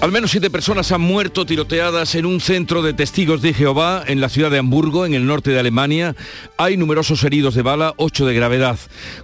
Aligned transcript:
Al 0.00 0.12
menos 0.12 0.30
siete 0.30 0.48
personas 0.48 0.92
han 0.92 1.02
muerto 1.02 1.44
tiroteadas 1.44 2.14
en 2.14 2.24
un 2.24 2.40
centro 2.40 2.80
de 2.80 2.94
testigos 2.94 3.42
de 3.42 3.52
Jehová 3.52 4.02
en 4.06 4.22
la 4.22 4.30
ciudad 4.30 4.50
de 4.50 4.56
Hamburgo, 4.56 5.04
en 5.04 5.12
el 5.12 5.26
norte 5.26 5.50
de 5.50 5.60
Alemania. 5.60 6.16
Hay 6.56 6.78
numerosos 6.78 7.22
heridos 7.22 7.54
de 7.54 7.60
bala, 7.60 7.92
ocho 7.98 8.24
de 8.24 8.32
gravedad. 8.32 8.78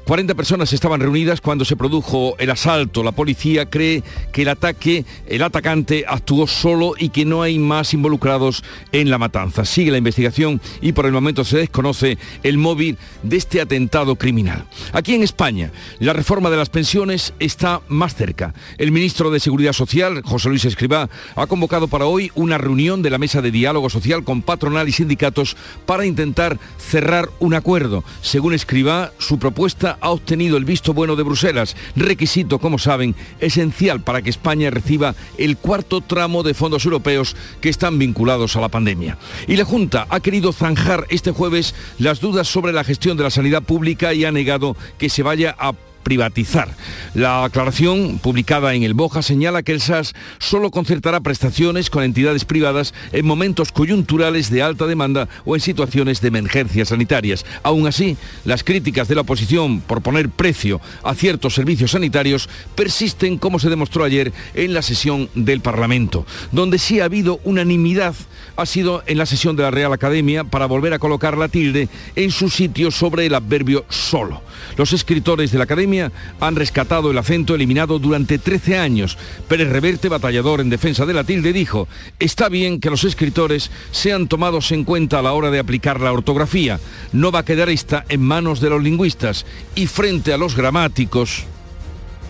40 0.05 0.35
personas 0.35 0.75
estaban 0.75 1.01
reunidas 1.01 1.41
cuando 1.41 1.65
se 1.65 1.77
produjo 1.77 2.37
el 2.39 2.51
asalto. 2.51 3.03
La 3.03 3.13
policía 3.13 3.71
cree 3.71 4.03
que 4.33 4.43
el 4.43 4.51
ataque, 4.51 5.07
el 5.27 5.43
atacante 5.43 6.05
actuó 6.07 6.47
solo 6.47 6.93
y 6.99 7.09
que 7.09 7.25
no 7.25 7.41
hay 7.41 7.59
más 7.59 7.95
involucrados 7.95 8.63
en 8.93 9.09
la 9.09 9.17
matanza. 9.17 9.65
Sigue 9.65 9.91
la 9.91 9.99
investigación 9.99 10.61
y 10.83 10.93
por 10.93 11.07
el 11.07 11.13
momento 11.13 11.43
se 11.43 11.57
desconoce 11.57 12.19
el 12.43 12.59
móvil 12.59 12.99
de 13.23 13.39
este 13.39 13.63
atentado 13.63 14.17
criminal. 14.17 14.67
Aquí 14.93 15.15
en 15.15 15.23
España, 15.23 15.73
la 16.01 16.13
reforma 16.13 16.51
de 16.51 16.59
las 16.59 16.69
pensiones 16.69 17.33
está 17.39 17.81
más 17.89 18.15
cerca. 18.15 18.53
El 18.77 18.93
ministro 18.93 19.31
de 19.31 19.41
Seguridad 19.41 19.73
Social, 19.73 20.21
José 20.23 20.51
Luis 20.51 20.66
Escribá 20.69 21.09
ha 21.35 21.47
convocado 21.47 21.89
para 21.89 22.07
hoy 22.07 22.31
una 22.35 22.59
reunión 22.59 23.03
de 23.03 23.11
la 23.11 23.19
mesa 23.19 23.43
de 23.43 23.51
diálogo 23.51 23.91
social 23.91 24.25
con 24.25 24.43
patronal 24.43 24.89
y 24.89 24.93
sindicatos 24.93 25.57
para 25.87 26.07
intentar 26.07 26.59
cerrar 26.79 27.29
un 27.39 27.55
acuerdo. 27.55 28.05
Según 28.23 28.55
Escribá, 28.55 29.13
su 29.19 29.39
propuesta 29.39 29.99
ha 30.01 30.11
obtenido 30.11 30.57
el 30.57 30.65
visto 30.65 30.95
bueno 30.95 31.17
de 31.17 31.23
Bruselas, 31.23 31.77
requisito, 31.95 32.59
como 32.59 32.79
saben, 32.79 33.15
esencial 33.41 34.01
para 34.01 34.23
que 34.23 34.31
España 34.31 34.71
reciba 34.71 35.15
el 35.39 35.57
cuarto 35.57 36.01
tramo 36.01 36.43
de 36.43 36.55
fondos 36.55 36.85
europeos 36.85 37.37
que 37.61 37.69
están 37.69 37.99
vinculados 37.99 38.57
a 38.57 38.61
la 38.61 38.69
pandemia. 38.69 39.19
Y 39.47 39.57
la 39.57 39.65
Junta 39.65 40.07
ha 40.09 40.21
querido 40.21 40.53
zanjar 40.53 41.07
este 41.11 41.33
jueves 41.33 41.75
las 41.99 42.21
dudas 42.21 42.49
sobre 42.49 42.73
la 42.73 42.85
gestión 42.85 43.17
de 43.17 43.25
la 43.25 43.31
sanidad 43.31 43.63
pública 43.63 44.15
y 44.15 44.25
ha 44.25 44.33
negado 44.33 44.77
que 44.99 45.09
se 45.09 45.23
vaya 45.23 45.55
a 45.59 45.73
privatizar. 46.07 46.69
La 47.15 47.43
aclaración 47.43 48.21
publicada 48.21 48.75
en 48.75 48.85
el 48.85 48.95
Boja 48.95 49.23
señala 49.23 49.65
que 49.65 49.73
el 49.73 49.81
SAS 49.81 50.15
solo 50.39 50.71
concertará 50.71 51.19
prestaciones 51.19 51.91
con 51.91 52.05
entidades 52.05 52.45
privadas 52.45 52.95
en 53.11 53.27
momentos 53.27 53.73
coyunturales 53.73 54.49
de 54.49 54.63
alta 54.63 54.87
demanda 54.87 55.29
o 55.45 55.57
en 55.57 55.61
situaciones 55.61 56.21
de 56.21 56.29
emergencias 56.29 56.91
sanitarias. 56.91 57.45
Aún 57.65 57.89
así, 57.89 58.17
las 58.45 58.63
críticas 58.63 59.09
de 59.09 59.17
la 59.17 59.23
oposición 59.23 59.81
por 59.81 60.01
poner 60.01 60.31
precio 60.31 60.81
a 61.03 61.13
ciertos 61.17 61.55
servicios 61.55 61.91
sanitarios 61.91 62.49
persisten 62.77 63.37
como 63.37 63.59
se 63.59 63.69
demostró 63.69 64.05
ayer 64.05 64.33
en 64.55 64.75
la 64.75 64.83
sesión 64.83 65.29
del 65.35 65.61
Parlamento, 65.61 66.25
donde 66.53 66.79
sí 66.79 67.01
ha 67.01 67.07
habido 67.07 67.41
unanimidad 67.43 68.15
ha 68.57 68.67
sido 68.67 69.03
en 69.07 69.19
la 69.19 69.27
sesión 69.27 69.57
de 69.57 69.63
la 69.63 69.71
Real 69.71 69.93
Academia 69.93 70.45
para 70.45 70.67
volver 70.67 70.95
a 70.95 70.99
colocar 70.99 71.37
la 71.37 71.49
tilde 71.49 71.89
en 72.15 72.31
su 72.31 72.49
sitio 72.49 72.91
sobre 72.91 73.27
el 73.27 73.35
adverbio 73.35 73.85
solo. 73.89 74.43
Los 74.77 74.93
escritores 74.93 75.53
de 75.53 75.59
la 75.59 75.65
Academia 75.65 75.96
han 76.41 76.57
rescatado 76.57 77.11
el 77.11 77.19
acento 77.19 77.55
eliminado 77.55 77.99
durante 77.99 78.39
13 78.39 78.79
años. 78.79 79.19
Pérez 79.49 79.69
Reverte, 79.69 80.09
batallador 80.09 80.61
en 80.61 80.71
defensa 80.71 81.07
de 81.07 81.15
la 81.15 81.25
tilde, 81.25 81.53
dijo, 81.53 81.89
está 82.19 82.49
bien 82.49 82.81
que 82.81 82.91
los 82.91 83.05
escritores 83.05 83.71
sean 83.91 84.29
tomados 84.29 84.73
en 84.73 84.85
cuenta 84.85 85.19
a 85.19 85.23
la 85.23 85.33
hora 85.33 85.51
de 85.51 85.59
aplicar 85.59 86.01
la 86.01 86.13
ortografía. 86.13 86.81
No 87.13 87.33
va 87.33 87.41
a 87.41 87.45
quedar 87.45 87.69
esta 87.69 88.05
en 88.09 88.23
manos 88.23 88.61
de 88.61 88.71
los 88.71 88.83
lingüistas. 88.83 89.47
Y 89.75 89.87
frente 89.87 90.33
a 90.33 90.39
los 90.39 90.57
gramáticos, 90.57 91.45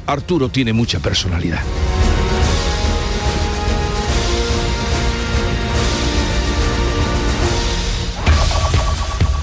Arturo 0.06 0.48
tiene 0.48 0.73
mucha 0.73 1.01
personalidad. 1.01 1.62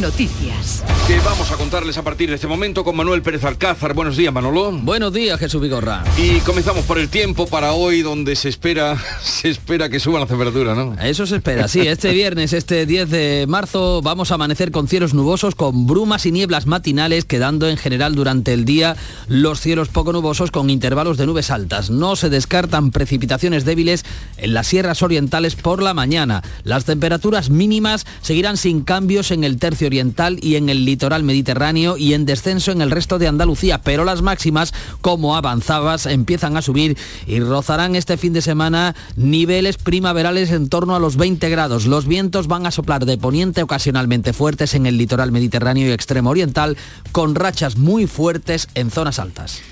Noticias. 0.00 0.82
Que 1.06 1.18
vamos 1.20 1.50
a 1.50 1.56
contarles 1.56 1.98
a 1.98 2.02
partir 2.02 2.30
de 2.30 2.36
este 2.36 2.46
momento 2.46 2.82
con 2.82 2.96
Manuel 2.96 3.20
Pérez 3.20 3.44
Alcázar. 3.44 3.92
Buenos 3.92 4.16
días, 4.16 4.32
Manolo. 4.32 4.72
Buenos 4.72 5.12
días, 5.12 5.38
Jesús 5.38 5.60
Vigorra. 5.60 6.02
Y 6.16 6.38
comenzamos 6.40 6.86
por 6.86 6.98
el 6.98 7.10
tiempo 7.10 7.46
para 7.46 7.74
hoy, 7.74 8.00
donde 8.00 8.34
se 8.34 8.48
espera, 8.48 8.96
se 9.22 9.50
espera 9.50 9.90
que 9.90 10.00
suba 10.00 10.18
la 10.18 10.26
temperatura, 10.26 10.74
¿no? 10.74 10.96
Eso 11.02 11.26
se 11.26 11.36
espera, 11.36 11.68
sí. 11.68 11.80
Este 11.80 12.10
viernes, 12.14 12.54
este 12.54 12.86
10 12.86 13.10
de 13.10 13.44
marzo, 13.46 14.00
vamos 14.00 14.30
a 14.30 14.36
amanecer 14.36 14.70
con 14.70 14.88
cielos 14.88 15.12
nubosos, 15.12 15.54
con 15.54 15.86
brumas 15.86 16.24
y 16.24 16.32
nieblas 16.32 16.66
matinales, 16.66 17.26
quedando 17.26 17.68
en 17.68 17.76
general 17.76 18.14
durante 18.14 18.54
el 18.54 18.64
día 18.64 18.96
los 19.28 19.60
cielos 19.60 19.88
poco 19.88 20.12
nubosos 20.12 20.50
con 20.50 20.70
intervalos 20.70 21.18
de 21.18 21.26
nubes 21.26 21.50
altas. 21.50 21.90
No 21.90 22.16
se 22.16 22.30
descartan 22.30 22.92
precipitaciones 22.92 23.66
débiles 23.66 24.06
en 24.38 24.54
las 24.54 24.68
sierras 24.68 25.02
orientales 25.02 25.54
por 25.54 25.82
la 25.82 25.92
mañana. 25.92 26.42
Las 26.64 26.86
temperaturas 26.86 27.50
mínimas 27.50 28.06
seguirán 28.22 28.56
sin 28.56 28.82
cambios 28.82 29.30
en 29.30 29.44
el 29.44 29.58
tercio 29.58 29.81
oriental 29.86 30.38
y 30.40 30.56
en 30.56 30.68
el 30.68 30.84
litoral 30.84 31.22
mediterráneo 31.22 31.96
y 31.96 32.14
en 32.14 32.26
descenso 32.26 32.72
en 32.72 32.82
el 32.82 32.90
resto 32.90 33.18
de 33.18 33.28
Andalucía, 33.28 33.82
pero 33.82 34.04
las 34.04 34.22
máximas, 34.22 34.72
como 35.00 35.36
avanzabas, 35.36 36.06
empiezan 36.06 36.56
a 36.56 36.62
subir 36.62 36.96
y 37.26 37.40
rozarán 37.40 37.96
este 37.96 38.16
fin 38.16 38.32
de 38.32 38.42
semana 38.42 38.94
niveles 39.16 39.76
primaverales 39.76 40.50
en 40.50 40.68
torno 40.68 40.94
a 40.94 41.00
los 41.00 41.16
20 41.16 41.48
grados. 41.50 41.86
Los 41.86 42.06
vientos 42.06 42.46
van 42.46 42.66
a 42.66 42.70
soplar 42.70 43.04
de 43.04 43.18
poniente 43.18 43.62
ocasionalmente 43.62 44.32
fuertes 44.32 44.74
en 44.74 44.86
el 44.86 44.98
litoral 44.98 45.32
mediterráneo 45.32 45.88
y 45.88 45.92
extremo 45.92 46.30
oriental, 46.30 46.76
con 47.12 47.34
rachas 47.34 47.76
muy 47.76 48.06
fuertes 48.06 48.68
en 48.74 48.90
zonas 48.90 49.18
altas. 49.18 49.62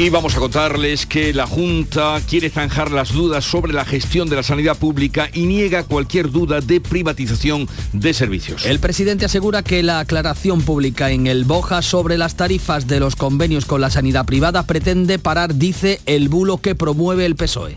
Y 0.00 0.10
vamos 0.10 0.36
a 0.36 0.38
contarles 0.38 1.06
que 1.06 1.34
la 1.34 1.48
Junta 1.48 2.20
quiere 2.24 2.50
zanjar 2.50 2.92
las 2.92 3.12
dudas 3.12 3.44
sobre 3.44 3.72
la 3.72 3.84
gestión 3.84 4.28
de 4.28 4.36
la 4.36 4.44
sanidad 4.44 4.76
pública 4.76 5.28
y 5.32 5.46
niega 5.46 5.82
cualquier 5.82 6.30
duda 6.30 6.60
de 6.60 6.80
privatización 6.80 7.68
de 7.92 8.14
servicios. 8.14 8.64
El 8.64 8.78
presidente 8.78 9.24
asegura 9.24 9.64
que 9.64 9.82
la 9.82 9.98
aclaración 9.98 10.62
pública 10.62 11.10
en 11.10 11.26
el 11.26 11.44
Boja 11.44 11.82
sobre 11.82 12.16
las 12.16 12.36
tarifas 12.36 12.86
de 12.86 13.00
los 13.00 13.16
convenios 13.16 13.64
con 13.66 13.80
la 13.80 13.90
sanidad 13.90 14.24
privada 14.24 14.62
pretende 14.62 15.18
parar, 15.18 15.56
dice, 15.56 16.00
el 16.06 16.28
bulo 16.28 16.58
que 16.58 16.76
promueve 16.76 17.26
el 17.26 17.34
PSOE. 17.34 17.76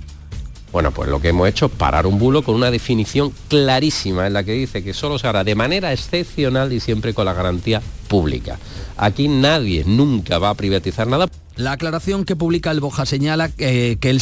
Bueno, 0.72 0.92
pues 0.92 1.10
lo 1.10 1.20
que 1.20 1.30
hemos 1.30 1.50
hecho 1.50 1.66
es 1.66 1.72
parar 1.72 2.06
un 2.06 2.20
bulo 2.20 2.44
con 2.44 2.54
una 2.54 2.70
definición 2.70 3.34
clarísima 3.48 4.28
en 4.28 4.34
la 4.34 4.44
que 4.44 4.54
dice 4.54 4.84
que 4.84 4.94
solo 4.94 5.18
se 5.18 5.28
hará 5.28 5.44
de 5.44 5.56
manera 5.56 5.92
excepcional 5.92 6.72
y 6.72 6.80
siempre 6.82 7.16
con 7.16 7.26
la 7.26 7.34
garantía 7.34 7.82
pública. 8.08 8.60
Aquí 8.96 9.28
nadie 9.28 9.84
nunca 9.88 10.38
va 10.38 10.52
a 10.52 10.54
privatizar 10.54 11.08
nada. 11.08 11.28
La 11.62 11.74
aclaración 11.74 12.26
que 12.26 12.36
publica 12.36 12.72
el 12.72 12.80
Boja 12.80 13.06
señala 13.06 13.52
eh, 13.60 13.98
que 14.00 14.10
el, 14.10 14.20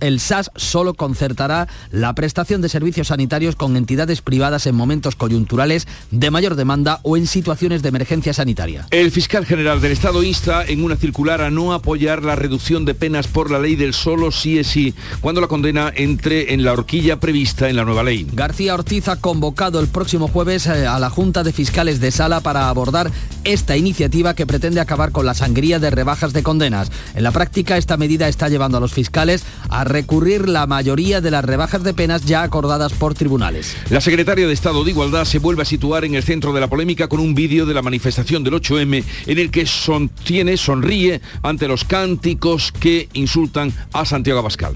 el 0.00 0.20
SAS 0.20 0.50
solo 0.56 0.92
concertará 0.92 1.66
la 1.90 2.14
prestación 2.14 2.60
de 2.60 2.68
servicios 2.68 3.06
sanitarios 3.08 3.56
con 3.56 3.78
entidades 3.78 4.20
privadas 4.20 4.66
en 4.66 4.74
momentos 4.74 5.16
coyunturales 5.16 5.88
de 6.10 6.30
mayor 6.30 6.54
demanda 6.54 7.00
o 7.02 7.16
en 7.16 7.26
situaciones 7.26 7.80
de 7.80 7.88
emergencia 7.88 8.34
sanitaria. 8.34 8.88
El 8.90 9.10
fiscal 9.10 9.46
general 9.46 9.80
del 9.80 9.92
Estado 9.92 10.22
insta 10.22 10.66
en 10.66 10.84
una 10.84 10.96
circular 10.96 11.40
a 11.40 11.50
no 11.50 11.72
apoyar 11.72 12.22
la 12.24 12.36
reducción 12.36 12.84
de 12.84 12.94
penas 12.94 13.26
por 13.26 13.50
la 13.50 13.58
ley 13.58 13.74
del 13.74 13.94
solo 13.94 14.30
sí 14.30 14.58
es 14.58 14.66
sí 14.66 14.94
cuando 15.22 15.40
la 15.40 15.46
condena 15.46 15.90
entre 15.96 16.52
en 16.52 16.62
la 16.62 16.74
horquilla 16.74 17.18
prevista 17.18 17.70
en 17.70 17.76
la 17.76 17.86
nueva 17.86 18.02
ley. 18.02 18.26
García 18.34 18.74
Ortiz 18.74 19.08
ha 19.08 19.16
convocado 19.16 19.80
el 19.80 19.88
próximo 19.88 20.28
jueves 20.28 20.66
eh, 20.66 20.86
a 20.86 20.98
la 20.98 21.08
Junta 21.08 21.42
de 21.42 21.54
Fiscales 21.54 22.00
de 22.00 22.10
Sala 22.10 22.42
para 22.42 22.68
abordar 22.68 23.10
esta 23.44 23.78
iniciativa 23.78 24.34
que 24.34 24.46
pretende 24.46 24.80
acabar 24.80 25.10
con 25.10 25.24
la 25.24 25.32
sangría 25.32 25.78
de 25.78 25.90
rebajas 25.90 26.34
de 26.34 26.42
En 27.14 27.22
la 27.22 27.30
práctica, 27.30 27.76
esta 27.76 27.96
medida 27.96 28.28
está 28.28 28.48
llevando 28.48 28.78
a 28.78 28.80
los 28.80 28.92
fiscales 28.92 29.44
a 29.68 29.84
recurrir 29.84 30.48
la 30.48 30.66
mayoría 30.66 31.20
de 31.20 31.30
las 31.30 31.44
rebajas 31.44 31.82
de 31.82 31.94
penas 31.94 32.24
ya 32.24 32.42
acordadas 32.42 32.92
por 32.92 33.14
tribunales. 33.14 33.76
La 33.90 34.00
secretaria 34.00 34.46
de 34.46 34.52
Estado 34.52 34.84
de 34.84 34.90
Igualdad 34.90 35.24
se 35.24 35.38
vuelve 35.38 35.62
a 35.62 35.66
situar 35.66 36.04
en 36.04 36.14
el 36.14 36.22
centro 36.22 36.52
de 36.52 36.60
la 36.60 36.68
polémica 36.68 37.08
con 37.08 37.20
un 37.20 37.34
vídeo 37.34 37.66
de 37.66 37.74
la 37.74 37.82
manifestación 37.82 38.44
del 38.44 38.54
8M 38.54 39.04
en 39.26 39.38
el 39.38 39.50
que 39.50 39.66
sonríe 39.66 41.20
ante 41.42 41.68
los 41.68 41.84
cánticos 41.84 42.72
que 42.72 43.08
insultan 43.12 43.72
a 43.92 44.04
Santiago 44.04 44.40
Abascal. 44.40 44.74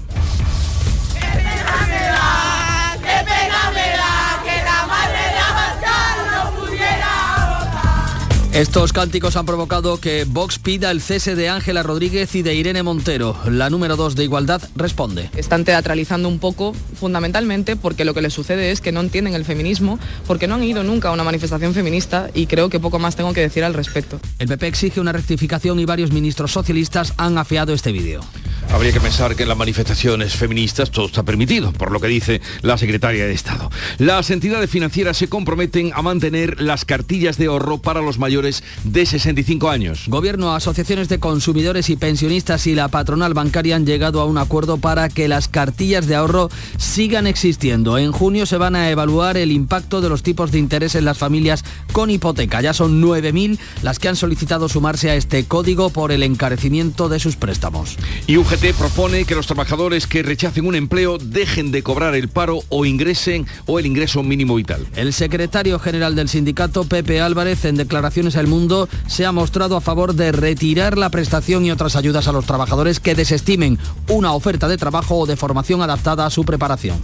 Estos 8.57 8.91
cánticos 8.91 9.35
han 9.35 9.45
provocado 9.45 9.99
que 9.99 10.25
Vox 10.27 10.57
pida 10.57 10.89
el 10.89 10.99
cese 10.99 11.35
de 11.35 11.47
Ángela 11.47 11.83
Rodríguez 11.83 12.33
y 12.33 12.41
de 12.41 12.55
Irene 12.55 12.81
Montero. 12.81 13.37
La 13.47 13.69
número 13.69 13.95
2 13.95 14.15
de 14.15 14.23
Igualdad 14.23 14.63
responde. 14.75 15.29
Están 15.37 15.63
teatralizando 15.63 16.27
un 16.27 16.39
poco, 16.39 16.73
fundamentalmente 16.99 17.75
porque 17.75 18.03
lo 18.03 18.15
que 18.15 18.23
les 18.23 18.33
sucede 18.33 18.71
es 18.71 18.81
que 18.81 18.91
no 18.91 19.01
entienden 19.01 19.35
el 19.35 19.45
feminismo, 19.45 19.99
porque 20.25 20.47
no 20.47 20.55
han 20.55 20.63
ido 20.63 20.83
nunca 20.83 21.09
a 21.09 21.11
una 21.11 21.23
manifestación 21.23 21.75
feminista 21.75 22.31
y 22.33 22.47
creo 22.47 22.69
que 22.69 22.79
poco 22.79 22.97
más 22.97 23.15
tengo 23.15 23.31
que 23.31 23.41
decir 23.41 23.63
al 23.63 23.75
respecto. 23.75 24.19
El 24.39 24.47
PP 24.47 24.65
exige 24.65 24.99
una 24.99 25.11
rectificación 25.11 25.79
y 25.79 25.85
varios 25.85 26.11
ministros 26.11 26.51
socialistas 26.51 27.13
han 27.17 27.37
afeado 27.37 27.75
este 27.75 27.91
vídeo. 27.91 28.21
Habría 28.69 28.91
que 28.91 28.99
pensar 28.99 29.35
que 29.35 29.43
en 29.43 29.49
las 29.49 29.57
manifestaciones 29.57 30.35
feministas 30.35 30.91
todo 30.91 31.05
está 31.07 31.23
permitido, 31.23 31.71
por 31.71 31.91
lo 31.91 31.99
que 31.99 32.07
dice 32.07 32.41
la 32.61 32.77
secretaria 32.77 33.25
de 33.25 33.33
Estado. 33.33 33.71
Las 33.97 34.29
entidades 34.29 34.69
financieras 34.69 35.17
se 35.17 35.29
comprometen 35.29 35.91
a 35.95 36.01
mantener 36.01 36.61
las 36.61 36.83
cartillas 36.83 37.37
de 37.37 37.45
ahorro 37.45 37.77
para 37.77 38.01
los 38.01 38.19
mayores 38.19 38.63
de 38.83 39.05
65 39.05 39.69
años. 39.69 40.03
Gobierno, 40.07 40.53
asociaciones 40.53 41.07
de 41.07 41.19
consumidores 41.19 41.89
y 41.89 41.95
pensionistas 41.95 42.67
y 42.67 42.75
la 42.75 42.89
patronal 42.89 43.33
bancaria 43.33 43.75
han 43.75 43.85
llegado 43.85 44.19
a 44.21 44.25
un 44.25 44.37
acuerdo 44.37 44.77
para 44.77 45.09
que 45.09 45.27
las 45.27 45.47
cartillas 45.47 46.05
de 46.05 46.15
ahorro 46.15 46.49
sigan 46.77 47.25
existiendo. 47.25 47.97
En 47.97 48.11
junio 48.11 48.45
se 48.45 48.57
van 48.57 48.75
a 48.75 48.91
evaluar 48.91 49.37
el 49.37 49.51
impacto 49.51 50.01
de 50.01 50.09
los 50.09 50.23
tipos 50.23 50.51
de 50.51 50.59
interés 50.59 50.95
en 50.95 51.05
las 51.05 51.17
familias 51.17 51.63
con 51.93 52.09
hipoteca. 52.09 52.61
Ya 52.61 52.73
son 52.73 53.01
9.000 53.01 53.57
las 53.81 53.97
que 53.97 54.09
han 54.09 54.15
solicitado 54.15 54.67
sumarse 54.67 55.09
a 55.09 55.15
este 55.15 55.45
código 55.45 55.89
por 55.89 56.11
el 56.11 56.21
encarecimiento 56.21 57.09
de 57.09 57.19
sus 57.19 57.37
préstamos. 57.37 57.97
Y 58.27 58.35
UGT 58.57 58.73
propone 58.75 59.25
que 59.25 59.35
los 59.35 59.45
trabajadores 59.45 60.07
que 60.07 60.23
rechacen 60.23 60.65
un 60.65 60.75
empleo 60.75 61.17
dejen 61.17 61.71
de 61.71 61.83
cobrar 61.83 62.15
el 62.15 62.27
paro 62.27 62.61
o 62.69 62.85
ingresen 62.85 63.45
o 63.65 63.77
el 63.77 63.85
ingreso 63.85 64.23
mínimo 64.23 64.55
vital. 64.55 64.87
El 64.95 65.13
secretario 65.13 65.77
general 65.79 66.15
del 66.15 66.29
sindicato, 66.29 66.83
Pepe 66.83 67.21
Álvarez, 67.21 67.65
en 67.65 67.75
declaraciones 67.75 68.35
al 68.35 68.47
Mundo, 68.47 68.89
se 69.07 69.25
ha 69.25 69.31
mostrado 69.31 69.75
a 69.75 69.81
favor 69.81 70.15
de 70.15 70.31
retirar 70.31 70.97
la 70.97 71.09
prestación 71.09 71.65
y 71.65 71.71
otras 71.71 71.95
ayudas 71.95 72.27
a 72.27 72.31
los 72.31 72.45
trabajadores 72.45 72.99
que 72.99 73.15
desestimen 73.15 73.77
una 74.07 74.33
oferta 74.33 74.67
de 74.67 74.77
trabajo 74.77 75.17
o 75.19 75.25
de 75.25 75.35
formación 75.35 75.81
adaptada 75.81 76.25
a 76.25 76.31
su 76.31 76.43
preparación 76.43 76.97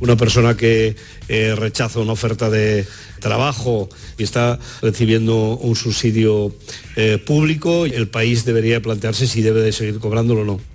una 0.00 0.16
persona 0.16 0.56
que 0.56 0.96
eh, 1.28 1.54
rechaza 1.56 2.00
una 2.00 2.10
oferta 2.10 2.50
de 2.50 2.84
trabajo 3.20 3.88
y 4.18 4.24
está 4.24 4.58
recibiendo 4.82 5.56
un 5.56 5.76
subsidio 5.76 6.52
eh, 6.96 7.18
público, 7.24 7.86
el 7.86 8.08
país 8.08 8.44
debería 8.44 8.82
plantearse 8.82 9.28
si 9.28 9.42
debe 9.42 9.62
de 9.62 9.70
seguir 9.70 10.00
cobrándolo 10.00 10.40
o 10.40 10.44
no. 10.44 10.71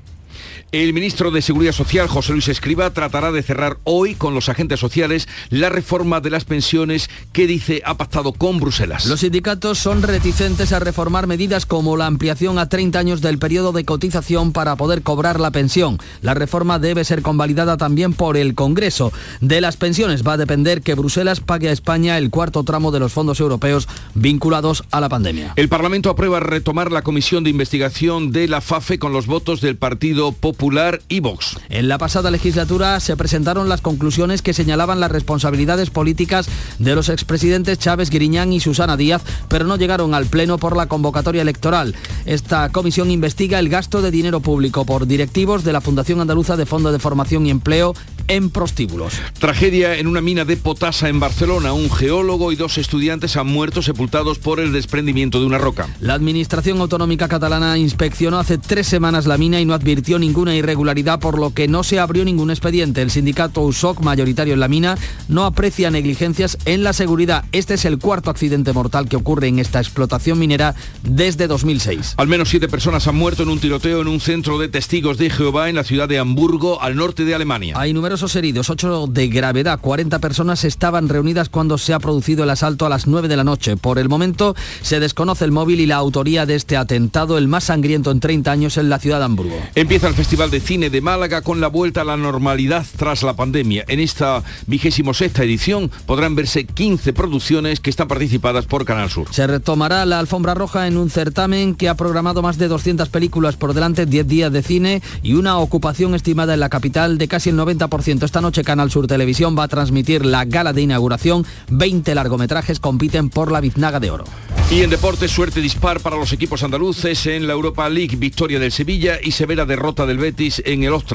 El 0.73 0.91
ministro 0.91 1.31
de 1.31 1.41
Seguridad 1.41 1.71
Social, 1.71 2.09
José 2.09 2.33
Luis 2.33 2.49
Escriba, 2.49 2.89
tratará 2.89 3.31
de 3.31 3.41
cerrar 3.41 3.77
hoy 3.85 4.15
con 4.15 4.33
los 4.33 4.49
agentes 4.49 4.81
sociales 4.81 5.29
la 5.49 5.69
reforma 5.69 6.19
de 6.19 6.29
las 6.29 6.43
pensiones 6.43 7.09
que 7.31 7.47
dice 7.47 7.81
ha 7.85 7.95
pactado 7.95 8.33
con 8.33 8.59
Bruselas. 8.59 9.05
Los 9.05 9.21
sindicatos 9.21 9.79
son 9.79 10.01
reticentes 10.01 10.73
a 10.73 10.79
reformar 10.79 11.25
medidas 11.25 11.65
como 11.65 11.95
la 11.95 12.05
ampliación 12.05 12.59
a 12.59 12.67
30 12.67 12.99
años 12.99 13.21
del 13.21 13.39
periodo 13.39 13.71
de 13.71 13.85
cotización 13.85 14.51
para 14.51 14.75
poder 14.75 15.03
cobrar 15.03 15.39
la 15.39 15.51
pensión. 15.51 15.99
La 16.21 16.33
reforma 16.33 16.79
debe 16.79 17.05
ser 17.05 17.21
convalidada 17.21 17.77
también 17.77 18.11
por 18.11 18.35
el 18.35 18.53
Congreso. 18.53 19.13
De 19.39 19.61
las 19.61 19.77
pensiones 19.77 20.27
va 20.27 20.33
a 20.33 20.37
depender 20.37 20.81
que 20.81 20.95
Bruselas 20.95 21.39
pague 21.39 21.69
a 21.69 21.71
España 21.71 22.17
el 22.17 22.29
cuarto 22.29 22.65
tramo 22.65 22.91
de 22.91 22.99
los 22.99 23.13
fondos 23.13 23.39
europeos 23.39 23.87
vinculados 24.15 24.83
a 24.91 24.99
la 24.99 25.07
pandemia. 25.07 25.53
El 25.55 25.69
Parlamento 25.69 26.09
aprueba 26.09 26.41
retomar 26.41 26.91
la 26.91 27.03
comisión 27.03 27.45
de 27.45 27.51
investigación 27.51 28.33
de 28.33 28.49
la 28.49 28.59
FAFE 28.59 28.99
con 28.99 29.13
los 29.13 29.27
votos 29.27 29.61
del 29.61 29.77
Partido 29.77 30.33
Popular 30.33 30.56
Popular 30.57 31.01
y 31.07 31.19
Vox. 31.19 31.59
En 31.69 31.87
la 31.87 31.99
pasada 31.99 32.31
legislatura 32.31 32.99
se 32.99 33.15
presentaron 33.15 33.69
las 33.69 33.81
conclusiones 33.81 34.41
que 34.41 34.53
señalaban 34.53 34.99
las 34.99 35.11
responsabilidades 35.11 35.91
políticas 35.91 36.49
de 36.79 36.95
los 36.95 37.09
expresidentes 37.09 37.77
Chávez 37.77 38.09
Griñán 38.09 38.51
y 38.51 38.59
Susana 38.59 38.97
Díaz, 38.97 39.21
pero 39.49 39.65
no 39.65 39.75
llegaron 39.75 40.15
al 40.15 40.25
Pleno 40.25 40.57
por 40.57 40.75
la 40.75 40.87
convocatoria 40.87 41.43
electoral. 41.43 41.93
Esta 42.25 42.69
comisión 42.69 43.11
investiga 43.11 43.59
el 43.59 43.69
gasto 43.69 44.01
de 44.01 44.09
dinero 44.09 44.39
público 44.39 44.83
por 44.83 45.05
directivos 45.05 45.63
de 45.63 45.73
la 45.73 45.81
Fundación 45.81 46.21
Andaluza 46.21 46.57
de 46.57 46.65
Fondo 46.65 46.91
de 46.91 46.97
Formación 46.97 47.45
y 47.45 47.51
Empleo 47.51 47.93
en 48.27 48.49
prostíbulos. 48.49 49.13
Tragedia 49.39 49.95
en 49.95 50.07
una 50.07 50.21
mina 50.21 50.43
de 50.43 50.57
potasa 50.57 51.07
en 51.07 51.19
Barcelona. 51.19 51.73
Un 51.73 51.91
geólogo 51.91 52.51
y 52.51 52.55
dos 52.55 52.77
estudiantes 52.79 53.37
han 53.37 53.47
muerto 53.47 53.81
sepultados 53.81 54.39
por 54.39 54.59
el 54.59 54.73
desprendimiento 54.73 55.39
de 55.39 55.45
una 55.45 55.59
roca. 55.59 55.87
La 56.01 56.15
Administración 56.15 56.81
Autonómica 56.81 57.27
Catalana 57.27 57.77
inspeccionó 57.77 58.39
hace 58.39 58.57
tres 58.57 58.87
semanas 58.87 59.27
la 59.27 59.37
mina 59.37 59.61
y 59.61 59.65
no 59.65 59.73
advirtió 59.73 60.19
ninguna 60.19 60.46
irregularidad 60.55 61.19
por 61.19 61.39
lo 61.39 61.53
que 61.53 61.67
no 61.67 61.83
se 61.83 61.99
abrió 61.99 62.23
ningún 62.25 62.49
expediente. 62.49 63.01
El 63.01 63.11
sindicato 63.11 63.61
USOC, 63.61 64.01
mayoritario 64.01 64.53
en 64.53 64.59
la 64.59 64.67
mina, 64.67 64.97
no 65.27 65.45
aprecia 65.45 65.91
negligencias 65.91 66.57
en 66.65 66.83
la 66.83 66.93
seguridad. 66.93 67.45
Este 67.51 67.75
es 67.75 67.85
el 67.85 67.99
cuarto 67.99 68.29
accidente 68.29 68.73
mortal 68.73 69.07
que 69.07 69.15
ocurre 69.15 69.47
en 69.47 69.59
esta 69.59 69.79
explotación 69.79 70.39
minera 70.39 70.75
desde 71.03 71.47
2006. 71.47 72.15
Al 72.17 72.27
menos 72.27 72.49
siete 72.49 72.67
personas 72.67 73.07
han 73.07 73.15
muerto 73.15 73.43
en 73.43 73.49
un 73.49 73.59
tiroteo 73.59 74.01
en 74.01 74.07
un 74.07 74.19
centro 74.19 74.57
de 74.57 74.67
testigos 74.67 75.17
de 75.17 75.29
Jehová 75.29 75.69
en 75.69 75.75
la 75.75 75.83
ciudad 75.83 76.07
de 76.07 76.19
Hamburgo, 76.19 76.81
al 76.81 76.95
norte 76.95 77.25
de 77.25 77.35
Alemania. 77.35 77.75
Hay 77.77 77.93
numerosos 77.93 78.35
heridos, 78.35 78.69
ocho 78.69 79.07
de 79.07 79.27
gravedad. 79.27 79.79
40 79.79 80.19
personas 80.19 80.63
estaban 80.63 81.09
reunidas 81.09 81.49
cuando 81.49 81.77
se 81.77 81.93
ha 81.93 81.99
producido 81.99 82.43
el 82.43 82.49
asalto 82.49 82.85
a 82.85 82.89
las 82.89 83.07
9 83.07 83.27
de 83.27 83.37
la 83.37 83.43
noche. 83.43 83.77
Por 83.77 83.99
el 83.99 84.09
momento 84.09 84.55
se 84.81 84.99
desconoce 84.99 85.45
el 85.45 85.51
móvil 85.51 85.79
y 85.79 85.85
la 85.85 85.95
autoría 85.95 86.45
de 86.45 86.55
este 86.55 86.77
atentado, 86.77 87.37
el 87.37 87.47
más 87.47 87.65
sangriento 87.65 88.11
en 88.11 88.19
30 88.19 88.51
años 88.51 88.77
en 88.77 88.89
la 88.89 88.99
ciudad 88.99 89.19
de 89.19 89.25
Hamburgo. 89.25 89.57
Empieza 89.75 90.07
el 90.07 90.13
festival 90.13 90.36
de 90.37 90.59
Cine 90.59 90.91
de 90.91 91.01
Málaga 91.01 91.41
con 91.41 91.59
la 91.59 91.67
vuelta 91.67 92.01
a 92.01 92.03
la 92.03 92.15
normalidad 92.15 92.85
tras 92.95 93.23
la 93.23 93.35
pandemia. 93.35 93.83
En 93.87 93.99
esta 93.99 94.43
vigésimo 94.67 95.15
sexta 95.15 95.43
edición 95.43 95.89
podrán 96.05 96.35
verse 96.35 96.63
15 96.63 97.11
producciones 97.11 97.79
que 97.79 97.89
están 97.89 98.07
participadas 98.07 98.67
por 98.67 98.85
Canal 98.85 99.09
Sur. 99.09 99.27
Se 99.31 99.47
retomará 99.47 100.05
la 100.05 100.19
alfombra 100.19 100.53
roja 100.53 100.85
en 100.85 100.97
un 100.97 101.09
certamen 101.09 101.73
que 101.73 101.89
ha 101.89 101.95
programado 101.95 102.43
más 102.43 102.59
de 102.59 102.67
200 102.67 103.09
películas 103.09 103.55
por 103.55 103.73
delante, 103.73 104.05
10 104.05 104.27
días 104.27 104.53
de 104.53 104.61
cine 104.61 105.01
y 105.23 105.33
una 105.33 105.57
ocupación 105.57 106.13
estimada 106.13 106.53
en 106.53 106.59
la 106.59 106.69
capital 106.69 107.17
de 107.17 107.27
casi 107.27 107.49
el 107.49 107.57
90%. 107.57 108.21
Esta 108.21 108.39
noche 108.39 108.63
Canal 108.63 108.91
Sur 108.91 109.07
Televisión 109.07 109.57
va 109.57 109.63
a 109.63 109.67
transmitir 109.67 110.23
la 110.23 110.45
gala 110.45 110.71
de 110.71 110.83
inauguración. 110.83 111.47
20 111.71 112.13
largometrajes 112.13 112.79
compiten 112.79 113.29
por 113.31 113.51
la 113.51 113.59
biznaga 113.59 113.99
de 113.99 114.11
oro. 114.11 114.25
Y 114.69 114.81
en 114.81 114.89
deportes, 114.89 115.31
suerte 115.31 115.61
dispar 115.61 116.01
para 116.01 116.17
los 116.17 116.33
equipos 116.33 116.61
andaluces 116.61 117.25
en 117.25 117.47
la 117.47 117.53
Europa 117.53 117.89
League, 117.89 118.17
victoria 118.17 118.59
del 118.59 118.73
Sevilla 118.73 119.17
y 119.23 119.31
severa 119.31 119.65
derrota 119.65 120.05
del 120.05 120.17
Betis 120.17 120.26
en 120.37 120.83
el 120.83 120.93
Old 120.93 121.05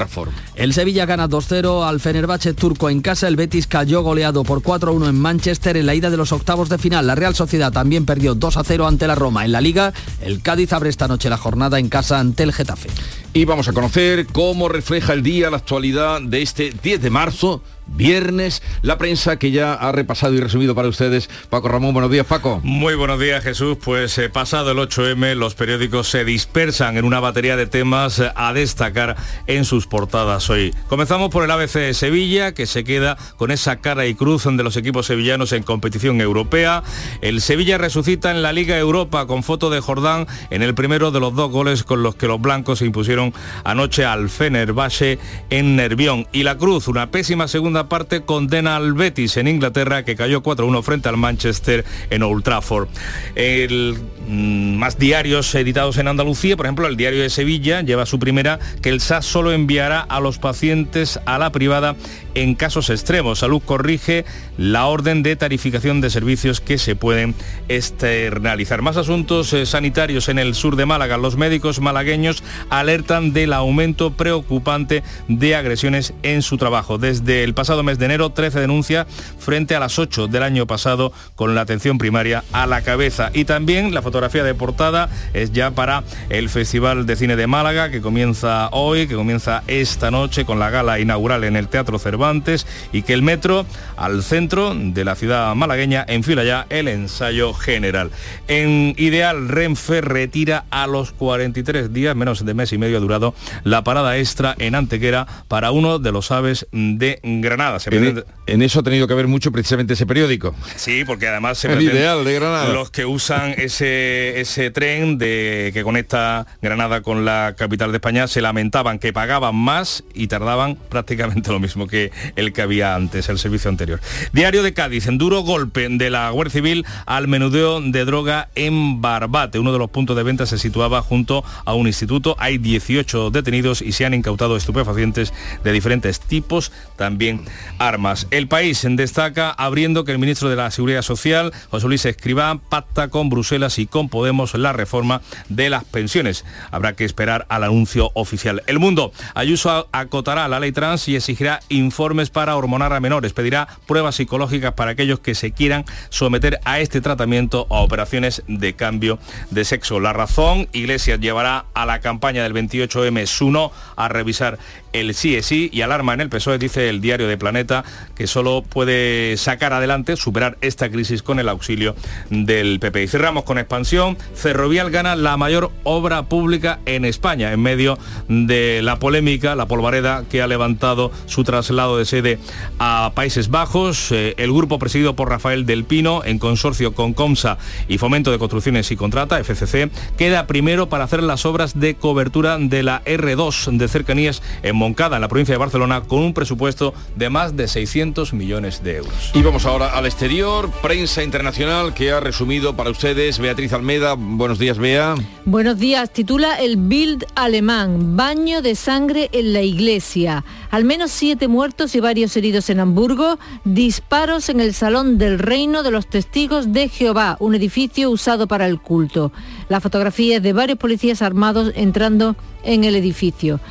El 0.55 0.73
Sevilla 0.73 1.05
gana 1.05 1.29
2-0 1.29 1.87
al 1.87 1.99
Fenerbahce 1.99 2.53
turco 2.53 2.89
en 2.89 3.01
casa, 3.01 3.27
el 3.27 3.35
Betis 3.35 3.67
cayó 3.67 4.01
goleado 4.01 4.43
por 4.43 4.61
4-1 4.61 5.09
en 5.09 5.15
Manchester 5.19 5.77
en 5.77 5.85
la 5.85 5.95
ida 5.95 6.09
de 6.09 6.17
los 6.17 6.31
octavos 6.31 6.69
de 6.69 6.77
final. 6.77 7.07
La 7.07 7.15
Real 7.15 7.35
Sociedad 7.35 7.71
también 7.71 8.05
perdió 8.05 8.35
2-0 8.35 8.87
ante 8.87 9.07
la 9.07 9.15
Roma. 9.15 9.45
En 9.45 9.51
la 9.51 9.61
Liga, 9.61 9.93
el 10.21 10.41
Cádiz 10.41 10.73
abre 10.73 10.89
esta 10.89 11.07
noche 11.07 11.29
la 11.29 11.37
jornada 11.37 11.79
en 11.79 11.89
casa 11.89 12.19
ante 12.19 12.43
el 12.43 12.53
Getafe. 12.53 12.89
Y 13.33 13.45
vamos 13.45 13.67
a 13.67 13.73
conocer 13.73 14.27
cómo 14.27 14.69
refleja 14.69 15.13
el 15.13 15.23
día 15.23 15.49
la 15.49 15.57
actualidad 15.57 16.21
de 16.21 16.41
este 16.41 16.73
10 16.83 17.01
de 17.01 17.09
marzo 17.09 17.61
viernes. 17.87 18.61
La 18.81 18.97
prensa 18.97 19.37
que 19.37 19.51
ya 19.51 19.73
ha 19.73 19.91
repasado 19.91 20.33
y 20.33 20.39
resumido 20.39 20.75
para 20.75 20.87
ustedes. 20.87 21.29
Paco 21.49 21.69
Ramón, 21.69 21.93
buenos 21.93 22.11
días, 22.11 22.25
Paco. 22.25 22.59
Muy 22.63 22.95
buenos 22.95 23.19
días, 23.19 23.43
Jesús. 23.43 23.77
Pues 23.83 24.17
eh, 24.17 24.29
pasado 24.29 24.71
el 24.71 24.77
8M, 24.77 25.35
los 25.35 25.55
periódicos 25.55 26.09
se 26.09 26.25
dispersan 26.25 26.97
en 26.97 27.05
una 27.05 27.19
batería 27.19 27.55
de 27.55 27.67
temas 27.67 28.19
eh, 28.19 28.31
a 28.35 28.53
destacar 28.53 29.15
en 29.47 29.65
sus 29.65 29.87
portadas 29.87 30.49
hoy. 30.49 30.75
Comenzamos 30.87 31.29
por 31.29 31.43
el 31.43 31.51
ABC 31.51 31.73
de 31.73 31.93
Sevilla, 31.93 32.53
que 32.53 32.65
se 32.65 32.83
queda 32.83 33.17
con 33.37 33.51
esa 33.51 33.77
cara 33.77 34.05
y 34.05 34.15
cruz 34.15 34.43
de 34.43 34.63
los 34.63 34.77
equipos 34.77 35.05
sevillanos 35.05 35.53
en 35.53 35.63
competición 35.63 36.19
europea. 36.19 36.83
El 37.21 37.39
Sevilla 37.39 37.77
resucita 37.77 38.31
en 38.31 38.41
la 38.41 38.51
Liga 38.51 38.77
Europa 38.77 39.25
con 39.25 39.41
foto 39.41 39.69
de 39.69 39.79
Jordán 39.79 40.27
en 40.49 40.61
el 40.61 40.75
primero 40.75 41.11
de 41.11 41.19
los 41.19 41.33
dos 41.33 41.49
goles 41.49 41.83
con 41.83 42.03
los 42.03 42.15
que 42.15 42.27
los 42.27 42.41
blancos 42.41 42.79
se 42.79 42.85
impusieron 42.85 43.33
anoche 43.63 44.05
al 44.05 44.29
Fenerbahce 44.29 45.19
en 45.49 45.75
Nervión. 45.75 46.27
Y 46.31 46.43
la 46.43 46.57
cruz, 46.57 46.87
una 46.87 47.09
pésima 47.09 47.47
segunda 47.47 47.72
parte 47.89 48.21
condena 48.21 48.75
al 48.75 48.93
Betis 48.93 49.37
en 49.37 49.47
Inglaterra 49.47 50.03
que 50.03 50.15
cayó 50.15 50.41
4-1 50.41 50.83
frente 50.83 51.09
al 51.09 51.17
Manchester 51.17 51.83
en 52.09 52.23
Old 52.23 52.43
Trafford. 52.43 52.87
El, 53.35 53.97
mm, 54.27 54.75
más 54.75 54.97
diarios 54.97 55.53
editados 55.55 55.97
en 55.97 56.07
Andalucía, 56.07 56.55
por 56.55 56.65
ejemplo 56.65 56.87
el 56.87 56.97
diario 56.97 57.21
de 57.21 57.29
Sevilla 57.29 57.81
lleva 57.81 58.05
su 58.05 58.19
primera 58.19 58.59
que 58.81 58.89
el 58.89 59.01
SAS 59.01 59.25
solo 59.25 59.51
enviará 59.51 59.99
a 59.99 60.19
los 60.19 60.37
pacientes 60.37 61.19
a 61.25 61.37
la 61.37 61.51
privada 61.51 61.95
en 62.35 62.55
casos 62.55 62.89
extremos. 62.89 63.39
Salud 63.39 63.61
corrige 63.63 64.25
la 64.57 64.85
orden 64.85 65.23
de 65.23 65.35
tarificación 65.35 66.01
de 66.01 66.09
servicios 66.09 66.61
que 66.61 66.77
se 66.77 66.95
pueden 66.95 67.35
externalizar. 67.67 68.81
Más 68.81 68.97
asuntos 68.97 69.53
eh, 69.53 69.65
sanitarios 69.65 70.29
en 70.29 70.39
el 70.39 70.55
sur 70.55 70.75
de 70.75 70.85
Málaga. 70.85 71.17
Los 71.17 71.37
médicos 71.37 71.79
malagueños 71.79 72.43
alertan 72.69 73.33
del 73.33 73.53
aumento 73.53 74.13
preocupante 74.13 75.03
de 75.27 75.55
agresiones 75.55 76.13
en 76.23 76.41
su 76.41 76.57
trabajo. 76.57 76.97
Desde 76.97 77.43
el 77.43 77.53
pasado 77.53 77.83
mes 77.83 77.99
de 77.99 78.05
enero, 78.05 78.31
13 78.31 78.59
denuncias 78.59 79.07
frente 79.39 79.75
a 79.75 79.79
las 79.79 79.99
8 79.99 80.27
del 80.27 80.43
año 80.43 80.65
pasado 80.65 81.13
con 81.35 81.55
la 81.55 81.61
atención 81.61 81.97
primaria 81.97 82.43
a 82.51 82.65
la 82.67 82.81
cabeza. 82.81 83.29
Y 83.33 83.45
también 83.45 83.93
la 83.93 84.01
fotografía 84.01 84.43
de 84.43 84.55
portada 84.55 85.09
es 85.33 85.51
ya 85.51 85.71
para 85.71 86.03
el 86.29 86.49
Festival 86.49 87.05
de 87.05 87.15
Cine 87.15 87.35
de 87.35 87.47
Málaga 87.47 87.91
que 87.91 88.01
comienza 88.01 88.69
hoy, 88.71 89.07
que 89.07 89.15
comienza 89.15 89.63
esta 89.67 90.11
noche 90.11 90.45
con 90.45 90.59
la 90.59 90.69
gala 90.69 90.99
inaugural 90.99 91.43
en 91.43 91.55
el 91.55 91.67
Teatro 91.67 91.99
Cervantes 91.99 92.22
Cervantes 92.27 92.65
y 92.93 93.01
que 93.01 93.13
el 93.13 93.21
metro 93.21 93.65
al 93.97 94.23
centro 94.23 94.73
de 94.75 95.03
la 95.03 95.15
ciudad 95.15 95.53
malagueña 95.55 96.05
enfila 96.07 96.43
ya 96.45 96.65
el 96.69 96.87
ensayo 96.87 97.53
general. 97.53 98.11
En 98.47 98.95
Ideal, 98.97 99.49
Renfe 99.49 99.99
retira 99.99 100.63
a 100.71 100.87
los 100.87 101.11
43 101.11 101.91
días, 101.93 102.15
menos 102.15 102.45
de 102.45 102.53
mes 102.53 102.71
y 102.71 102.77
medio 102.77 102.97
ha 102.97 103.01
durado 103.01 103.35
la 103.65 103.83
parada 103.83 104.17
extra 104.17 104.55
en 104.57 104.73
Antequera 104.75 105.27
para 105.49 105.71
uno 105.71 105.99
de 105.99 106.11
los 106.13 106.31
aves 106.31 106.65
de 106.71 107.19
Granada. 107.23 107.79
Se 107.81 107.89
En, 107.93 108.01
pretende- 108.01 108.25
en 108.47 108.61
eso 108.61 108.79
ha 108.79 108.83
tenido 108.83 109.05
que 109.07 109.13
ver 109.15 109.27
mucho 109.27 109.51
precisamente 109.51 109.93
ese 109.93 110.05
periódico. 110.05 110.55
Sí, 110.77 111.03
porque 111.05 111.27
además 111.27 111.57
se 111.57 111.67
El 111.67 111.77
pretende- 111.77 111.93
Ideal 111.99 112.23
de 112.23 112.33
Granada. 112.35 112.73
Los 112.73 112.89
que 112.89 113.05
usan 113.05 113.53
ese, 113.57 114.39
ese 114.39 114.71
tren 114.71 115.17
de, 115.17 115.71
que 115.73 115.83
conecta 115.83 116.47
Granada 116.61 117.01
con 117.01 117.25
la 117.25 117.55
capital 117.57 117.91
de 117.91 117.97
España 117.97 118.27
se 118.27 118.41
lamentaban 118.41 118.97
que 118.99 119.11
pagaban 119.11 119.55
más 119.55 120.05
y 120.13 120.27
tardaban 120.27 120.77
prácticamente 120.89 121.51
lo 121.51 121.59
mismo 121.59 121.85
que 121.87 122.11
el 122.35 122.53
que 122.53 122.61
había 122.61 122.95
antes, 122.95 123.29
el 123.29 123.39
servicio 123.39 123.69
anterior. 123.69 123.99
Diario 124.31 124.63
de 124.63 124.73
Cádiz, 124.73 125.07
en 125.07 125.17
duro 125.17 125.41
golpe 125.41 125.87
de 125.89 126.09
la 126.09 126.29
Guardia 126.29 126.53
Civil 126.53 126.85
al 127.05 127.27
menudeo 127.27 127.81
de 127.81 128.05
droga 128.05 128.49
en 128.55 129.01
Barbate. 129.01 129.59
Uno 129.59 129.73
de 129.73 129.79
los 129.79 129.89
puntos 129.89 130.15
de 130.15 130.23
venta 130.23 130.45
se 130.45 130.57
situaba 130.57 131.01
junto 131.01 131.43
a 131.65 131.73
un 131.73 131.87
instituto. 131.87 132.35
Hay 132.39 132.57
18 132.57 133.31
detenidos 133.31 133.81
y 133.81 133.91
se 133.91 134.05
han 134.05 134.13
incautado 134.13 134.55
estupefacientes 134.57 135.33
de 135.63 135.71
diferentes 135.71 136.19
tipos, 136.19 136.71
también 136.95 137.41
armas. 137.79 138.27
El 138.31 138.47
país 138.47 138.85
destaca 138.87 139.49
abriendo 139.51 140.05
que 140.05 140.11
el 140.11 140.19
ministro 140.19 140.49
de 140.49 140.55
la 140.55 140.71
Seguridad 140.71 141.01
Social, 141.01 141.51
José 141.69 141.87
Luis 141.87 142.05
Escribá, 142.05 142.59
pacta 142.69 143.07
con 143.07 143.29
Bruselas 143.29 143.79
y 143.79 143.87
con 143.87 144.09
Podemos 144.09 144.53
la 144.53 144.73
reforma 144.73 145.21
de 145.49 145.69
las 145.69 145.83
pensiones. 145.83 146.45
Habrá 146.71 146.93
que 146.93 147.05
esperar 147.05 147.45
al 147.49 147.63
anuncio 147.63 148.11
oficial. 148.13 148.61
El 148.67 148.79
mundo. 148.79 149.11
Ayuso 149.33 149.87
acotará 149.91 150.47
la 150.47 150.59
ley 150.59 150.71
trans 150.71 151.07
y 151.07 151.15
exigirá 151.15 151.61
informes 151.69 152.02
para 152.31 152.55
hormonar 152.55 152.93
a 152.93 152.99
menores. 152.99 153.33
Pedirá 153.33 153.67
pruebas 153.87 154.15
psicológicas 154.15 154.73
para 154.73 154.91
aquellos 154.91 155.19
que 155.19 155.35
se 155.35 155.51
quieran 155.51 155.85
someter 156.09 156.59
a 156.65 156.79
este 156.79 157.01
tratamiento 157.01 157.65
a 157.69 157.81
operaciones 157.81 158.43
de 158.47 158.73
cambio 158.73 159.19
de 159.51 159.63
sexo. 159.65 159.99
La 159.99 160.13
razón, 160.13 160.67
Iglesias 160.73 161.19
llevará 161.19 161.65
a 161.73 161.85
la 161.85 161.99
campaña 161.99 162.43
del 162.43 162.53
28M 162.53 163.25
su 163.25 163.51
no 163.51 163.71
a 163.95 164.09
revisar 164.09 164.59
el 164.93 165.13
sí 165.13 165.35
es 165.35 165.47
sí 165.47 165.69
y 165.73 165.81
alarma 165.81 166.13
en 166.13 166.21
el 166.21 166.29
PSOE, 166.29 166.57
dice 166.57 166.89
el 166.89 167.01
diario 167.01 167.27
de 167.27 167.37
Planeta, 167.37 167.83
que 168.15 168.27
solo 168.27 168.63
puede 168.63 169.35
sacar 169.37 169.73
adelante, 169.73 170.15
superar 170.15 170.57
esta 170.61 170.89
crisis 170.89 171.23
con 171.23 171.39
el 171.39 171.49
auxilio 171.49 171.95
del 172.29 172.79
PP. 172.79 173.03
Y 173.03 173.07
cerramos 173.07 173.43
con 173.43 173.57
expansión. 173.57 174.17
Ferrovial 174.35 174.91
gana 174.91 175.15
la 175.15 175.35
mayor 175.37 175.71
obra 175.83 176.23
pública 176.23 176.79
en 176.85 177.05
España 177.05 177.51
en 177.51 177.61
medio 177.61 177.97
de 178.27 178.81
la 178.83 178.99
polémica, 178.99 179.55
la 179.55 179.67
polvareda 179.67 180.23
que 180.29 180.41
ha 180.41 180.47
levantado 180.47 181.11
su 181.25 181.43
traslado 181.43 181.97
de 181.97 182.05
sede 182.05 182.39
a 182.79 183.11
Países 183.15 183.49
Bajos. 183.49 184.11
Eh, 184.11 184.35
el 184.37 184.53
grupo 184.53 184.79
presidido 184.79 185.15
por 185.15 185.29
Rafael 185.29 185.65
del 185.65 185.83
Pino, 185.83 186.21
en 186.23 186.39
consorcio 186.39 186.93
con 186.93 187.13
Comsa 187.13 187.57
y 187.87 187.97
Fomento 187.97 188.31
de 188.31 188.39
Construcciones 188.39 188.91
y 188.91 188.95
Contrata, 188.95 189.43
FCC, 189.43 189.89
queda 190.17 190.47
primero 190.47 190.89
para 190.89 191.03
hacer 191.03 191.23
las 191.23 191.45
obras 191.45 191.79
de 191.79 191.95
cobertura 191.95 192.57
de 192.57 192.83
la 192.83 193.03
R2 193.05 193.77
de 193.77 193.87
cercanías 193.87 194.41
en 194.61 194.75
Moncada, 194.83 195.15
en 195.15 195.21
la 195.21 195.29
provincia 195.29 195.53
de 195.53 195.59
Barcelona, 195.59 196.01
con 196.01 196.19
un 196.19 196.33
presupuesto 196.33 196.93
de 197.15 197.29
más 197.29 197.55
de 197.55 197.69
600 197.69 198.33
millones 198.33 198.83
de 198.83 198.97
euros. 198.97 199.31
Y 199.33 199.41
vamos 199.41 199.65
ahora 199.65 199.97
al 199.97 200.05
exterior, 200.05 200.69
prensa 200.81 201.23
internacional 201.23 201.93
que 201.93 202.11
ha 202.11 202.19
resumido 202.19 202.75
para 202.75 202.89
ustedes 202.89 203.39
Beatriz 203.39 203.71
Almeda. 203.71 204.15
Buenos 204.17 204.59
días, 204.59 204.77
Bea. 204.77 205.15
Buenos 205.45 205.79
días. 205.79 206.11
Titula 206.11 206.55
el 206.55 206.75
Bild 206.75 207.25
alemán, 207.33 208.17
baño 208.17 208.61
de 208.61 208.75
sangre 208.75 209.29
en 209.31 209.53
la 209.53 209.61
iglesia. 209.61 210.43
Al 210.69 210.83
menos 210.83 211.11
siete 211.11 211.47
muertos 211.47 211.95
y 211.95 212.01
varios 212.01 212.35
heridos 212.35 212.69
en 212.69 212.81
Hamburgo. 212.81 213.39
Disparos 213.63 214.49
en 214.49 214.59
el 214.59 214.73
Salón 214.73 215.17
del 215.17 215.39
Reino 215.39 215.81
de 215.83 215.91
los 215.91 216.07
Testigos 216.07 216.73
de 216.73 216.89
Jehová, 216.89 217.37
un 217.39 217.55
edificio 217.55 218.09
usado 218.09 218.47
para 218.47 218.67
el 218.67 218.81
culto. 218.81 219.31
La 219.69 219.79
fotografía 219.79 220.37
es 220.37 220.43
de 220.43 220.51
varios 220.51 220.77
policías 220.77 221.21
armados 221.21 221.71
entrando 221.75 222.35
en 222.63 222.83
el 222.83 222.95
edificio. 222.95 223.61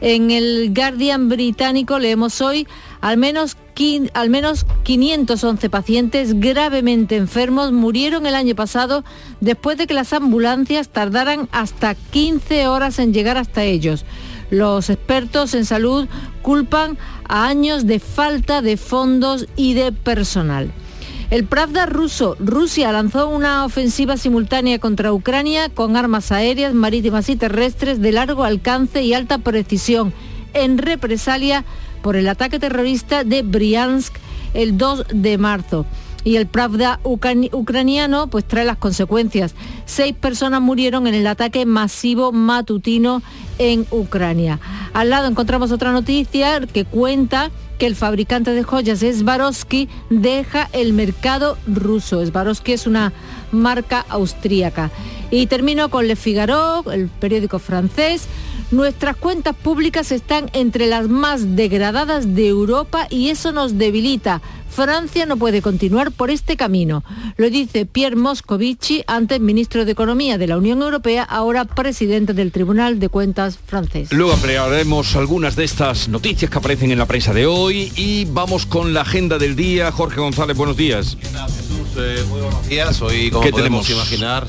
En 0.00 0.30
el 0.30 0.72
Guardian 0.74 1.28
británico 1.28 1.98
leemos 1.98 2.40
hoy 2.40 2.66
al 3.00 3.16
menos, 3.16 3.56
al 4.14 4.30
menos 4.30 4.66
511 4.82 5.70
pacientes 5.70 6.40
gravemente 6.40 7.16
enfermos 7.16 7.72
murieron 7.72 8.26
el 8.26 8.34
año 8.34 8.54
pasado 8.54 9.04
después 9.40 9.78
de 9.78 9.86
que 9.86 9.94
las 9.94 10.12
ambulancias 10.12 10.88
tardaran 10.88 11.48
hasta 11.52 11.94
15 11.94 12.68
horas 12.68 12.98
en 12.98 13.12
llegar 13.12 13.36
hasta 13.36 13.64
ellos. 13.64 14.04
Los 14.50 14.90
expertos 14.90 15.54
en 15.54 15.64
salud 15.64 16.06
culpan 16.42 16.98
a 17.28 17.46
años 17.46 17.86
de 17.86 17.98
falta 17.98 18.62
de 18.62 18.76
fondos 18.76 19.46
y 19.56 19.74
de 19.74 19.92
personal. 19.92 20.72
El 21.28 21.44
Pravda 21.44 21.86
ruso, 21.86 22.36
Rusia 22.38 22.92
lanzó 22.92 23.28
una 23.28 23.64
ofensiva 23.64 24.16
simultánea 24.16 24.78
contra 24.78 25.12
Ucrania 25.12 25.68
con 25.68 25.96
armas 25.96 26.30
aéreas, 26.30 26.72
marítimas 26.72 27.28
y 27.28 27.34
terrestres 27.34 28.00
de 28.00 28.12
largo 28.12 28.44
alcance 28.44 29.02
y 29.02 29.12
alta 29.12 29.38
precisión, 29.38 30.12
en 30.54 30.78
represalia 30.78 31.64
por 32.00 32.14
el 32.14 32.28
ataque 32.28 32.60
terrorista 32.60 33.24
de 33.24 33.42
Briansk 33.42 34.14
el 34.54 34.78
2 34.78 35.06
de 35.14 35.36
marzo. 35.36 35.84
Y 36.26 36.34
el 36.34 36.48
Pravda 36.48 36.98
ucrani- 37.04 37.50
ucraniano 37.52 38.26
pues 38.26 38.44
trae 38.44 38.64
las 38.64 38.78
consecuencias. 38.78 39.54
Seis 39.84 40.12
personas 40.12 40.60
murieron 40.60 41.06
en 41.06 41.14
el 41.14 41.24
ataque 41.28 41.64
masivo 41.66 42.32
matutino 42.32 43.22
en 43.60 43.86
Ucrania. 43.92 44.58
Al 44.92 45.10
lado 45.10 45.28
encontramos 45.28 45.70
otra 45.70 45.92
noticia 45.92 46.60
que 46.66 46.84
cuenta 46.84 47.52
que 47.78 47.86
el 47.86 47.94
fabricante 47.94 48.50
de 48.54 48.64
joyas 48.64 49.00
Swarovski 49.00 49.88
deja 50.10 50.68
el 50.72 50.94
mercado 50.94 51.58
ruso. 51.68 52.26
Swarovski 52.26 52.72
es 52.72 52.88
una 52.88 53.12
marca 53.52 54.04
austríaca. 54.08 54.90
Y 55.30 55.46
termino 55.46 55.90
con 55.90 56.06
Le 56.06 56.16
Figaro, 56.16 56.84
el 56.90 57.08
periódico 57.08 57.58
francés. 57.58 58.26
Nuestras 58.70 59.16
cuentas 59.16 59.54
públicas 59.54 60.10
están 60.12 60.50
entre 60.52 60.86
las 60.86 61.08
más 61.08 61.54
degradadas 61.56 62.34
de 62.34 62.48
Europa 62.48 63.06
y 63.10 63.30
eso 63.30 63.52
nos 63.52 63.78
debilita. 63.78 64.40
Francia 64.68 65.24
no 65.24 65.36
puede 65.36 65.62
continuar 65.62 66.10
por 66.12 66.30
este 66.30 66.56
camino. 66.56 67.02
Lo 67.36 67.48
dice 67.48 67.86
Pierre 67.86 68.16
Moscovici, 68.16 69.04
antes 69.06 69.40
ministro 69.40 69.84
de 69.84 69.92
Economía 69.92 70.36
de 70.36 70.48
la 70.48 70.58
Unión 70.58 70.82
Europea, 70.82 71.22
ahora 71.22 71.64
presidente 71.64 72.34
del 72.34 72.52
Tribunal 72.52 72.98
de 72.98 73.08
Cuentas 73.08 73.56
francés. 73.56 74.12
Luego 74.12 74.34
ampliaremos 74.34 75.16
algunas 75.16 75.56
de 75.56 75.64
estas 75.64 76.08
noticias 76.08 76.50
que 76.50 76.58
aparecen 76.58 76.90
en 76.90 76.98
la 76.98 77.06
prensa 77.06 77.32
de 77.32 77.46
hoy 77.46 77.90
y 77.96 78.26
vamos 78.26 78.66
con 78.66 78.92
la 78.92 79.00
agenda 79.02 79.38
del 79.38 79.56
día. 79.56 79.90
Jorge 79.92 80.20
González, 80.20 80.56
buenos 80.56 80.76
días. 80.76 81.16
muy 82.28 82.40
buenos 82.40 82.68
días. 82.68 83.00
Hoy, 83.00 83.30
como 83.30 83.44
¿Qué 83.44 83.50
podemos 83.52 83.86
tenemos? 83.86 83.90
imaginar, 83.90 84.46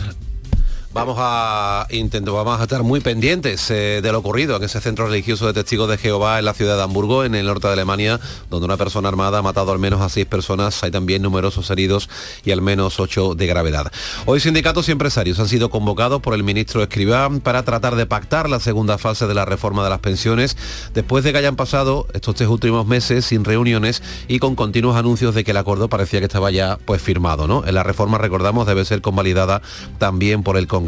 vamos 0.97 1.17
a 1.19 1.85
intentar, 1.91 2.33
vamos 2.33 2.59
a 2.59 2.63
estar 2.63 2.81
muy 2.81 3.01
pendientes 3.01 3.69
eh, 3.69 3.99
de 4.01 4.11
lo 4.11 4.17
ocurrido 4.17 4.55
en 4.55 4.63
ese 4.63 4.81
centro 4.81 5.05
religioso 5.05 5.45
de 5.45 5.53
testigos 5.53 5.87
de 5.87 5.99
Jehová 5.99 6.39
en 6.39 6.45
la 6.45 6.55
ciudad 6.55 6.75
de 6.75 6.81
Hamburgo, 6.81 7.23
en 7.23 7.35
el 7.35 7.45
norte 7.45 7.67
de 7.67 7.73
Alemania, 7.73 8.19
donde 8.49 8.65
una 8.65 8.77
persona 8.77 9.07
armada 9.07 9.37
ha 9.37 9.41
matado 9.43 9.71
al 9.71 9.77
menos 9.77 10.01
a 10.01 10.09
seis 10.09 10.25
personas. 10.25 10.83
Hay 10.83 10.89
también 10.89 11.21
numerosos 11.21 11.69
heridos 11.69 12.09
y 12.43 12.49
al 12.49 12.63
menos 12.63 12.99
ocho 12.99 13.35
de 13.35 13.45
gravedad. 13.45 13.91
Hoy 14.25 14.39
sindicatos 14.39 14.89
y 14.89 14.91
empresarios 14.91 15.39
han 15.39 15.47
sido 15.47 15.69
convocados 15.69 16.19
por 16.19 16.33
el 16.33 16.43
ministro 16.43 16.81
Escribá 16.81 17.29
para 17.43 17.61
tratar 17.61 17.95
de 17.95 18.07
pactar 18.07 18.49
la 18.49 18.59
segunda 18.59 18.97
fase 18.97 19.27
de 19.27 19.35
la 19.35 19.45
reforma 19.45 19.83
de 19.83 19.91
las 19.91 19.99
pensiones, 19.99 20.57
después 20.95 21.23
de 21.23 21.31
que 21.31 21.37
hayan 21.37 21.55
pasado 21.55 22.07
estos 22.13 22.33
tres 22.33 22.49
últimos 22.49 22.87
meses 22.87 23.25
sin 23.25 23.45
reuniones 23.45 24.01
y 24.27 24.39
con 24.39 24.55
continuos 24.55 24.95
anuncios 24.95 25.35
de 25.35 25.43
que 25.43 25.51
el 25.51 25.57
acuerdo 25.57 25.89
parecía 25.89 26.19
que 26.21 26.25
estaba 26.25 26.49
ya 26.49 26.79
pues 26.85 27.03
firmado. 27.03 27.47
¿no? 27.47 27.63
La 27.69 27.83
reforma, 27.83 28.17
recordamos, 28.17 28.65
debe 28.65 28.83
ser 28.83 29.01
convalidada 29.01 29.61
también 29.99 30.41
por 30.41 30.57
el 30.57 30.65
Congreso. 30.65 30.86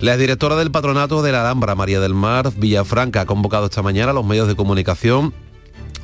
La 0.00 0.16
directora 0.16 0.56
del 0.56 0.70
patronato 0.70 1.22
de 1.22 1.32
la 1.32 1.42
Alhambra, 1.42 1.74
María 1.74 2.00
del 2.00 2.14
Mar 2.14 2.52
Villafranca, 2.56 3.22
ha 3.22 3.26
convocado 3.26 3.66
esta 3.66 3.82
mañana 3.82 4.10
a 4.10 4.14
los 4.14 4.24
medios 4.24 4.48
de 4.48 4.56
comunicación 4.56 5.34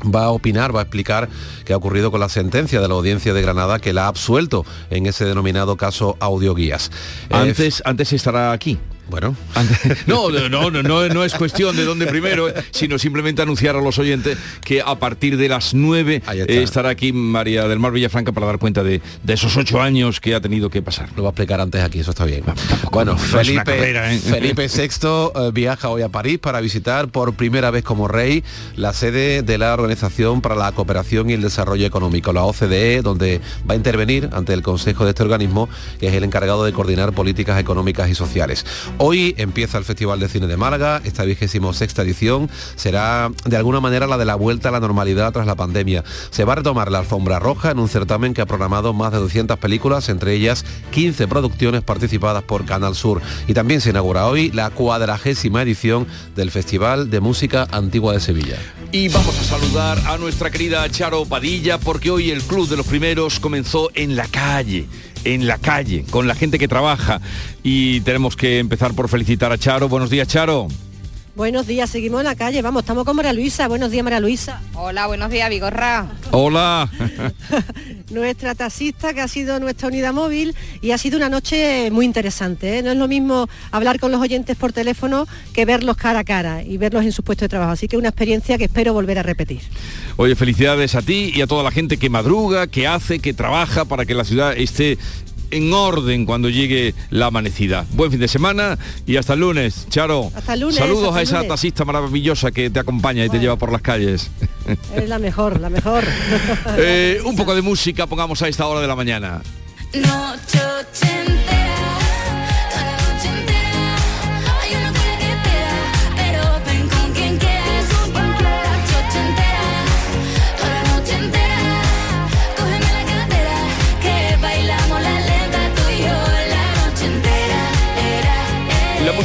va 0.03 0.25
a 0.25 0.31
opinar, 0.31 0.75
va 0.75 0.81
a 0.81 0.83
explicar 0.85 1.29
qué 1.65 1.73
ha 1.73 1.77
ocurrido 1.77 2.11
con 2.11 2.21
la 2.21 2.29
sentencia 2.29 2.81
de 2.81 2.89
la 2.89 2.95
audiencia 2.95 3.35
de 3.35 3.43
Granada 3.43 3.79
que 3.79 3.93
la 3.93 4.05
ha 4.05 4.09
absuelto 4.09 4.65
en 4.89 5.07
ese 5.07 5.25
denominado 5.25 5.77
caso 5.77 6.17
audioguías. 6.21 6.91
Eh, 7.29 7.35
Antes, 7.35 7.83
antes 7.85 8.13
estará 8.13 8.53
aquí. 8.53 8.79
Bueno. 9.11 9.35
No, 10.07 10.31
no, 10.31 10.71
no, 10.71 11.09
no, 11.09 11.25
es 11.25 11.35
cuestión 11.35 11.77
de 11.77 11.85
dónde 11.85 12.07
primero, 12.07 12.49
sino 12.71 12.99
simplemente 12.99 13.43
anunciar 13.43 13.77
a 13.77 13.81
los 13.81 13.99
oyentes 13.99 14.39
que 14.65 14.81
a 14.81 14.99
partir 14.99 15.37
de 15.37 15.49
las 15.49 15.75
9 15.75 16.23
Ahí 16.27 16.41
está. 16.41 16.53
eh, 16.53 16.63
estará 16.63 16.89
aquí 16.91 17.13
María 17.13 17.67
del 17.69 17.79
Mar 17.79 17.93
Villafranca 17.93 18.33
para 18.33 18.47
dar 18.47 18.59
cuenta 18.59 18.83
de, 18.83 19.01
de 19.23 19.33
esos 19.35 19.57
ocho 19.57 19.81
años 19.81 20.21
que 20.21 20.35
ha 20.35 20.41
tenido 20.41 20.71
que 20.71 20.83
pasar. 20.83 21.09
Lo 21.17 21.23
va 21.25 21.29
a 21.29 21.33
explicar 21.33 21.61
antes 21.61 21.83
aquí, 21.83 22.01
eso 22.01 22.11
está 22.11 22.25
bien. 22.25 22.43
Bueno, 22.91 23.17
Felipe, 23.19 23.65
carrera, 23.65 24.13
¿eh? 24.13 24.19
Felipe 24.19 24.67
VI 24.69 24.89
eh, 25.35 25.51
viaja 25.53 25.89
hoy 25.89 26.03
a 26.03 26.09
París 26.09 26.39
para 26.39 26.61
visitar 26.61 27.09
por 27.09 27.35
primera 27.35 27.71
vez 27.71 27.85
como 27.85 28.09
rey 28.09 28.45
la 28.77 28.93
sede 28.93 29.43
de 29.43 29.59
la 29.59 29.75
Organización 29.75 30.41
para 30.41 30.55
la 30.55 30.73
Cooperación 30.73 31.31
y 31.31 31.35
el 31.35 31.43
Desarrollo 31.43 31.87
Económico, 31.87 32.33
la 32.33 32.45
OCDE, 32.45 33.03
donde 33.03 33.41
va 33.69 33.75
a 33.75 33.77
intervenir 33.77 34.29
ante 34.33 34.53
el 34.53 34.63
Consejo 34.63 35.05
de 35.05 35.11
este 35.11 35.23
organismo, 35.23 35.69
que 35.99 36.09
es 36.09 36.15
el 36.15 36.25
encargado 36.25 36.65
de 36.65 36.73
coordinar 36.73 37.13
políticas 37.13 37.59
económicas 37.61 38.09
y 38.09 38.15
sociales. 38.15 38.65
Hoy 39.03 39.35
empieza 39.39 39.79
el 39.79 39.87
Festival 39.87 40.21
de 40.21 40.29
Cine 40.29 40.47
de 40.47 40.59
Málaga, 40.59 41.01
esta 41.05 41.25
vigésimo 41.25 41.73
sexta 41.73 42.03
edición 42.03 42.51
será 42.77 43.31
de 43.47 43.57
alguna 43.57 43.81
manera 43.81 44.07
la 44.07 44.19
de 44.19 44.27
la 44.27 44.35
vuelta 44.35 44.69
a 44.69 44.73
la 44.73 44.81
normalidad 44.81 45.33
tras 45.33 45.47
la 45.47 45.55
pandemia. 45.55 46.05
Se 46.29 46.45
va 46.45 46.53
a 46.53 46.57
retomar 46.57 46.91
la 46.91 46.99
alfombra 46.99 47.39
roja 47.39 47.71
en 47.71 47.79
un 47.79 47.89
certamen 47.89 48.35
que 48.35 48.43
ha 48.43 48.47
programado 48.47 48.93
más 48.93 49.11
de 49.13 49.17
200 49.17 49.59
películas, 49.59 50.11
entre 50.11 50.35
ellas 50.35 50.67
15 50.91 51.29
producciones 51.29 51.81
participadas 51.81 52.43
por 52.43 52.67
Canal 52.67 52.95
Sur. 52.95 53.23
Y 53.49 53.55
también 53.55 53.81
se 53.81 53.89
inaugura 53.89 54.27
hoy 54.27 54.51
la 54.51 54.69
cuadragésima 54.69 55.63
edición 55.63 56.07
del 56.37 56.51
Festival 56.51 57.09
de 57.09 57.21
Música 57.21 57.67
Antigua 57.71 58.13
de 58.13 58.21
Sevilla. 58.21 58.59
Y 58.93 59.09
vamos 59.09 59.39
a 59.39 59.45
saludar 59.45 59.99
a 60.09 60.19
nuestra 60.19 60.51
querida 60.51 60.87
Charo 60.91 61.25
Padilla 61.25 61.79
porque 61.79 62.11
hoy 62.11 62.31
el 62.31 62.43
Club 62.43 62.69
de 62.69 62.77
los 62.77 62.87
Primeros 62.87 63.41
comenzó 63.41 63.89
en 63.95 64.15
la 64.15 64.29
calle 64.29 64.89
en 65.25 65.47
la 65.47 65.59
calle, 65.59 66.05
con 66.11 66.27
la 66.27 66.35
gente 66.35 66.59
que 66.59 66.69
trabaja. 66.69 67.21
Y 67.63 68.01
tenemos 68.01 68.37
que 68.37 68.59
empezar 68.59 68.95
por 68.95 69.09
felicitar 69.09 69.53
a 69.53 69.59
Charo. 69.59 69.89
Buenos 69.89 70.11
días, 70.11 70.29
Charo. 70.29 70.69
Buenos 71.37 71.67
días, 71.67 71.89
seguimos 71.89 72.21
en 72.21 72.27
la 72.27 72.35
calle, 72.35 72.61
vamos, 72.61 72.83
estamos 72.83 73.05
con 73.05 73.15
María 73.15 73.33
Luisa. 73.33 73.69
Buenos 73.69 73.91
días, 73.91 74.03
María 74.03 74.21
Luisa. 74.21 74.61
Hola, 74.75 75.07
buenos 75.07 75.31
días, 75.31 75.49
Vigorra. 75.49 76.07
Hola. 76.33 76.91
nuestra 78.11 78.55
taxista 78.55 79.15
que 79.15 79.21
ha 79.21 79.29
sido 79.29 79.61
nuestra 79.61 79.89
unidad 79.89 80.13
móvil 80.13 80.55
y 80.83 80.91
ha 80.91 80.99
sido 80.99 81.17
una 81.17 81.29
noche 81.29 81.91
muy 81.93 82.05
interesante. 82.05 82.79
¿eh? 82.79 82.83
No 82.83 82.91
es 82.91 82.97
lo 82.97 83.09
mismo 83.09 83.49
hablar 83.71 84.01
con 84.01 84.11
los 84.11 84.21
oyentes 84.21 84.57
por 84.57 84.73
teléfono 84.73 85.27
que 85.53 85.65
verlos 85.65 85.97
cara 85.97 86.21
a 86.21 86.25
cara 86.25 86.63
y 86.63 86.77
verlos 86.77 87.05
en 87.05 87.13
su 87.13 87.23
puesto 87.23 87.45
de 87.45 87.49
trabajo. 87.49 87.73
Así 87.73 87.89
que 87.89 87.97
una 87.97 88.09
experiencia 88.09 88.59
que 88.59 88.65
espero 88.65 88.93
volver 88.93 89.19
a 89.19 89.23
repetir. 89.23 89.61
Oye, 90.17 90.35
felicidades 90.35 90.95
a 90.95 91.03
ti 91.03 91.33
y 91.35 91.41
a 91.41 91.47
toda 91.47 91.63
la 91.63 91.71
gente 91.71 91.97
que 91.97 92.11
madruga, 92.11 92.67
que 92.67 92.87
hace, 92.87 93.21
que 93.21 93.33
trabaja 93.33 93.85
para 93.85 94.05
que 94.05 94.15
la 94.15 94.25
ciudad 94.25 94.57
esté 94.57 94.99
en 95.51 95.73
orden 95.73 96.27
cuando 96.27 96.49
llegue 96.49 96.95
la 97.11 97.27
amanecida. 97.27 97.87
Buen 97.93 98.11
fin 98.11 98.21
de 98.21 98.29
semana 98.29 98.79
y 99.07 99.17
hasta 99.17 99.35
el 99.35 99.41
lunes, 99.41 99.87
Charo. 99.89 100.31
Hasta 100.35 100.55
el 100.55 100.61
lunes. 100.61 100.77
Saludos 100.77 101.15
a 101.15 101.23
esa 101.23 101.47
taxista 101.47 101.85
maravillosa 101.85 102.51
que 102.51 102.71
te 102.71 102.81
acompaña 102.81 103.25
y 103.25 103.29
te 103.29 103.39
lleva 103.39 103.57
por 103.57 103.73
las 103.73 103.83
calles. 103.83 104.31
Es 104.95 105.09
la 105.09 105.19
mejor, 105.19 105.61
la 105.61 105.71
mejor. 105.71 106.05
Eh, 106.77 107.21
un 107.25 107.37
poco 107.37 107.55
de 107.55 107.63
música 107.63 108.07
pongamos 108.07 108.43
a 108.43 108.49
esta 108.49 108.67
hora 108.67 108.81
de 108.81 108.87
la 108.87 108.97
mañana. 108.97 109.43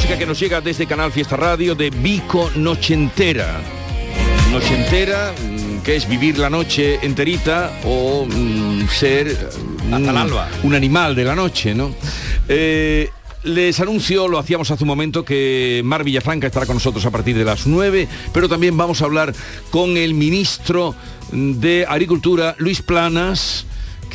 Música 0.06 0.20
que 0.20 0.28
nos 0.28 0.40
llega 0.40 0.62
desde 0.62 0.86
Canal 0.86 1.12
Fiesta 1.12 1.36
Radio 1.36 1.74
de 1.74 1.90
Vico 1.90 2.52
Nochentera. 2.58 3.60
Nochentera, 4.52 5.34
mm, 5.34 5.82
que 5.82 5.96
es 5.96 6.08
vivir 6.08 6.38
la 6.38 6.48
noche 6.48 7.00
enterita 7.02 7.72
o 7.84 8.28
mm, 8.28 8.88
ser 8.88 9.50
Hasta 9.92 10.12
el 10.12 10.18
alba. 10.18 10.48
un 10.62 10.76
animal 10.76 11.16
de 11.16 11.24
la 11.24 11.34
noche, 11.34 11.74
¿no? 11.74 11.90
Eh, 12.48 13.10
les 13.46 13.80
anuncio, 13.80 14.28
lo 14.28 14.38
hacíamos 14.38 14.70
hace 14.70 14.84
un 14.84 14.90
momento, 14.90 15.26
que 15.26 15.82
Mar 15.84 16.04
Villafranca 16.04 16.46
estará 16.46 16.68
con 16.68 16.76
nosotros 16.76 17.04
a 17.04 17.10
partir 17.10 17.36
de 17.36 17.44
las 17.44 17.66
9, 17.66 18.08
pero 18.32 18.48
también 18.48 18.78
vamos 18.78 19.02
a 19.02 19.06
hablar 19.06 19.34
con 19.72 19.98
el 19.98 20.14
ministro 20.14 20.94
de 21.32 21.84
Agricultura, 21.90 22.54
Luis 22.60 22.84
Planas, 22.84 23.66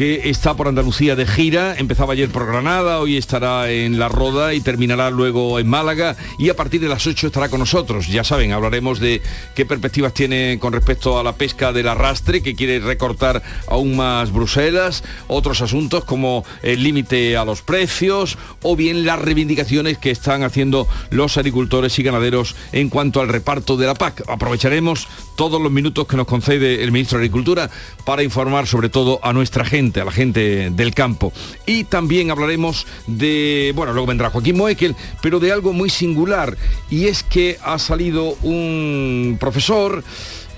que 0.01 0.31
está 0.31 0.57
por 0.57 0.67
Andalucía 0.67 1.15
de 1.15 1.27
gira, 1.27 1.75
empezaba 1.77 2.15
ayer 2.15 2.31
por 2.31 2.47
Granada, 2.47 3.01
hoy 3.01 3.19
estará 3.19 3.71
en 3.71 3.99
La 3.99 4.09
Roda 4.09 4.55
y 4.55 4.63
terminará 4.63 5.11
luego 5.11 5.59
en 5.59 5.69
Málaga 5.69 6.17
y 6.39 6.49
a 6.49 6.57
partir 6.57 6.81
de 6.81 6.89
las 6.89 7.07
8 7.07 7.27
estará 7.27 7.51
con 7.51 7.61
nosotros. 7.61 8.07
Ya 8.07 8.25
saben, 8.25 8.53
hablaremos 8.53 8.99
de 8.99 9.21
qué 9.55 9.67
perspectivas 9.67 10.15
tiene 10.15 10.57
con 10.59 10.73
respecto 10.73 11.19
a 11.19 11.23
la 11.23 11.35
pesca 11.35 11.75
del 11.75 11.87
arrastre, 11.87 12.43
que 12.43 12.55
quiere 12.55 12.81
recortar 12.81 13.43
aún 13.69 13.95
más 13.95 14.33
Bruselas, 14.33 15.05
otros 15.29 15.61
asuntos 15.61 16.05
como 16.05 16.47
el 16.63 16.83
límite 16.83 17.37
a 17.37 17.45
los 17.45 17.61
precios 17.61 18.39
o 18.63 18.77
bien 18.77 19.05
las 19.05 19.19
reivindicaciones 19.19 19.99
que 19.99 20.13
están 20.13 20.45
haciendo 20.45 20.89
los 21.11 21.37
agricultores 21.37 21.99
y 21.99 22.03
ganaderos 22.03 22.57
en 22.73 22.89
cuanto 22.89 23.21
al 23.21 23.29
reparto 23.29 23.77
de 23.77 23.89
la 23.89 23.95
PAC. 23.95 24.23
Aprovecharemos 24.29 25.09
todos 25.37 25.61
los 25.61 25.71
minutos 25.71 26.07
que 26.07 26.17
nos 26.17 26.27
concede 26.27 26.83
el 26.83 26.91
ministro 26.91 27.19
de 27.19 27.25
Agricultura 27.25 27.71
para 28.07 28.23
informar 28.23 28.67
sobre 28.67 28.89
todo 28.89 29.21
a 29.23 29.35
nuestra 29.35 29.67
gente 29.67 29.90
a 29.99 30.05
la 30.05 30.13
gente 30.13 30.71
del 30.71 30.95
campo. 30.95 31.33
Y 31.65 31.85
también 31.85 32.31
hablaremos 32.31 32.87
de, 33.07 33.73
bueno, 33.75 33.93
luego 33.93 34.07
vendrá 34.07 34.29
Joaquín 34.29 34.59
Moekel, 34.59 34.95
pero 35.23 35.41
de 35.41 35.51
algo 35.51 35.73
muy 35.73 35.89
singular, 35.89 36.57
y 36.91 37.07
es 37.07 37.23
que 37.23 37.59
ha 37.65 37.79
salido 37.79 38.37
un 38.43 39.39
profesor 39.41 40.05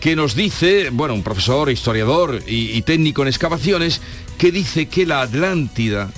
que 0.01 0.17
nos 0.17 0.35
dice, 0.35 0.91
bueno, 0.91 1.15
un 1.15 1.23
profesor, 1.23 1.71
historiador 1.71 2.43
y, 2.47 2.77
y 2.77 2.83
técnico 2.83 3.23
en 3.23 3.29
excavaciones, 3.29 4.01
que 4.37 4.51
dice 4.51 4.87
que 4.87 5.07
la 5.07 5.23
Atlántida, 5.23 6.11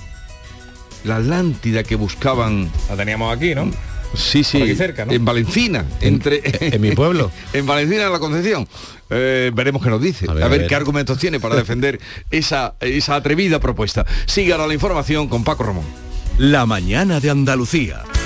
la 1.04 1.16
Atlántida 1.16 1.84
que 1.84 1.94
buscaban... 1.94 2.70
La 2.88 2.96
teníamos 2.96 3.36
aquí, 3.36 3.54
¿no? 3.54 3.70
Sí, 4.16 4.44
sí, 4.44 4.62
aquí 4.62 4.74
cerca, 4.74 5.04
¿no? 5.04 5.12
en 5.12 5.24
Valencina, 5.24 5.84
entre 6.00 6.42
en 6.44 6.80
mi 6.80 6.90
pueblo. 6.94 7.30
en 7.52 7.66
Valencina, 7.66 8.04
en 8.06 8.12
la 8.12 8.18
Concepción. 8.18 8.66
Eh, 9.10 9.50
veremos 9.54 9.82
qué 9.82 9.90
nos 9.90 10.00
dice, 10.00 10.26
a 10.28 10.34
ver, 10.34 10.42
A 10.44 10.46
ver, 10.46 10.46
a 10.46 10.48
ver 10.48 10.58
a 10.58 10.62
ver. 10.62 10.68
qué 10.68 10.74
argumentos 10.74 11.18
tiene 11.18 11.38
para 11.40 11.54
defender 11.56 12.00
esa, 12.30 12.74
esa 12.80 13.16
atrevida 13.16 13.60
propuesta. 13.60 14.06
Siga 14.26 14.54
ahora 14.54 14.66
la 14.66 14.74
información 14.74 15.28
con 15.28 15.44
Paco 15.44 15.64
Ramón. 15.64 15.84
La 16.38 16.66
mañana 16.66 17.20
de 17.20 17.30
Andalucía. 17.30 18.02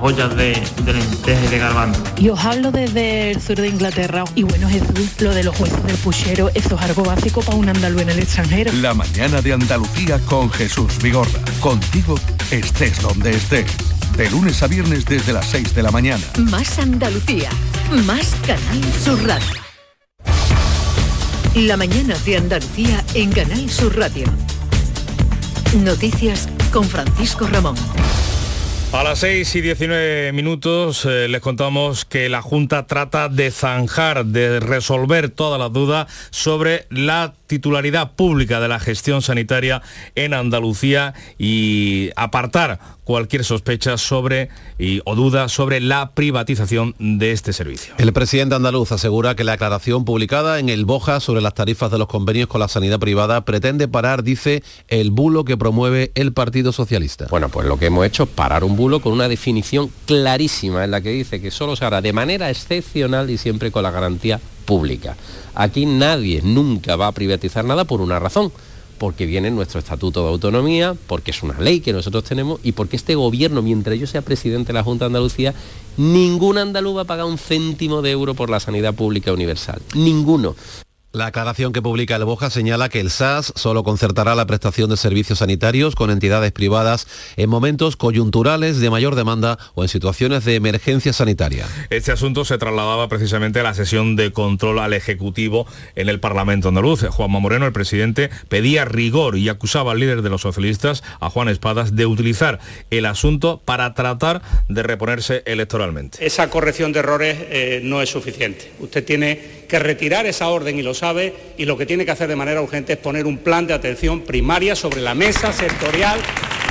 ollas 0.00 0.34
de, 0.36 0.60
de 0.84 0.92
lentejas 0.92 1.44
y 1.44 1.48
de 1.48 1.58
garbanzo. 1.58 2.02
Y 2.16 2.28
os 2.28 2.44
hablo 2.44 2.70
desde 2.70 3.32
el 3.32 3.40
sur 3.40 3.56
de 3.56 3.68
Inglaterra. 3.68 4.24
Y 4.34 4.42
bueno, 4.42 4.68
Jesús, 4.68 5.20
lo 5.20 5.34
de 5.34 5.44
los 5.44 5.58
huesos 5.58 5.82
del 5.84 5.96
puchero, 5.96 6.50
eso 6.54 6.76
es 6.76 6.82
algo 6.82 7.02
básico 7.02 7.40
para 7.40 7.56
un 7.56 7.68
andaluz 7.68 8.02
en 8.02 8.10
el 8.10 8.18
extranjero. 8.18 8.72
La 8.74 8.94
mañana 8.94 9.40
de 9.40 9.52
Andalucía 9.52 10.18
con 10.26 10.50
Jesús 10.50 10.98
Vigorra. 11.02 11.40
Contigo 11.60 12.18
estés 12.50 13.00
donde 13.02 13.30
estés. 13.30 13.70
De 14.16 14.30
lunes 14.30 14.62
a 14.62 14.66
viernes 14.66 15.04
desde 15.04 15.32
las 15.32 15.46
6 15.46 15.74
de 15.74 15.82
la 15.82 15.90
mañana. 15.90 16.24
Más 16.38 16.78
Andalucía, 16.78 17.50
más 18.04 18.34
Canal 18.46 18.82
Sur 19.04 19.24
Radio. 19.24 19.68
La 21.54 21.76
mañana 21.76 22.16
de 22.24 22.36
Andalucía 22.36 23.04
en 23.14 23.30
Canal 23.32 23.68
Sur 23.70 23.96
Radio. 23.96 24.26
Noticias 25.76 26.48
con 26.72 26.84
Francisco 26.84 27.46
Ramón. 27.46 27.76
A 28.90 29.04
las 29.04 29.18
6 29.18 29.54
y 29.54 29.60
19 29.60 30.32
minutos 30.32 31.04
eh, 31.04 31.28
les 31.28 31.42
contamos 31.42 32.06
que 32.06 32.30
la 32.30 32.40
Junta 32.40 32.86
trata 32.86 33.28
de 33.28 33.50
zanjar, 33.50 34.24
de 34.24 34.60
resolver 34.60 35.28
todas 35.28 35.60
las 35.60 35.70
dudas 35.74 36.10
sobre 36.30 36.86
la 36.88 37.34
titularidad 37.46 38.12
pública 38.12 38.60
de 38.60 38.68
la 38.68 38.80
gestión 38.80 39.20
sanitaria 39.20 39.82
en 40.14 40.32
Andalucía 40.32 41.12
y 41.36 42.12
apartar 42.16 42.80
cualquier 43.08 43.42
sospecha 43.42 43.96
sobre 43.96 44.50
y, 44.78 45.00
o 45.06 45.14
duda 45.14 45.48
sobre 45.48 45.80
la 45.80 46.10
privatización 46.10 46.94
de 46.98 47.32
este 47.32 47.54
servicio. 47.54 47.94
El 47.96 48.12
presidente 48.12 48.54
andaluz 48.54 48.92
asegura 48.92 49.34
que 49.34 49.44
la 49.44 49.54
aclaración 49.54 50.04
publicada 50.04 50.58
en 50.58 50.68
el 50.68 50.84
Boja 50.84 51.18
sobre 51.18 51.40
las 51.40 51.54
tarifas 51.54 51.90
de 51.90 51.96
los 51.96 52.06
convenios 52.06 52.48
con 52.48 52.60
la 52.60 52.68
sanidad 52.68 52.98
privada 52.98 53.46
pretende 53.46 53.88
parar, 53.88 54.22
dice, 54.22 54.62
el 54.88 55.10
bulo 55.10 55.46
que 55.46 55.56
promueve 55.56 56.12
el 56.16 56.34
Partido 56.34 56.70
Socialista. 56.70 57.28
Bueno, 57.30 57.48
pues 57.48 57.66
lo 57.66 57.78
que 57.78 57.86
hemos 57.86 58.04
hecho 58.04 58.24
es 58.24 58.28
parar 58.28 58.62
un 58.62 58.76
bulo 58.76 59.00
con 59.00 59.14
una 59.14 59.26
definición 59.26 59.90
clarísima 60.04 60.84
en 60.84 60.90
la 60.90 61.00
que 61.00 61.08
dice 61.08 61.40
que 61.40 61.50
solo 61.50 61.76
se 61.76 61.86
hará 61.86 62.02
de 62.02 62.12
manera 62.12 62.50
excepcional 62.50 63.30
y 63.30 63.38
siempre 63.38 63.70
con 63.70 63.84
la 63.84 63.90
garantía 63.90 64.38
pública. 64.66 65.16
Aquí 65.54 65.86
nadie 65.86 66.42
nunca 66.44 66.96
va 66.96 67.06
a 67.06 67.12
privatizar 67.12 67.64
nada 67.64 67.86
por 67.86 68.02
una 68.02 68.18
razón 68.18 68.52
porque 68.98 69.26
viene 69.26 69.50
nuestro 69.50 69.78
Estatuto 69.78 70.22
de 70.22 70.28
Autonomía, 70.28 70.94
porque 71.06 71.30
es 71.30 71.42
una 71.42 71.58
ley 71.60 71.80
que 71.80 71.92
nosotros 71.92 72.24
tenemos 72.24 72.60
y 72.62 72.72
porque 72.72 72.96
este 72.96 73.14
gobierno, 73.14 73.62
mientras 73.62 73.98
yo 73.98 74.06
sea 74.06 74.22
presidente 74.22 74.68
de 74.68 74.72
la 74.74 74.82
Junta 74.82 75.04
de 75.04 75.06
Andalucía, 75.06 75.54
ningún 75.96 76.58
andaluz 76.58 76.96
va 76.96 77.02
a 77.02 77.04
pagar 77.04 77.26
un 77.26 77.38
céntimo 77.38 78.02
de 78.02 78.10
euro 78.10 78.34
por 78.34 78.50
la 78.50 78.60
sanidad 78.60 78.94
pública 78.94 79.32
universal. 79.32 79.80
Ninguno. 79.94 80.56
La 81.12 81.28
aclaración 81.28 81.72
que 81.72 81.80
publica 81.80 82.16
el 82.16 82.24
Boja 82.26 82.50
señala 82.50 82.90
que 82.90 83.00
el 83.00 83.08
SAS 83.08 83.54
solo 83.56 83.82
concertará 83.82 84.34
la 84.34 84.46
prestación 84.46 84.90
de 84.90 84.98
servicios 84.98 85.38
sanitarios 85.38 85.94
con 85.94 86.10
entidades 86.10 86.52
privadas 86.52 87.06
en 87.38 87.48
momentos 87.48 87.96
coyunturales 87.96 88.78
de 88.78 88.90
mayor 88.90 89.14
demanda 89.14 89.58
o 89.74 89.82
en 89.82 89.88
situaciones 89.88 90.44
de 90.44 90.56
emergencia 90.56 91.14
sanitaria. 91.14 91.66
Este 91.88 92.12
asunto 92.12 92.44
se 92.44 92.58
trasladaba 92.58 93.08
precisamente 93.08 93.58
a 93.60 93.62
la 93.62 93.72
sesión 93.72 94.16
de 94.16 94.34
control 94.34 94.80
al 94.80 94.92
Ejecutivo 94.92 95.66
en 95.96 96.10
el 96.10 96.20
Parlamento 96.20 96.68
andaluz. 96.68 97.06
Juanma 97.08 97.40
Moreno, 97.40 97.64
el 97.64 97.72
presidente, 97.72 98.28
pedía 98.50 98.84
rigor 98.84 99.38
y 99.38 99.48
acusaba 99.48 99.92
al 99.92 100.00
líder 100.00 100.20
de 100.20 100.28
los 100.28 100.42
socialistas, 100.42 101.02
a 101.20 101.30
Juan 101.30 101.48
Espadas, 101.48 101.96
de 101.96 102.04
utilizar 102.04 102.60
el 102.90 103.06
asunto 103.06 103.62
para 103.64 103.94
tratar 103.94 104.42
de 104.68 104.82
reponerse 104.82 105.42
electoralmente. 105.46 106.18
Esa 106.20 106.50
corrección 106.50 106.92
de 106.92 106.98
errores 106.98 107.38
eh, 107.48 107.80
no 107.82 108.02
es 108.02 108.10
suficiente. 108.10 108.70
Usted 108.78 109.02
tiene 109.06 109.57
que 109.68 109.78
retirar 109.78 110.26
esa 110.26 110.48
orden 110.48 110.78
y 110.78 110.82
lo 110.82 110.94
sabe 110.94 111.34
y 111.56 111.66
lo 111.66 111.76
que 111.76 111.86
tiene 111.86 112.04
que 112.04 112.10
hacer 112.10 112.28
de 112.28 112.36
manera 112.36 112.60
urgente 112.62 112.94
es 112.94 112.98
poner 112.98 113.26
un 113.26 113.38
plan 113.38 113.66
de 113.66 113.74
atención 113.74 114.22
primaria 114.22 114.74
sobre 114.74 115.00
la 115.00 115.14
mesa 115.14 115.52
sectorial 115.52 116.18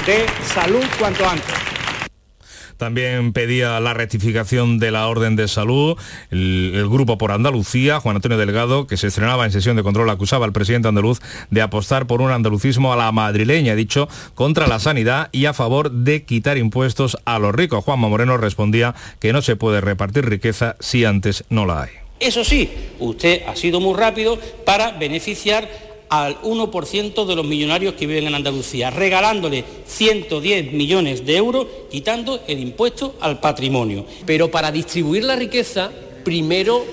de 0.05 0.25
salud 0.53 0.83
cuanto 0.99 1.27
antes. 1.27 1.53
También 2.77 3.33
pedía 3.33 3.79
la 3.79 3.93
rectificación 3.93 4.77
de 4.77 4.91
la 4.91 5.07
orden 5.07 5.35
de 5.35 5.47
salud. 5.47 5.97
El, 6.29 6.87
grupo 6.87 7.17
por 7.17 7.31
Andalucía, 7.31 7.99
Juan 7.99 8.15
Antonio 8.15 8.37
Delgado, 8.37 8.85
que 8.85 8.97
se 8.97 9.07
estrenaba 9.07 9.45
en 9.45 9.51
sesión 9.51 9.75
de 9.75 9.83
control, 9.83 10.09
acusaba 10.09 10.45
al 10.45 10.53
presidente 10.53 10.87
andaluz 10.87 11.19
de 11.49 11.61
apostar 11.61 12.05
por 12.05 12.21
un 12.21 12.31
andalucismo 12.31 12.93
a 12.93 12.95
la 12.95 13.11
madrileña, 13.11 13.75
dicho, 13.75 14.07
contra 14.35 14.67
la 14.67 14.79
sanidad 14.79 15.29
y 15.31 15.45
a 15.45 15.53
favor 15.53 15.91
de 15.91 16.23
quitar 16.23 16.57
impuestos 16.57 17.17
a 17.25 17.39
los 17.39 17.53
ricos. 17.53 17.83
Juanma 17.83 18.09
Moreno 18.09 18.37
respondía 18.37 18.93
que 19.19 19.33
no 19.33 19.41
se 19.41 19.55
puede 19.55 19.81
repartir 19.81 20.29
riqueza 20.29 20.75
si 20.79 21.03
antes 21.03 21.45
no 21.49 21.65
la 21.65 21.83
hay. 21.83 22.06
Eso 22.19 22.43
sí, 22.43 22.69
usted 22.99 23.43
ha 23.47 23.55
sido 23.55 23.79
muy 23.79 23.95
rápido 23.95 24.39
para 24.65 24.91
beneficiar 24.91 25.69
al 26.09 26.41
1% 26.41 27.25
de 27.25 27.35
los 27.35 27.45
millonarios 27.45 27.93
que 27.93 28.07
viven 28.07 28.27
en 28.27 28.35
Andalucía, 28.35 28.89
regalándole 28.89 29.63
110 29.85 30.71
millones 30.73 31.25
de 31.25 31.35
euros, 31.35 31.67
quitando 31.91 32.39
el 32.47 32.59
impuesto 32.59 33.15
al 33.19 33.39
patrimonio. 33.39 34.05
Pero 34.25 34.49
para 34.49 34.71
distribuir 34.71 35.25
la 35.25 35.35
riqueza, 35.35 35.91
primero 36.23 36.85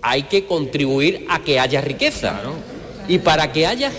hay 0.00 0.24
que 0.24 0.44
contribuir 0.44 1.24
a 1.28 1.42
que 1.42 1.60
haya 1.60 1.80
riqueza. 1.80 2.40
Y 3.06 3.18
para 3.18 3.52
que 3.52 3.66
haya 3.66 3.92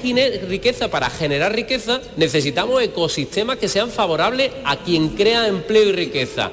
riqueza, 0.50 0.90
para 0.90 1.12
generar 1.12 1.54
riqueza, 1.54 2.02
necesitamos 2.18 2.82
ecosistemas 2.82 3.58
que 3.58 3.68
sean 3.68 3.92
favorables 3.92 4.52
a 4.64 4.78
quien 4.78 5.10
crea 5.10 5.48
empleo 5.48 5.90
y 5.90 5.92
riqueza. 5.92 6.52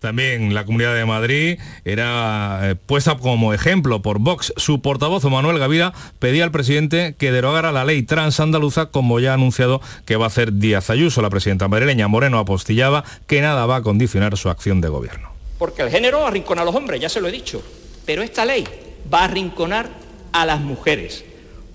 También 0.00 0.54
la 0.54 0.64
Comunidad 0.64 0.94
de 0.94 1.04
Madrid 1.04 1.58
era 1.84 2.60
eh, 2.62 2.74
puesta 2.76 3.16
como 3.16 3.52
ejemplo 3.52 4.00
por 4.00 4.20
Vox. 4.20 4.52
Su 4.56 4.80
portavoz, 4.80 5.24
Manuel 5.24 5.58
Gavira, 5.58 5.92
pedía 6.20 6.44
al 6.44 6.52
presidente 6.52 7.16
que 7.18 7.32
derogara 7.32 7.72
la 7.72 7.84
ley 7.84 8.04
transandaluza, 8.04 8.86
como 8.86 9.18
ya 9.18 9.32
ha 9.32 9.34
anunciado 9.34 9.80
que 10.04 10.16
va 10.16 10.26
a 10.26 10.28
hacer 10.28 10.52
Díaz 10.52 10.90
Ayuso. 10.90 11.20
La 11.20 11.30
presidenta 11.30 11.66
madrileña 11.66 12.06
Moreno 12.06 12.38
apostillaba 12.38 13.04
que 13.26 13.40
nada 13.40 13.66
va 13.66 13.76
a 13.76 13.82
condicionar 13.82 14.36
su 14.36 14.48
acción 14.48 14.80
de 14.80 14.88
gobierno. 14.88 15.30
Porque 15.58 15.82
el 15.82 15.90
género 15.90 16.24
arrincona 16.24 16.62
a 16.62 16.64
los 16.64 16.76
hombres, 16.76 17.00
ya 17.00 17.08
se 17.08 17.20
lo 17.20 17.26
he 17.26 17.32
dicho. 17.32 17.60
Pero 18.06 18.22
esta 18.22 18.44
ley 18.44 18.64
va 19.12 19.20
a 19.20 19.24
arrinconar 19.24 19.90
a 20.32 20.46
las 20.46 20.60
mujeres. 20.60 21.24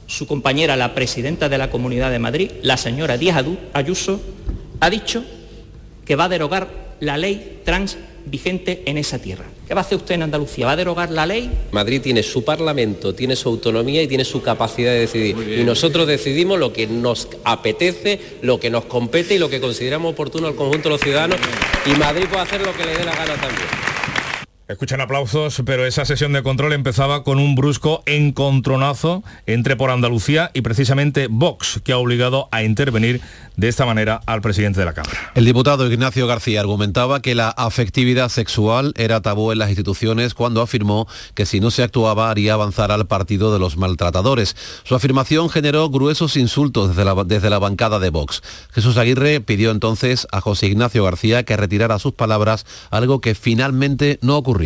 Su 0.08 0.28
compañera, 0.28 0.78
la 0.78 0.94
presidenta 0.94 1.50
de 1.50 1.58
la 1.58 1.70
Comunidad 1.70 2.10
de 2.10 2.20
Madrid, 2.20 2.52
la 2.62 2.78
señora 2.78 3.18
Díaz 3.18 3.44
Ayuso, 3.74 4.22
ha 4.80 4.90
dicho 4.90 5.26
que 6.06 6.16
va 6.16 6.26
a 6.26 6.30
derogar 6.30 6.70
la 7.00 7.18
ley 7.18 7.62
trans 7.66 7.98
vigente 8.26 8.84
en 8.86 8.98
esa 8.98 9.20
tierra. 9.20 9.46
¿Qué 9.68 9.74
va 9.74 9.82
a 9.82 9.84
hacer 9.84 9.98
usted 9.98 10.16
en 10.16 10.24
Andalucía? 10.24 10.66
¿Va 10.66 10.74
a 10.74 10.76
derogar 10.76 11.12
la 11.12 11.26
ley? 11.26 11.50
Madrid 11.72 12.02
tiene 12.02 12.24
su 12.24 12.44
parlamento, 12.44 13.16
tiene 13.16 13.36
su 13.36 13.50
autonomía 13.50 14.02
y 14.02 14.08
tiene 14.08 14.26
su 14.26 14.42
capacidad 14.42 14.92
de 14.92 15.00
decidir. 15.00 15.36
Y 15.60 15.64
nosotros 15.64 16.08
decidimos 16.08 16.60
lo 16.60 16.74
que 16.74 16.88
nos 16.88 17.28
apetece, 17.44 18.20
lo 18.42 18.60
que 18.60 18.70
nos 18.70 18.86
compete 18.86 19.36
y 19.36 19.40
lo 19.40 19.50
que 19.50 19.62
consideramos 19.62 20.14
oportuno 20.14 20.48
al 20.48 20.56
conjunto 20.56 20.90
de 20.90 20.96
los 20.96 21.02
ciudadanos. 21.02 21.40
Y 21.86 21.98
Madrid 21.98 22.26
puede 22.30 22.44
hacer 22.44 22.62
lo 22.62 22.76
que 22.76 22.86
le 22.86 22.98
dé 22.98 23.06
la 23.06 23.16
gana 23.16 23.36
también. 23.36 23.93
Escuchan 24.74 25.02
aplausos, 25.02 25.62
pero 25.68 25.86
esa 25.86 26.04
sesión 26.04 26.34
de 26.34 26.42
control 26.42 26.74
empezaba 26.74 27.24
con 27.24 27.38
un 27.38 27.54
brusco 27.54 28.02
encontronazo 28.08 29.24
entre 29.46 29.76
por 29.76 29.92
Andalucía 29.92 30.50
y 30.56 30.62
precisamente 30.62 31.28
Vox, 31.30 31.80
que 31.84 31.92
ha 31.92 31.98
obligado 32.00 32.50
a 32.52 32.64
intervenir 32.64 33.22
de 33.56 33.68
esta 33.68 33.86
manera 33.86 34.22
al 34.26 34.42
presidente 34.42 34.80
de 34.80 34.88
la 34.88 34.94
Cámara. 34.94 35.32
El 35.36 35.46
diputado 35.46 35.86
Ignacio 35.92 36.26
García 36.26 36.60
argumentaba 36.60 37.22
que 37.22 37.36
la 37.36 37.50
afectividad 37.50 38.30
sexual 38.30 38.94
era 38.98 39.22
tabú 39.22 39.52
en 39.52 39.60
las 39.60 39.70
instituciones 39.70 40.34
cuando 40.34 40.60
afirmó 40.60 41.08
que 41.36 41.46
si 41.46 41.60
no 41.60 41.70
se 41.70 41.84
actuaba 41.84 42.32
haría 42.32 42.56
avanzar 42.56 42.92
al 42.92 43.06
partido 43.06 43.54
de 43.54 43.60
los 43.60 43.78
maltratadores. 43.78 44.56
Su 44.86 44.96
afirmación 44.96 45.52
generó 45.52 45.92
gruesos 45.92 46.36
insultos 46.36 46.90
desde 46.90 47.06
la, 47.06 47.24
desde 47.26 47.52
la 47.52 47.60
bancada 47.60 48.00
de 48.00 48.10
Vox. 48.10 48.42
Jesús 48.74 48.98
Aguirre 48.98 49.40
pidió 49.40 49.70
entonces 49.70 50.28
a 50.32 50.42
José 50.42 50.66
Ignacio 50.66 51.04
García 51.04 51.44
que 51.44 51.58
retirara 51.58 52.00
sus 52.00 52.14
palabras, 52.14 52.66
algo 52.90 53.22
que 53.22 53.36
finalmente 53.36 54.18
no 54.24 54.36
ocurrió. 54.36 54.63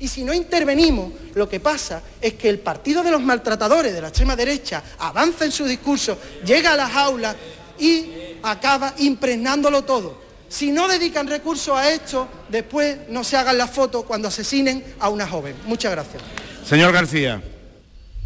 Y 0.00 0.06
si 0.06 0.22
no 0.22 0.32
intervenimos, 0.32 1.12
lo 1.34 1.48
que 1.48 1.58
pasa 1.58 2.02
es 2.20 2.34
que 2.34 2.48
el 2.48 2.60
partido 2.60 3.02
de 3.02 3.10
los 3.10 3.20
maltratadores 3.20 3.92
de 3.92 4.00
la 4.00 4.08
extrema 4.08 4.36
derecha 4.36 4.82
avanza 4.98 5.44
en 5.44 5.52
su 5.52 5.64
discurso, 5.64 6.18
llega 6.44 6.72
a 6.72 6.76
las 6.76 6.94
aulas 6.94 7.34
y 7.78 8.06
acaba 8.42 8.94
impregnándolo 8.98 9.82
todo. 9.82 10.28
Si 10.48 10.70
no 10.70 10.88
dedican 10.88 11.26
recursos 11.26 11.76
a 11.76 11.90
esto, 11.90 12.28
después 12.48 12.96
no 13.08 13.24
se 13.24 13.36
hagan 13.36 13.58
las 13.58 13.70
fotos 13.70 14.04
cuando 14.04 14.28
asesinen 14.28 14.84
a 15.00 15.08
una 15.08 15.26
joven. 15.26 15.56
Muchas 15.66 15.90
gracias. 15.90 16.22
Señor 16.64 16.92
García. 16.92 17.42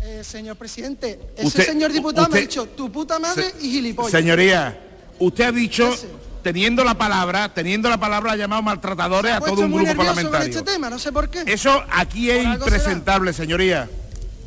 Eh, 0.03 0.23
señor 0.25 0.57
presidente, 0.57 1.19
ese 1.37 1.47
usted, 1.47 1.65
señor 1.65 1.93
diputado 1.93 2.27
usted, 2.27 2.35
me 2.35 2.39
ha 2.41 2.43
dicho 2.43 2.67
tu 2.67 2.91
puta 2.91 3.21
madre 3.21 3.51
se, 3.51 3.67
y 3.67 3.71
gilipollas. 3.71 4.11
Señoría, 4.11 4.79
usted 5.19 5.45
ha 5.45 5.53
dicho... 5.53 5.93
Ese 5.93 6.09
teniendo 6.43 6.85
la 6.85 6.95
palabra, 6.95 7.49
teniendo 7.51 7.89
la 7.89 7.99
palabra 7.99 8.33
ha 8.33 8.37
llamado 8.37 8.63
maltratadores 8.63 9.33
a 9.33 9.41
todo 9.41 9.63
un 9.63 9.73
grupo 9.73 9.95
parlamentario. 9.95 10.49
Este 10.49 10.63
tema, 10.63 10.91
no 10.91 10.99
sé 10.99 11.13
por 11.13 11.29
qué. 11.29 11.45
Eso 11.47 11.83
aquí 11.91 12.31
es 12.31 12.45
impresentable, 12.45 13.33
señoría. 13.33 13.89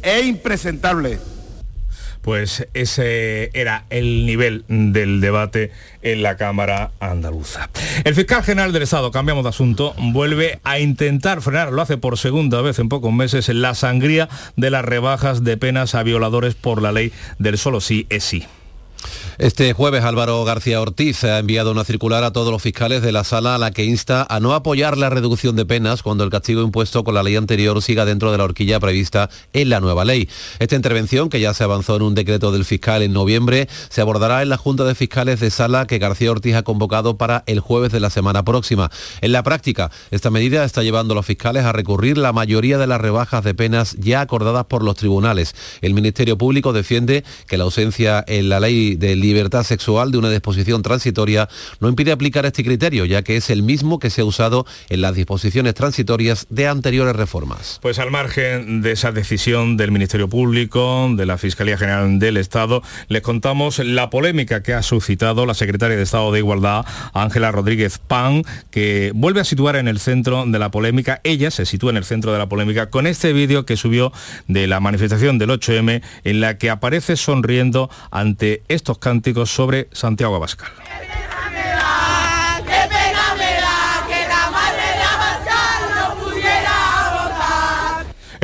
Es 0.02 0.26
impresentable. 0.26 1.20
Pues 2.22 2.68
ese 2.74 3.52
era 3.54 3.86
el 3.92 4.26
nivel 4.26 4.66
del 4.68 5.22
debate 5.22 5.72
en 6.02 6.24
la 6.24 6.38
Cámara 6.38 6.90
andaluza. 7.00 7.70
El 8.04 8.16
fiscal 8.16 8.44
general 8.44 8.74
del 8.74 8.82
Estado, 8.82 9.12
cambiamos 9.12 9.44
de 9.44 9.50
asunto, 9.50 9.94
vuelve 9.98 10.60
a 10.64 10.80
intentar 10.80 11.42
frenar, 11.42 11.72
lo 11.72 11.84
hace 11.84 11.98
por 11.98 12.18
segunda 12.18 12.62
vez 12.62 12.80
en 12.80 12.90
pocos 12.90 13.14
meses, 13.14 13.50
la 13.50 13.76
sangría 13.76 14.28
de 14.56 14.72
las 14.72 14.84
rebajas 14.84 15.44
de 15.44 15.56
penas 15.58 15.94
a 15.94 16.02
violadores 16.02 16.56
por 16.56 16.82
la 16.82 16.92
ley 16.92 17.14
del 17.38 17.60
solo 17.60 17.80
sí 17.80 18.08
es 18.10 18.24
sí. 18.24 18.44
Este 19.38 19.74
jueves 19.74 20.04
Álvaro 20.04 20.44
García 20.46 20.82
Ortiz 20.82 21.24
ha 21.24 21.40
enviado 21.40 21.72
una 21.72 21.84
circular 21.84 22.24
a 22.24 22.32
todos 22.32 22.52
los 22.52 22.62
fiscales 22.62 23.02
de 23.02 23.12
la 23.12 23.24
sala 23.24 23.56
a 23.56 23.58
la 23.58 23.72
que 23.72 23.86
insta 23.86 24.26
a 24.30 24.40
no 24.40 24.54
apoyar 24.54 24.98
la 24.98 25.10
reducción 25.10 25.56
de 25.56 25.66
penas 25.66 26.04
cuando 26.04 26.24
el 26.24 26.30
castigo 26.30 26.62
impuesto 26.62 27.04
con 27.04 27.16
la 27.16 27.24
ley 27.24 27.36
anterior 27.36 27.82
siga 27.82 28.06
dentro 28.06 28.32
de 28.32 28.38
la 28.38 28.44
horquilla 28.44 28.80
prevista 28.80 29.30
en 29.54 29.70
la 29.70 29.80
nueva 29.80 30.06
ley. 30.06 30.30
Esta 30.60 30.76
intervención, 30.76 31.30
que 31.30 31.40
ya 31.40 31.54
se 31.54 31.64
avanzó 31.64 31.96
en 31.96 32.02
un 32.02 32.16
decreto 32.16 32.52
del 32.52 32.66
fiscal 32.66 33.02
en 33.04 33.14
noviembre, 33.14 33.68
se 33.90 34.02
abordará 34.02 34.42
en 34.42 34.50
la 34.50 34.58
Junta 34.58 34.84
de 34.84 34.96
Fiscales 34.96 35.40
de 35.40 35.52
Sala 35.52 35.86
que 35.88 36.00
García 36.00 36.32
Ortiz 36.32 36.56
ha 36.56 36.64
convocado 36.64 37.18
para 37.18 37.44
el 37.48 37.60
jueves 37.60 37.92
de 37.92 38.00
la 38.00 38.10
semana 38.10 38.44
próxima. 38.44 38.92
En 39.22 39.32
la 39.32 39.44
práctica, 39.44 39.92
esta 40.12 40.30
medida 40.30 40.64
está 40.64 40.84
llevando 40.84 41.14
a 41.14 41.16
los 41.16 41.26
fiscales 41.26 41.66
a 41.66 41.72
recurrir 41.72 42.18
la 42.18 42.34
mayoría 42.34 42.78
de 42.78 42.88
las 42.88 43.02
rebajas 43.02 43.44
de 43.44 43.54
penas 43.54 43.96
ya 44.00 44.22
acordadas 44.22 44.66
por 44.66 44.84
los 44.84 44.96
tribunales. 44.96 45.56
El 45.82 45.94
Ministerio 45.94 46.38
Público 46.38 46.74
defiende 46.74 47.24
que 47.48 47.58
la 47.58 47.66
ausencia 47.66 48.24
en 48.28 48.50
la 48.50 48.60
ley 48.60 48.95
de 48.98 49.16
libertad 49.16 49.64
sexual 49.64 50.12
de 50.12 50.18
una 50.18 50.30
disposición 50.30 50.82
transitoria 50.82 51.50
no 51.80 51.90
impide 51.90 52.12
aplicar 52.12 52.46
este 52.46 52.64
criterio, 52.64 53.06
ya 53.06 53.22
que 53.24 53.38
es 53.38 53.50
el 53.50 53.64
mismo 53.64 54.00
que 54.00 54.10
se 54.10 54.22
ha 54.22 54.26
usado 54.26 54.66
en 54.90 55.02
las 55.02 55.16
disposiciones 55.16 55.74
transitorias 55.74 56.48
de 56.50 56.68
anteriores 56.68 57.16
reformas. 57.16 57.80
Pues 57.82 58.00
al 58.00 58.12
margen 58.12 58.82
de 58.82 58.92
esa 58.92 59.12
decisión 59.12 59.78
del 59.78 59.92
Ministerio 59.92 60.30
Público, 60.30 61.10
de 61.16 61.26
la 61.26 61.38
Fiscalía 61.38 61.78
General 61.78 62.20
del 62.20 62.38
Estado, 62.38 62.82
les 63.08 63.22
contamos 63.22 63.80
la 63.80 64.10
polémica 64.10 64.64
que 64.64 64.74
ha 64.74 64.82
suscitado 64.82 65.46
la 65.46 65.54
secretaria 65.54 65.98
de 65.98 66.04
Estado 66.04 66.32
de 66.32 66.40
Igualdad, 66.40 66.86
Ángela 67.14 67.52
Rodríguez 67.52 67.98
Pan, 67.98 68.44
que 68.72 69.12
vuelve 69.16 69.42
a 69.42 69.44
situar 69.44 69.76
en 69.76 69.88
el 69.88 70.00
centro 70.00 70.46
de 70.46 70.60
la 70.60 70.72
polémica, 70.72 71.22
ella 71.24 71.52
se 71.52 71.66
sitúa 71.66 71.92
en 71.92 71.98
el 71.98 72.06
centro 72.06 72.32
de 72.32 72.40
la 72.40 72.50
polémica 72.50 72.90
con 72.90 73.08
este 73.08 73.34
vídeo 73.34 73.66
que 73.66 73.78
subió 73.78 74.12
de 74.48 74.68
la 74.68 74.80
manifestación 74.80 75.38
del 75.38 75.50
8M 75.50 76.02
en 76.24 76.42
la 76.42 76.58
que 76.58 76.70
aparece 76.70 77.16
sonriendo 77.16 77.90
ante 78.12 78.64
estos 78.76 78.98
cánticos 78.98 79.50
sobre 79.50 79.88
Santiago 79.92 80.36
Abascal. 80.36 80.72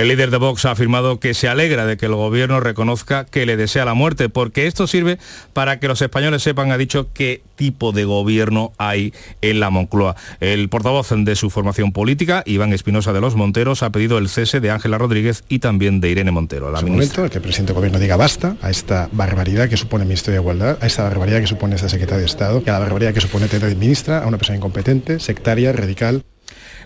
El 0.01 0.07
líder 0.07 0.31
de 0.31 0.37
Vox 0.37 0.65
ha 0.65 0.71
afirmado 0.71 1.19
que 1.19 1.35
se 1.35 1.47
alegra 1.47 1.85
de 1.85 1.95
que 1.95 2.07
el 2.07 2.15
gobierno 2.15 2.59
reconozca 2.59 3.23
que 3.23 3.45
le 3.45 3.55
desea 3.55 3.85
la 3.85 3.93
muerte, 3.93 4.29
porque 4.29 4.65
esto 4.65 4.87
sirve 4.87 5.19
para 5.53 5.79
que 5.79 5.87
los 5.87 6.01
españoles 6.01 6.41
sepan, 6.41 6.71
ha 6.71 6.79
dicho, 6.79 7.09
qué 7.13 7.43
tipo 7.55 7.91
de 7.91 8.03
gobierno 8.03 8.73
hay 8.79 9.13
en 9.43 9.59
la 9.59 9.69
Moncloa. 9.69 10.15
El 10.39 10.69
portavoz 10.69 11.09
de 11.11 11.35
su 11.35 11.51
formación 11.51 11.91
política, 11.91 12.41
Iván 12.47 12.73
Espinosa 12.73 13.13
de 13.13 13.21
los 13.21 13.35
Monteros, 13.35 13.83
ha 13.83 13.91
pedido 13.91 14.17
el 14.17 14.27
cese 14.27 14.59
de 14.59 14.71
Ángela 14.71 14.97
Rodríguez 14.97 15.43
y 15.47 15.59
también 15.59 16.01
de 16.01 16.09
Irene 16.09 16.31
Montero, 16.31 16.71
la 16.71 16.79
es 16.79 16.83
momento 16.83 17.23
en 17.23 17.29
que 17.29 17.37
el 17.37 17.43
presidente 17.43 17.73
del 17.73 17.75
gobierno 17.75 17.99
diga 17.99 18.15
basta 18.15 18.57
a 18.63 18.71
esta 18.71 19.07
barbaridad 19.11 19.69
que 19.69 19.77
supone 19.77 20.01
el 20.05 20.07
Ministerio 20.07 20.39
de 20.39 20.41
Igualdad, 20.41 20.79
a 20.81 20.87
esta 20.87 21.03
barbaridad 21.03 21.41
que 21.41 21.47
supone 21.47 21.75
esta 21.75 21.89
secretaria 21.89 22.21
de 22.21 22.25
Estado, 22.25 22.63
y 22.65 22.69
a 22.71 22.73
la 22.73 22.79
barbaridad 22.79 23.13
que 23.13 23.21
supone 23.21 23.47
tener 23.47 23.69
de 23.69 23.75
ministra 23.75 24.23
a 24.23 24.27
una 24.27 24.39
persona 24.39 24.57
incompetente, 24.57 25.19
sectaria, 25.19 25.71
radical. 25.73 26.23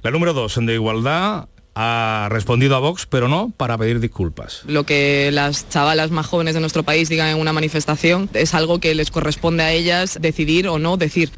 La 0.03 0.11
número 0.11 0.33
dos 0.33 0.59
de 0.61 0.73
Igualdad 0.73 1.47
ha 1.75 2.27
respondido 2.31 2.75
a 2.75 2.79
Vox, 2.79 3.05
pero 3.05 3.27
no 3.27 3.51
para 3.55 3.77
pedir 3.77 3.99
disculpas. 3.99 4.63
Lo 4.65 4.85
que 4.85 5.29
las 5.31 5.69
chavalas 5.69 6.09
más 6.09 6.25
jóvenes 6.25 6.53
de 6.53 6.61
nuestro 6.61 6.83
país 6.83 7.09
digan 7.09 7.27
en 7.27 7.39
una 7.39 7.53
manifestación 7.53 8.29
es 8.33 8.53
algo 8.53 8.79
que 8.79 8.95
les 8.95 9.11
corresponde 9.11 9.63
a 9.63 9.71
ellas 9.71 10.17
decidir 10.21 10.67
o 10.67 10.79
no 10.79 10.97
decir. 10.97 11.31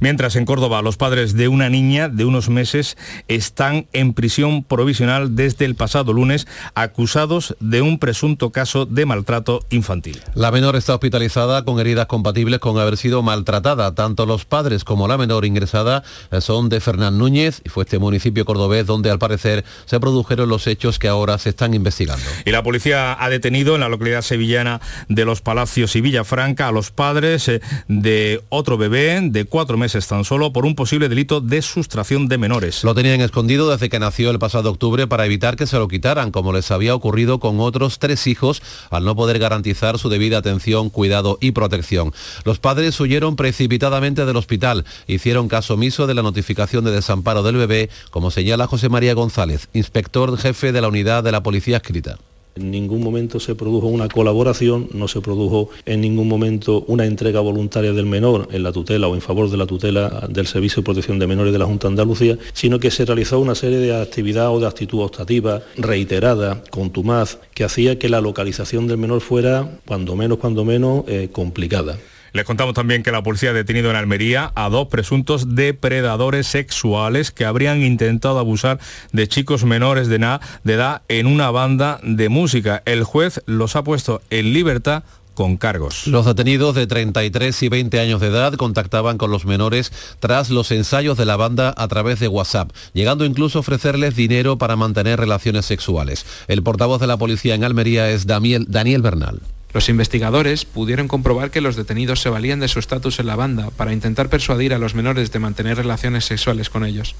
Mientras 0.00 0.36
en 0.36 0.44
Córdoba 0.44 0.82
los 0.82 0.96
padres 0.96 1.34
de 1.34 1.48
una 1.48 1.68
niña 1.68 2.08
de 2.08 2.24
unos 2.24 2.48
meses 2.48 2.96
están 3.28 3.86
en 3.92 4.14
prisión 4.14 4.64
provisional 4.64 5.36
desde 5.36 5.64
el 5.64 5.74
pasado 5.74 6.12
lunes 6.12 6.46
acusados 6.74 7.56
de 7.60 7.82
un 7.82 7.98
presunto 7.98 8.50
caso 8.50 8.86
de 8.86 9.06
maltrato 9.06 9.64
infantil. 9.70 10.20
La 10.34 10.50
menor 10.50 10.76
está 10.76 10.94
hospitalizada 10.94 11.64
con 11.64 11.80
heridas 11.80 12.06
compatibles 12.06 12.60
con 12.60 12.78
haber 12.78 12.96
sido 12.96 13.22
maltratada. 13.22 13.94
Tanto 13.94 14.26
los 14.26 14.44
padres 14.44 14.84
como 14.84 15.08
la 15.08 15.18
menor 15.18 15.44
ingresada 15.44 16.02
eh, 16.30 16.40
son 16.40 16.68
de 16.68 16.80
Fernán 16.80 17.18
Núñez 17.18 17.62
y 17.64 17.68
fue 17.68 17.84
este 17.84 17.98
municipio 17.98 18.44
cordobés 18.44 18.86
donde 18.86 19.10
al 19.10 19.18
parecer 19.18 19.64
se 19.84 20.00
produjeron 20.00 20.48
los 20.48 20.66
hechos 20.66 20.98
que 20.98 21.08
ahora 21.08 21.38
se 21.38 21.50
están 21.50 21.74
investigando. 21.74 22.24
Y 22.44 22.50
la 22.50 22.62
policía 22.62 23.16
ha 23.18 23.28
detenido 23.28 23.74
en 23.74 23.80
la 23.80 23.88
localidad 23.88 24.22
sevillana 24.22 24.80
de 25.08 25.24
Los 25.24 25.40
Palacios 25.40 25.96
y 25.96 26.00
Villafranca 26.00 26.68
a 26.68 26.72
los 26.72 26.90
padres 26.90 27.48
eh, 27.48 27.60
de 27.88 28.42
otro 28.48 28.78
bebé 28.78 29.20
de 29.22 29.44
cuatro 29.44 29.61
meses 29.76 30.06
tan 30.06 30.24
solo 30.24 30.52
por 30.52 30.66
un 30.66 30.74
posible 30.74 31.08
delito 31.08 31.40
de 31.40 31.62
sustracción 31.62 32.28
de 32.28 32.38
menores. 32.38 32.84
Lo 32.84 32.94
tenían 32.94 33.20
escondido 33.20 33.70
desde 33.70 33.88
que 33.88 33.98
nació 33.98 34.30
el 34.30 34.38
pasado 34.38 34.70
octubre 34.70 35.06
para 35.06 35.26
evitar 35.26 35.56
que 35.56 35.66
se 35.66 35.78
lo 35.78 35.88
quitaran, 35.88 36.30
como 36.30 36.52
les 36.52 36.70
había 36.70 36.94
ocurrido 36.94 37.38
con 37.40 37.60
otros 37.60 37.98
tres 37.98 38.26
hijos 38.26 38.62
al 38.90 39.04
no 39.04 39.16
poder 39.16 39.38
garantizar 39.38 39.98
su 39.98 40.08
debida 40.08 40.38
atención, 40.38 40.90
cuidado 40.90 41.38
y 41.40 41.52
protección. 41.52 42.12
Los 42.44 42.58
padres 42.58 42.98
huyeron 43.00 43.36
precipitadamente 43.36 44.24
del 44.24 44.36
hospital, 44.36 44.84
hicieron 45.06 45.48
caso 45.48 45.74
omiso 45.74 46.06
de 46.06 46.14
la 46.14 46.22
notificación 46.22 46.84
de 46.84 46.92
desamparo 46.92 47.42
del 47.42 47.56
bebé, 47.56 47.90
como 48.10 48.30
señala 48.30 48.66
José 48.66 48.88
María 48.88 49.14
González, 49.14 49.68
inspector 49.72 50.36
jefe 50.38 50.72
de 50.72 50.80
la 50.80 50.88
unidad 50.88 51.22
de 51.24 51.32
la 51.32 51.42
policía 51.42 51.78
escrita. 51.78 52.18
En 52.54 52.70
ningún 52.70 53.02
momento 53.02 53.40
se 53.40 53.54
produjo 53.54 53.86
una 53.86 54.08
colaboración, 54.08 54.88
no 54.92 55.08
se 55.08 55.20
produjo 55.20 55.70
en 55.86 56.00
ningún 56.02 56.28
momento 56.28 56.84
una 56.86 57.06
entrega 57.06 57.40
voluntaria 57.40 57.92
del 57.92 58.06
menor 58.06 58.48
en 58.52 58.62
la 58.62 58.72
tutela 58.72 59.08
o 59.08 59.14
en 59.14 59.22
favor 59.22 59.50
de 59.50 59.56
la 59.56 59.66
tutela 59.66 60.28
del 60.28 60.46
Servicio 60.46 60.82
de 60.82 60.84
Protección 60.84 61.18
de 61.18 61.26
Menores 61.26 61.52
de 61.52 61.58
la 61.58 61.64
Junta 61.64 61.88
de 61.88 61.92
Andalucía, 61.92 62.38
sino 62.52 62.78
que 62.78 62.90
se 62.90 63.04
realizó 63.04 63.40
una 63.40 63.54
serie 63.54 63.78
de 63.78 64.00
actividad 64.00 64.50
o 64.54 64.60
de 64.60 64.66
actitud 64.66 65.00
optativa 65.00 65.62
reiterada, 65.76 66.62
contumaz, 66.70 67.38
que 67.54 67.64
hacía 67.64 67.98
que 67.98 68.08
la 68.08 68.20
localización 68.20 68.86
del 68.86 68.98
menor 68.98 69.20
fuera, 69.20 69.78
cuando 69.86 70.14
menos, 70.14 70.38
cuando 70.38 70.64
menos, 70.64 71.04
eh, 71.08 71.30
complicada. 71.32 71.96
Les 72.32 72.46
contamos 72.46 72.74
también 72.74 73.02
que 73.02 73.12
la 73.12 73.22
policía 73.22 73.50
ha 73.50 73.52
detenido 73.52 73.90
en 73.90 73.96
Almería 73.96 74.52
a 74.54 74.70
dos 74.70 74.88
presuntos 74.88 75.54
depredadores 75.54 76.46
sexuales 76.46 77.30
que 77.30 77.44
habrían 77.44 77.82
intentado 77.82 78.38
abusar 78.38 78.78
de 79.12 79.28
chicos 79.28 79.64
menores 79.64 80.08
de, 80.08 80.16
edad 80.64 81.02
en 81.08 81.26
una 81.26 81.50
banda 81.50 82.00
de 82.02 82.30
música. 82.30 82.82
El 82.86 83.04
juez 83.04 83.42
los 83.44 83.76
ha 83.76 83.84
puesto 83.84 84.22
en 84.30 84.54
libertad 84.54 85.04
con 85.34 85.58
cargos. 85.58 86.06
Los 86.06 86.24
detenidos 86.24 86.74
de 86.74 86.86
33 86.86 87.62
y 87.64 87.68
20 87.68 88.00
años 88.00 88.20
de 88.22 88.28
edad 88.28 88.54
contactaban 88.54 89.18
con 89.18 89.30
los 89.30 89.44
menores 89.44 89.92
tras 90.18 90.48
los 90.48 90.70
ensayos 90.70 91.18
de 91.18 91.26
la 91.26 91.36
banda 91.36 91.74
a 91.76 91.88
través 91.88 92.18
de 92.18 92.28
WhatsApp, 92.28 92.70
llegando 92.94 93.26
incluso 93.26 93.58
a 93.58 93.60
ofrecerles 93.60 94.16
dinero 94.16 94.56
para 94.56 94.76
mantener 94.76 95.20
relaciones 95.20 95.66
sexuales. 95.66 96.24
El 96.48 96.62
portavoz 96.62 97.00
de 97.00 97.06
la 97.06 97.18
policía 97.18 97.54
en 97.54 97.64
Almería 97.64 98.10
es 98.10 98.26
Daniel 98.26 99.02
Bernal. 99.02 99.40
Los 99.74 99.88
investigadores 99.88 100.64
pudieron 100.64 101.08
comprobar 101.08 101.50
que 101.50 101.62
los 101.62 101.76
detenidos 101.76 102.20
se 102.20 102.28
valían 102.28 102.60
de 102.60 102.68
su 102.68 102.78
estatus 102.78 103.18
en 103.18 103.26
la 103.26 103.36
banda 103.36 103.70
para 103.70 103.92
intentar 103.92 104.28
persuadir 104.28 104.74
a 104.74 104.78
los 104.78 104.94
menores 104.94 105.32
de 105.32 105.38
mantener 105.38 105.78
relaciones 105.78 106.26
sexuales 106.26 106.68
con 106.68 106.84
ellos 106.84 107.14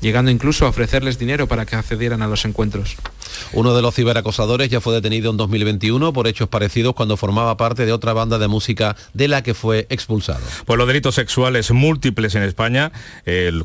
llegando 0.00 0.30
incluso 0.30 0.66
a 0.66 0.70
ofrecerles 0.70 1.18
dinero 1.18 1.46
para 1.46 1.66
que 1.66 1.76
accedieran 1.76 2.22
a 2.22 2.26
los 2.26 2.44
encuentros. 2.44 2.96
Uno 3.52 3.74
de 3.74 3.82
los 3.82 3.94
ciberacosadores 3.94 4.68
ya 4.68 4.80
fue 4.80 4.94
detenido 4.94 5.30
en 5.30 5.36
2021 5.36 6.12
por 6.12 6.26
hechos 6.26 6.48
parecidos 6.48 6.94
cuando 6.94 7.16
formaba 7.16 7.56
parte 7.56 7.86
de 7.86 7.92
otra 7.92 8.12
banda 8.12 8.38
de 8.38 8.48
música 8.48 8.96
de 9.14 9.28
la 9.28 9.42
que 9.42 9.54
fue 9.54 9.86
expulsado. 9.90 10.40
Pues 10.66 10.78
los 10.78 10.86
delitos 10.86 11.14
sexuales 11.14 11.70
múltiples 11.70 12.34
en 12.34 12.42
España, 12.42 12.92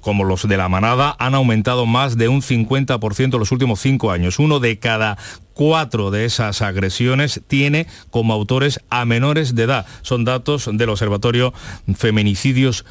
como 0.01 0.23
los 0.23 0.47
de 0.47 0.57
la 0.57 0.69
manada, 0.69 1.15
han 1.19 1.35
aumentado 1.35 1.85
más 1.85 2.17
de 2.17 2.27
un 2.27 2.41
50% 2.41 3.33
en 3.33 3.39
los 3.39 3.51
últimos 3.51 3.79
cinco 3.79 4.11
años. 4.11 4.39
Uno 4.39 4.59
de 4.59 4.79
cada 4.79 5.17
cuatro 5.53 6.11
de 6.11 6.25
esas 6.25 6.61
agresiones 6.61 7.41
tiene 7.47 7.87
como 8.11 8.33
autores 8.33 8.81
a 8.89 9.05
menores 9.05 9.55
de 9.55 9.63
edad. 9.63 9.85
Son 10.01 10.25
datos 10.25 10.69
del 10.71 10.89
Observatorio 10.89 11.53
Feminicidios 11.95 12.85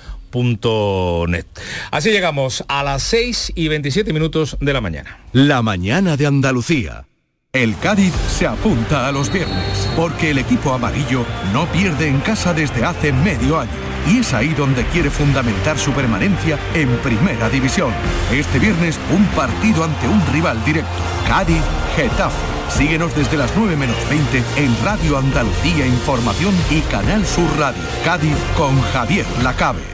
Así 1.90 2.10
llegamos 2.10 2.64
a 2.68 2.82
las 2.82 3.02
6 3.04 3.52
y 3.54 3.68
27 3.68 4.12
minutos 4.12 4.56
de 4.60 4.72
la 4.72 4.80
mañana. 4.80 5.20
La 5.32 5.62
mañana 5.62 6.16
de 6.16 6.26
Andalucía. 6.26 7.06
El 7.54 7.78
Cádiz 7.78 8.12
se 8.28 8.48
apunta 8.48 9.06
a 9.06 9.12
los 9.12 9.32
viernes, 9.32 9.88
porque 9.94 10.32
el 10.32 10.38
equipo 10.38 10.72
amarillo 10.72 11.24
no 11.52 11.66
pierde 11.66 12.08
en 12.08 12.18
casa 12.18 12.52
desde 12.52 12.84
hace 12.84 13.12
medio 13.12 13.60
año. 13.60 13.70
Y 14.08 14.18
es 14.18 14.34
ahí 14.34 14.48
donde 14.48 14.84
quiere 14.86 15.08
fundamentar 15.08 15.78
su 15.78 15.92
permanencia 15.92 16.58
en 16.74 16.88
Primera 16.98 17.48
División. 17.48 17.92
Este 18.32 18.58
viernes 18.58 18.98
un 19.12 19.24
partido 19.36 19.84
ante 19.84 20.08
un 20.08 20.20
rival 20.32 20.62
directo. 20.64 20.90
Cádiz-Getafe. 21.28 22.36
Síguenos 22.70 23.14
desde 23.14 23.36
las 23.36 23.56
9 23.56 23.76
menos 23.76 23.96
20 24.10 24.42
en 24.56 24.84
Radio 24.84 25.16
Andalucía 25.16 25.86
Información 25.86 26.54
y 26.70 26.80
Canal 26.80 27.24
Sur 27.24 27.48
Radio. 27.56 27.82
Cádiz 28.04 28.36
con 28.56 28.80
Javier 28.92 29.26
Lacabe. 29.44 29.93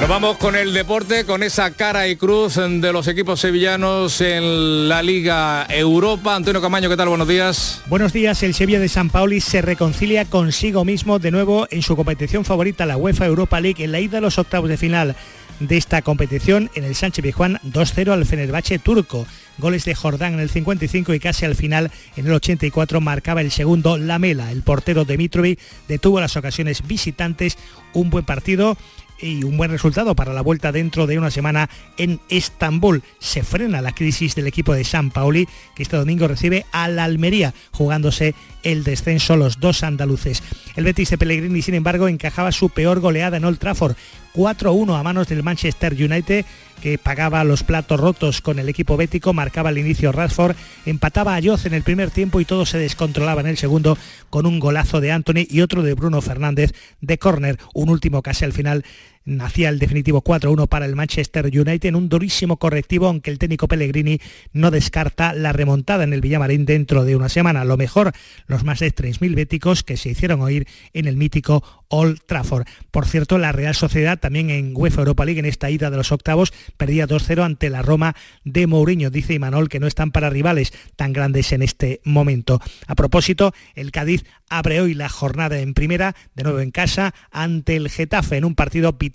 Nos 0.00 0.08
vamos 0.08 0.36
con 0.36 0.54
el 0.54 0.74
deporte, 0.74 1.24
con 1.24 1.42
esa 1.42 1.70
cara 1.70 2.08
y 2.08 2.16
cruz 2.16 2.56
de 2.56 2.92
los 2.92 3.08
equipos 3.08 3.40
sevillanos 3.40 4.20
en 4.20 4.88
la 4.88 5.02
Liga 5.02 5.66
Europa. 5.68 6.34
Antonio 6.34 6.60
Camaño, 6.60 6.90
¿qué 6.90 6.96
tal? 6.96 7.08
Buenos 7.08 7.28
días. 7.28 7.82
Buenos 7.86 8.12
días. 8.12 8.42
El 8.42 8.54
Sevilla 8.54 8.80
de 8.80 8.88
San 8.88 9.08
Pauli 9.08 9.40
se 9.40 9.62
reconcilia 9.62 10.24
consigo 10.24 10.84
mismo 10.84 11.18
de 11.18 11.30
nuevo 11.30 11.66
en 11.70 11.82
su 11.82 11.96
competición 11.96 12.44
favorita, 12.44 12.86
la 12.86 12.96
UEFA 12.96 13.26
Europa 13.26 13.60
League, 13.60 13.82
en 13.82 13.92
la 13.92 14.00
ida 14.00 14.18
a 14.18 14.20
los 14.20 14.38
octavos 14.38 14.68
de 14.68 14.76
final 14.76 15.16
de 15.60 15.76
esta 15.76 16.02
competición 16.02 16.70
en 16.74 16.84
el 16.84 16.94
Sánchez 16.94 17.22
Pizjuán 17.22 17.58
2-0 17.64 18.12
al 18.12 18.26
Fenerbahce 18.26 18.78
turco. 18.78 19.26
Goles 19.58 19.84
de 19.84 19.94
Jordán 19.94 20.34
en 20.34 20.40
el 20.40 20.50
55 20.50 21.14
y 21.14 21.20
casi 21.20 21.44
al 21.44 21.54
final 21.54 21.90
en 22.16 22.26
el 22.26 22.32
84 22.32 23.00
marcaba 23.00 23.40
el 23.40 23.50
segundo 23.50 23.96
Lamela. 23.96 24.50
El 24.50 24.62
portero 24.62 25.04
Dimitrovic 25.04 25.60
detuvo 25.86 26.20
las 26.20 26.36
ocasiones 26.36 26.86
visitantes. 26.86 27.56
Un 27.92 28.10
buen 28.10 28.24
partido 28.24 28.76
y 29.20 29.44
un 29.44 29.56
buen 29.56 29.70
resultado 29.70 30.14
para 30.14 30.32
la 30.32 30.42
vuelta 30.42 30.72
dentro 30.72 31.06
de 31.06 31.18
una 31.18 31.30
semana 31.30 31.68
en 31.96 32.20
Estambul. 32.28 33.02
Se 33.18 33.42
frena 33.42 33.80
la 33.80 33.92
crisis 33.92 34.34
del 34.34 34.46
equipo 34.46 34.74
de 34.74 34.84
San 34.84 35.10
Pauli, 35.10 35.48
que 35.74 35.82
este 35.82 35.96
domingo 35.96 36.28
recibe 36.28 36.66
a 36.72 36.88
la 36.88 37.04
Almería, 37.04 37.54
jugándose 37.72 38.34
el 38.62 38.84
descenso 38.84 39.36
los 39.36 39.60
dos 39.60 39.82
andaluces. 39.82 40.42
El 40.76 40.84
Betis 40.84 41.10
de 41.10 41.18
Pellegrini, 41.18 41.62
sin 41.62 41.74
embargo, 41.74 42.08
encajaba 42.08 42.52
su 42.52 42.70
peor 42.70 43.00
goleada 43.00 43.36
en 43.36 43.44
Old 43.44 43.58
Trafford, 43.58 43.96
4-1 44.34 44.98
a 44.98 45.02
manos 45.02 45.28
del 45.28 45.42
Manchester 45.42 45.94
United 45.94 46.44
que 46.80 46.98
pagaba 46.98 47.44
los 47.44 47.62
platos 47.62 47.98
rotos 47.98 48.40
con 48.40 48.58
el 48.58 48.68
equipo 48.68 48.96
bético, 48.96 49.32
marcaba 49.32 49.70
al 49.70 49.78
inicio 49.78 50.12
Rashford, 50.12 50.56
empataba 50.86 51.36
a 51.36 51.42
Joz 51.42 51.66
en 51.66 51.74
el 51.74 51.82
primer 51.82 52.10
tiempo 52.10 52.40
y 52.40 52.44
todo 52.44 52.66
se 52.66 52.78
descontrolaba 52.78 53.40
en 53.40 53.46
el 53.46 53.56
segundo 53.56 53.96
con 54.30 54.46
un 54.46 54.60
golazo 54.60 55.00
de 55.00 55.12
Anthony 55.12 55.46
y 55.48 55.60
otro 55.60 55.82
de 55.82 55.94
Bruno 55.94 56.20
Fernández 56.20 56.72
de 57.00 57.18
córner, 57.18 57.58
un 57.72 57.88
último 57.90 58.22
casi 58.22 58.44
al 58.44 58.52
final 58.52 58.84
Nacía 59.26 59.70
el 59.70 59.78
definitivo 59.78 60.22
4-1 60.22 60.68
para 60.68 60.84
el 60.84 60.96
Manchester 60.96 61.46
United 61.46 61.88
en 61.88 61.96
un 61.96 62.10
durísimo 62.10 62.58
correctivo, 62.58 63.06
aunque 63.06 63.30
el 63.30 63.38
técnico 63.38 63.68
Pellegrini 63.68 64.20
no 64.52 64.70
descarta 64.70 65.32
la 65.32 65.54
remontada 65.54 66.04
en 66.04 66.12
el 66.12 66.20
Villamarín 66.20 66.66
dentro 66.66 67.04
de 67.04 67.16
una 67.16 67.30
semana. 67.30 67.64
Lo 67.64 67.78
mejor, 67.78 68.12
los 68.46 68.64
más 68.64 68.80
de 68.80 68.94
3.000 68.94 69.34
béticos 69.34 69.82
que 69.82 69.96
se 69.96 70.10
hicieron 70.10 70.42
oír 70.42 70.66
en 70.92 71.06
el 71.06 71.16
mítico 71.16 71.64
Old 71.88 72.20
Trafford. 72.26 72.66
Por 72.90 73.06
cierto, 73.06 73.38
la 73.38 73.52
Real 73.52 73.74
Sociedad 73.74 74.18
también 74.18 74.50
en 74.50 74.72
UEFA 74.76 75.00
Europa 75.00 75.24
League 75.24 75.40
en 75.40 75.46
esta 75.46 75.70
ida 75.70 75.90
de 75.90 75.96
los 75.96 76.12
octavos 76.12 76.52
perdía 76.76 77.08
2-0 77.08 77.44
ante 77.44 77.70
la 77.70 77.80
Roma 77.80 78.14
de 78.44 78.66
Mourinho. 78.66 79.08
Dice 79.08 79.32
Imanol 79.32 79.70
que 79.70 79.80
no 79.80 79.86
están 79.86 80.10
para 80.10 80.28
rivales 80.28 80.74
tan 80.96 81.14
grandes 81.14 81.52
en 81.52 81.62
este 81.62 82.02
momento. 82.04 82.60
A 82.86 82.94
propósito, 82.94 83.54
el 83.74 83.90
Cádiz 83.90 84.24
abre 84.50 84.82
hoy 84.82 84.92
la 84.92 85.08
jornada 85.08 85.58
en 85.60 85.72
primera, 85.72 86.14
de 86.34 86.42
nuevo 86.42 86.60
en 86.60 86.70
casa, 86.70 87.14
ante 87.30 87.76
el 87.76 87.88
Getafe 87.88 88.36
en 88.36 88.44
un 88.44 88.54
partido 88.54 88.92
vital 88.92 89.13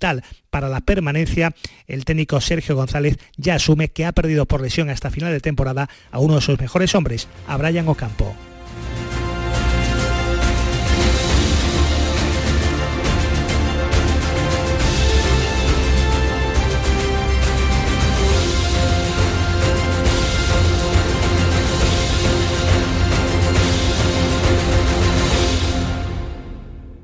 para 0.50 0.68
la 0.68 0.80
permanencia. 0.80 1.54
El 1.86 2.04
técnico 2.04 2.40
Sergio 2.40 2.74
González 2.74 3.18
ya 3.36 3.54
asume 3.54 3.88
que 3.88 4.06
ha 4.06 4.12
perdido 4.12 4.46
por 4.46 4.60
lesión 4.60 4.90
hasta 4.90 5.10
final 5.10 5.32
de 5.32 5.40
temporada 5.40 5.88
a 6.10 6.18
uno 6.18 6.36
de 6.36 6.40
sus 6.40 6.58
mejores 6.58 6.94
hombres, 6.94 7.28
a 7.46 7.56
Brian 7.56 7.88
Ocampo. 7.88 8.34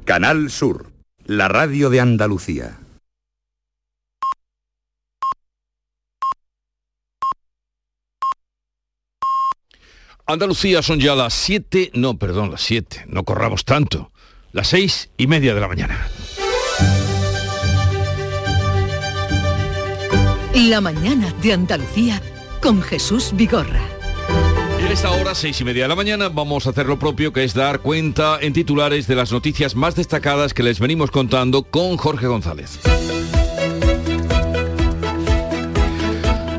Canal 0.07 0.51
Sur, 0.51 0.93
la 1.25 1.49
radio 1.49 1.91
de 1.91 2.01
Andalucía. 2.01 2.79
Andalucía 10.29 10.83
son 10.83 10.99
ya 10.99 11.15
las 11.15 11.35
7, 11.35 11.93
no, 11.95 12.19
perdón, 12.19 12.51
las 12.51 12.62
7, 12.62 13.05
no 13.07 13.23
corramos 13.23 13.65
tanto, 13.65 14.11
las 14.51 14.67
seis 14.67 15.09
y 15.17 15.29
media 15.29 15.55
de 15.55 15.61
la 15.61 15.69
mañana. 15.69 16.09
La 20.53 20.81
mañana 20.81 21.33
de 21.43 21.53
Andalucía 21.53 22.21
con 22.61 22.83
Jesús 22.83 23.31
Vigorra. 23.35 23.83
Y 24.81 24.83
a 24.83 24.93
esta 24.93 25.12
hora, 25.12 25.33
seis 25.37 25.61
y 25.61 25.65
media 25.65 25.85
de 25.85 25.89
la 25.91 25.95
mañana, 25.95 26.29
vamos 26.29 26.67
a 26.67 26.71
hacer 26.71 26.87
lo 26.87 26.99
propio, 26.99 27.33
que 27.33 27.45
es 27.45 27.55
dar 27.55 27.79
cuenta 27.81 28.39
en 28.41 28.53
titulares 28.53 29.07
de 29.07 29.15
las 29.15 29.31
noticias 29.31 29.77
más 29.77 29.95
destacadas 29.95 30.55
que 30.55 30.65
les 30.65 30.81
venimos 30.81 31.12
contando 31.12 31.62
con 31.62 31.97
Jorge 31.97 32.27
González. 32.27 32.81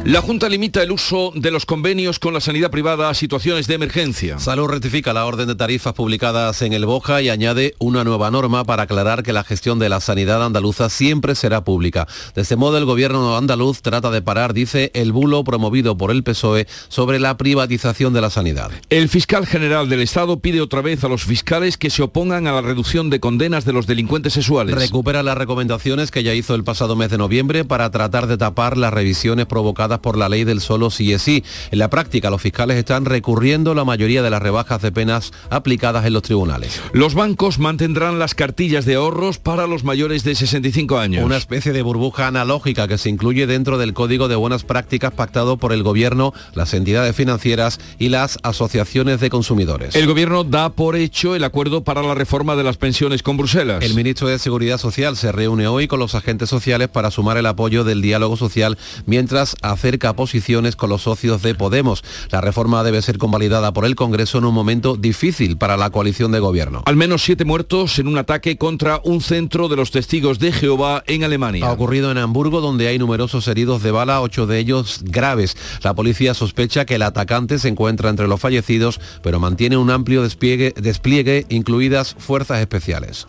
La 0.07 0.21
Junta 0.21 0.47
limita 0.47 0.81
el 0.81 0.93
uso 0.93 1.33
de 1.35 1.51
los 1.51 1.65
convenios 1.65 2.17
con 2.17 2.33
la 2.33 2.39
sanidad 2.39 2.71
privada 2.71 3.09
a 3.09 3.13
situaciones 3.13 3.67
de 3.67 3.73
emergencia. 3.73 4.39
Salud 4.39 4.69
rectifica 4.69 5.11
la 5.11 5.25
orden 5.25 5.49
de 5.49 5.55
tarifas 5.55 5.91
publicadas 5.91 6.61
en 6.61 6.71
el 6.71 6.85
Boja 6.85 7.21
y 7.21 7.27
añade 7.27 7.75
una 7.77 8.05
nueva 8.05 8.31
norma 8.31 8.63
para 8.63 8.83
aclarar 8.83 9.21
que 9.21 9.33
la 9.33 9.43
gestión 9.43 9.79
de 9.79 9.89
la 9.89 9.99
sanidad 9.99 10.45
andaluza 10.45 10.89
siempre 10.89 11.35
será 11.35 11.65
pública. 11.65 12.07
De 12.35 12.43
este 12.43 12.55
modo, 12.55 12.77
el 12.77 12.85
gobierno 12.85 13.35
andaluz 13.35 13.81
trata 13.81 14.09
de 14.09 14.21
parar, 14.21 14.53
dice, 14.53 14.91
el 14.93 15.11
bulo 15.11 15.43
promovido 15.43 15.97
por 15.97 16.11
el 16.11 16.23
PSOE 16.23 16.67
sobre 16.87 17.19
la 17.19 17.35
privatización 17.35 18.13
de 18.13 18.21
la 18.21 18.29
sanidad. 18.29 18.71
El 18.89 19.09
fiscal 19.09 19.45
general 19.45 19.89
del 19.89 19.99
Estado 19.99 20.39
pide 20.39 20.61
otra 20.61 20.79
vez 20.79 21.03
a 21.03 21.09
los 21.09 21.25
fiscales 21.25 21.75
que 21.77 21.89
se 21.89 22.03
opongan 22.03 22.47
a 22.47 22.53
la 22.53 22.61
reducción 22.61 23.09
de 23.09 23.19
condenas 23.19 23.65
de 23.65 23.73
los 23.73 23.87
delincuentes 23.87 24.31
sexuales. 24.31 24.73
Recupera 24.73 25.21
las 25.21 25.37
recomendaciones 25.37 26.11
que 26.11 26.23
ya 26.23 26.33
hizo 26.33 26.55
el 26.55 26.63
pasado 26.63 26.95
mes 26.95 27.09
de 27.09 27.17
noviembre 27.17 27.65
para 27.65 27.91
tratar 27.91 28.27
de 28.27 28.37
tapar 28.37 28.77
las 28.77 28.93
revisiones 28.93 29.47
provocadas 29.47 29.96
por 29.99 30.17
la 30.17 30.29
ley 30.29 30.43
del 30.43 30.61
solo 30.61 30.89
sí 30.89 31.13
es 31.13 31.21
sí. 31.21 31.43
En 31.71 31.79
la 31.79 31.89
práctica, 31.89 32.29
los 32.29 32.41
fiscales 32.41 32.77
están 32.77 33.05
recurriendo 33.05 33.73
la 33.73 33.85
mayoría 33.85 34.21
de 34.21 34.29
las 34.29 34.41
rebajas 34.41 34.81
de 34.81 34.91
penas 34.91 35.31
aplicadas 35.49 36.05
en 36.05 36.13
los 36.13 36.23
tribunales. 36.23 36.81
Los 36.93 37.13
bancos 37.13 37.59
mantendrán 37.59 38.19
las 38.19 38.35
cartillas 38.35 38.85
de 38.85 38.95
ahorros 38.95 39.37
para 39.39 39.67
los 39.67 39.83
mayores 39.83 40.23
de 40.23 40.35
65 40.35 40.97
años. 40.97 41.25
Una 41.25 41.37
especie 41.37 41.73
de 41.73 41.81
burbuja 41.81 42.27
analógica 42.27 42.87
que 42.87 42.97
se 42.97 43.09
incluye 43.09 43.47
dentro 43.47 43.77
del 43.77 43.93
Código 43.93 44.27
de 44.27 44.35
Buenas 44.35 44.63
Prácticas 44.63 45.13
pactado 45.13 45.57
por 45.57 45.73
el 45.73 45.83
Gobierno, 45.83 46.33
las 46.53 46.73
entidades 46.73 47.15
financieras 47.15 47.79
y 47.99 48.09
las 48.09 48.37
asociaciones 48.43 49.19
de 49.19 49.29
consumidores. 49.29 49.95
El 49.95 50.07
Gobierno 50.07 50.43
da 50.43 50.69
por 50.69 50.95
hecho 50.95 51.35
el 51.35 51.43
acuerdo 51.43 51.83
para 51.83 52.03
la 52.03 52.15
reforma 52.15 52.55
de 52.55 52.63
las 52.63 52.77
pensiones 52.77 53.23
con 53.23 53.37
Bruselas. 53.37 53.83
El 53.83 53.93
ministro 53.93 54.27
de 54.27 54.39
Seguridad 54.39 54.77
Social 54.77 55.17
se 55.17 55.31
reúne 55.31 55.67
hoy 55.67 55.87
con 55.87 55.99
los 55.99 56.15
agentes 56.15 56.49
sociales 56.49 56.87
para 56.87 57.11
sumar 57.11 57.37
el 57.37 57.45
apoyo 57.45 57.83
del 57.83 58.01
diálogo 58.01 58.37
social 58.37 58.77
mientras 59.05 59.55
acerca 59.87 60.17
posiciones 60.17 60.75
con 60.75 60.89
los 60.89 61.03
socios 61.03 61.41
de 61.41 61.55
Podemos. 61.55 62.03
La 62.29 62.41
reforma 62.41 62.83
debe 62.83 63.01
ser 63.01 63.17
convalidada 63.17 63.71
por 63.71 63.85
el 63.85 63.95
Congreso 63.95 64.37
en 64.37 64.43
un 64.43 64.53
momento 64.53 64.97
difícil 64.97 65.57
para 65.57 65.77
la 65.77 65.91
coalición 65.91 66.33
de 66.33 66.41
gobierno. 66.41 66.83
Al 66.85 66.97
menos 66.97 67.23
siete 67.23 67.45
muertos 67.45 67.97
en 67.97 68.09
un 68.09 68.17
ataque 68.17 68.57
contra 68.57 68.99
un 69.05 69.21
centro 69.21 69.69
de 69.69 69.77
los 69.77 69.91
testigos 69.91 70.39
de 70.39 70.51
Jehová 70.51 71.05
en 71.07 71.23
Alemania. 71.23 71.65
Ha 71.65 71.71
ocurrido 71.71 72.11
en 72.11 72.17
Hamburgo, 72.17 72.59
donde 72.59 72.89
hay 72.89 72.99
numerosos 72.99 73.47
heridos 73.47 73.81
de 73.81 73.91
bala, 73.91 74.19
ocho 74.19 74.45
de 74.45 74.59
ellos 74.59 74.99
graves. 75.05 75.55
La 75.83 75.95
policía 75.95 76.33
sospecha 76.33 76.83
que 76.83 76.95
el 76.95 77.03
atacante 77.03 77.57
se 77.57 77.69
encuentra 77.69 78.09
entre 78.09 78.27
los 78.27 78.41
fallecidos, 78.41 78.99
pero 79.23 79.39
mantiene 79.39 79.77
un 79.77 79.89
amplio 79.89 80.21
despliegue, 80.21 80.73
despliegue 80.75 81.45
incluidas 81.47 82.13
fuerzas 82.19 82.59
especiales. 82.59 83.25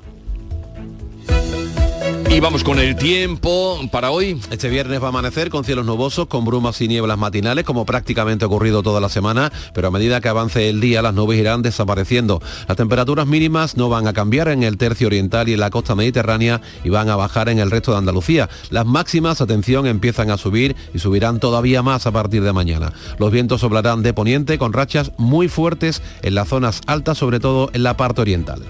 Y 2.31 2.41
vamos 2.41 2.63
con 2.63 2.79
el 2.79 2.95
tiempo 2.95 3.81
para 3.91 4.11
hoy. 4.11 4.39
Este 4.51 4.69
viernes 4.69 5.01
va 5.01 5.07
a 5.07 5.09
amanecer 5.09 5.49
con 5.49 5.65
cielos 5.65 5.87
nubosos, 5.87 6.27
con 6.27 6.45
brumas 6.45 6.81
y 6.83 6.87
nieblas 6.87 7.17
matinales, 7.17 7.65
como 7.65 7.87
prácticamente 7.87 8.45
ha 8.45 8.49
ocurrido 8.49 8.83
toda 8.83 9.01
la 9.01 9.09
semana, 9.09 9.51
pero 9.73 9.89
a 9.89 9.91
medida 9.91 10.21
que 10.21 10.29
avance 10.29 10.69
el 10.69 10.81
día 10.81 11.01
las 11.01 11.15
nubes 11.15 11.41
irán 11.41 11.63
desapareciendo. 11.63 12.43
Las 12.69 12.77
temperaturas 12.77 13.27
mínimas 13.27 13.79
no 13.79 13.89
van 13.89 14.07
a 14.07 14.13
cambiar 14.13 14.49
en 14.49 14.63
el 14.63 14.77
tercio 14.77 15.07
oriental 15.07 15.49
y 15.49 15.55
en 15.55 15.61
la 15.61 15.71
costa 15.71 15.95
mediterránea 15.95 16.61
y 16.85 16.91
van 16.91 17.09
a 17.09 17.17
bajar 17.17 17.49
en 17.49 17.61
el 17.61 17.71
resto 17.71 17.93
de 17.93 17.99
Andalucía. 17.99 18.51
Las 18.69 18.85
máximas, 18.85 19.41
atención, 19.41 19.87
empiezan 19.87 20.31
a 20.31 20.37
subir 20.37 20.77
y 20.93 20.99
subirán 20.99 21.41
todavía 21.41 21.83
más 21.83 22.07
a 22.07 22.13
partir 22.13 22.43
de 22.43 22.53
mañana. 22.53 22.93
Los 23.19 23.33
vientos 23.33 23.63
soplarán 23.63 24.03
de 24.03 24.13
poniente 24.13 24.59
con 24.59 24.75
rachas 24.75 25.13
muy 25.17 25.49
fuertes 25.49 26.03
en 26.23 26.35
las 26.35 26.49
zonas 26.49 26.83
altas, 26.87 27.17
sobre 27.17 27.41
todo 27.41 27.71
en 27.73 27.83
la 27.83 27.97
parte 27.97 28.21
oriental. 28.21 28.63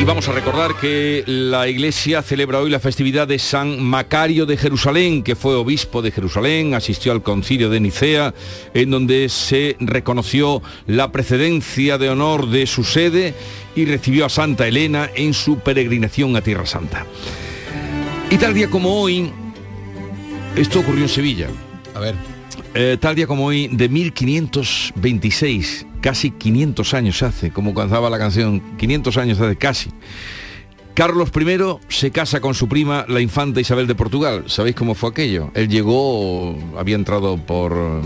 Y 0.00 0.04
vamos 0.04 0.26
a 0.30 0.32
recordar 0.32 0.76
que 0.80 1.24
la 1.26 1.68
Iglesia 1.68 2.22
celebra 2.22 2.58
hoy 2.58 2.70
la 2.70 2.80
festividad 2.80 3.28
de 3.28 3.38
San 3.38 3.82
Macario 3.82 4.46
de 4.46 4.56
Jerusalén, 4.56 5.22
que 5.22 5.36
fue 5.36 5.54
obispo 5.54 6.00
de 6.00 6.10
Jerusalén, 6.10 6.72
asistió 6.72 7.12
al 7.12 7.22
concilio 7.22 7.68
de 7.68 7.80
Nicea, 7.80 8.32
en 8.72 8.90
donde 8.90 9.28
se 9.28 9.76
reconoció 9.78 10.62
la 10.86 11.12
precedencia 11.12 11.98
de 11.98 12.08
honor 12.08 12.48
de 12.48 12.66
su 12.66 12.82
sede 12.82 13.34
y 13.76 13.84
recibió 13.84 14.24
a 14.24 14.30
Santa 14.30 14.66
Elena 14.66 15.10
en 15.14 15.34
su 15.34 15.58
peregrinación 15.58 16.34
a 16.34 16.40
Tierra 16.40 16.64
Santa. 16.64 17.04
Y 18.30 18.38
tal 18.38 18.54
día 18.54 18.70
como 18.70 19.02
hoy, 19.02 19.30
esto 20.56 20.80
ocurrió 20.80 21.02
en 21.02 21.10
Sevilla. 21.10 21.48
A 21.94 22.00
ver. 22.00 22.14
Eh, 22.72 22.96
tal 22.98 23.14
día 23.16 23.26
como 23.26 23.44
hoy, 23.44 23.68
de 23.68 23.90
1526, 23.90 25.86
casi 26.00 26.30
500 26.30 26.94
años 26.94 27.22
hace, 27.22 27.50
como 27.50 27.74
cantaba 27.74 28.10
la 28.10 28.18
canción, 28.18 28.76
500 28.76 29.16
años 29.16 29.40
hace 29.40 29.56
casi. 29.56 29.90
Carlos 30.94 31.30
I 31.34 31.58
se 31.88 32.10
casa 32.10 32.40
con 32.40 32.54
su 32.54 32.68
prima, 32.68 33.06
la 33.08 33.20
infanta 33.20 33.60
Isabel 33.60 33.86
de 33.86 33.94
Portugal. 33.94 34.44
¿Sabéis 34.48 34.76
cómo 34.76 34.94
fue 34.94 35.10
aquello? 35.10 35.50
Él 35.54 35.68
llegó, 35.68 36.56
había 36.76 36.96
entrado 36.96 37.38
por 37.38 38.02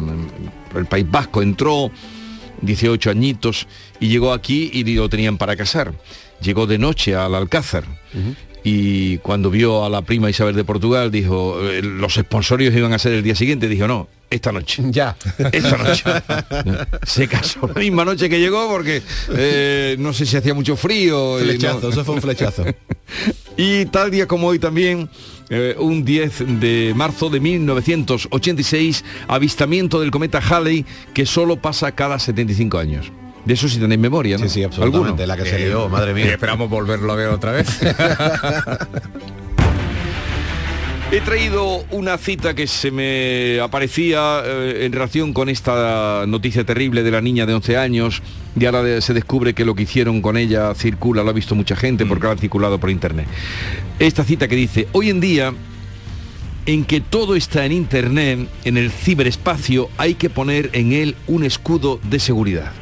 el 0.77 0.87
País 0.87 1.11
Vasco, 1.11 1.43
entró 1.43 1.91
18 2.61 3.11
añitos 3.11 3.67
y 4.01 4.09
llegó 4.09 4.33
aquí 4.33 4.71
y 4.73 4.85
lo 4.95 5.09
tenían 5.09 5.39
para 5.39 5.57
casar. 5.57 5.95
Llegó 6.41 6.67
de 6.67 6.79
noche 6.79 7.17
al 7.17 7.35
Alcázar. 7.35 7.85
Y 8.63 9.19
cuando 9.19 9.51
vio 9.51 9.85
a 9.85 9.91
la 9.91 10.03
prima 10.03 10.31
Isabel 10.31 10.55
de 10.55 10.65
Portugal, 10.65 11.11
dijo, 11.11 11.61
eh, 11.69 11.83
los 11.83 12.15
sponsorios 12.15 12.75
iban 12.75 12.93
a 12.93 12.99
ser 12.99 13.13
el 13.13 13.23
día 13.23 13.35
siguiente, 13.35 13.69
dijo, 13.69 13.87
no, 13.87 14.09
esta 14.35 14.53
noche. 14.53 14.83
Ya. 14.91 15.17
Esta 15.53 15.77
noche. 15.77 16.05
Se 17.07 17.27
casó 17.29 17.67
la 17.69 17.75
misma 17.81 18.05
noche 18.05 18.29
que 18.29 18.39
llegó 18.39 18.69
porque 18.69 19.03
eh, 19.35 19.97
no 19.99 20.13
sé 20.13 20.27
si 20.27 20.37
hacía 20.37 20.55
mucho 20.55 20.77
frío. 20.77 21.41
y 21.41 21.45
Flechazo, 21.45 21.81
no- 21.83 21.89
eso 21.89 22.05
fue 22.05 22.15
un 22.17 22.23
flechazo. 22.23 22.65
y 23.57 23.87
tal 23.87 24.11
día 24.11 24.27
como 24.27 24.49
hoy 24.49 24.59
también, 24.59 25.09
eh, 25.51 25.75
un 25.79 26.05
10 26.05 26.61
de 26.61 26.93
marzo 26.97 27.31
de 27.31 27.41
1986, 27.41 29.05
avistamiento 29.29 30.01
del 30.01 30.11
cometa 30.11 30.39
Halley 30.39 30.85
que 31.13 31.27
solo 31.27 31.57
pasa 31.57 31.93
cada 31.93 32.19
75 32.19 32.79
años. 32.79 33.11
De 33.45 33.53
eso 33.55 33.69
sí 33.69 33.79
tenéis 33.79 34.01
memoria, 34.01 34.39
¿no? 34.39 34.45
Sí, 34.45 34.49
sí, 34.55 34.63
absolutamente, 34.65 35.23
¿Alguno? 35.23 35.27
la 35.27 35.37
que 35.37 35.51
se 35.51 35.59
lió, 35.67 35.89
madre 35.91 36.15
mía. 36.15 36.25
Y 36.25 36.29
esperamos 36.29 36.71
volverlo 36.71 37.13
a 37.13 37.17
ver 37.17 37.29
otra 37.29 37.53
vez. 37.53 37.69
He 41.15 41.21
traído 41.21 41.85
una 41.93 42.19
cita 42.19 42.55
que 42.55 42.67
se 42.67 42.91
me 42.91 43.61
aparecía 43.61 44.43
eh, 44.45 44.81
en 44.85 44.91
relación 44.91 45.33
con 45.33 45.49
esta 45.49 46.25
noticia 46.27 46.65
terrible 46.65 47.05
de 47.05 47.13
la 47.13 47.21
niña 47.21 47.47
de 47.47 47.55
11 47.55 47.77
años 47.77 48.21
y 48.59 48.65
ahora 48.65 48.83
de- 48.83 49.01
se 49.01 49.15
descubre 49.15 49.55
que 49.55 49.65
lo 49.65 49.77
que 49.77 49.85
hicieron 49.85 50.21
con 50.21 50.37
ella 50.37 50.75
circula, 50.75 51.23
lo 51.23 51.31
ha 51.31 51.33
visto 51.33 51.55
mucha 51.55 51.77
gente 51.77 52.05
porque 52.05 52.25
lo 52.25 52.33
han 52.33 52.39
circulado 52.39 52.81
por 52.81 52.91
internet. 52.91 53.29
Esta 54.01 54.25
cita 54.25 54.49
que 54.49 54.57
dice, 54.57 54.89
hoy 54.91 55.09
en 55.11 55.21
día 55.21 55.55
en 56.67 56.85
que 56.85 57.01
todo 57.01 57.37
está 57.37 57.65
en 57.65 57.71
internet, 57.71 58.49
en 58.65 58.77
el 58.77 58.91
ciberespacio, 58.91 59.91
hay 59.99 60.15
que 60.15 60.31
poner 60.31 60.71
en 60.73 60.93
él 60.93 61.15
un 61.29 61.45
escudo 61.45 62.01
de 62.03 62.19
seguridad. 62.19 62.73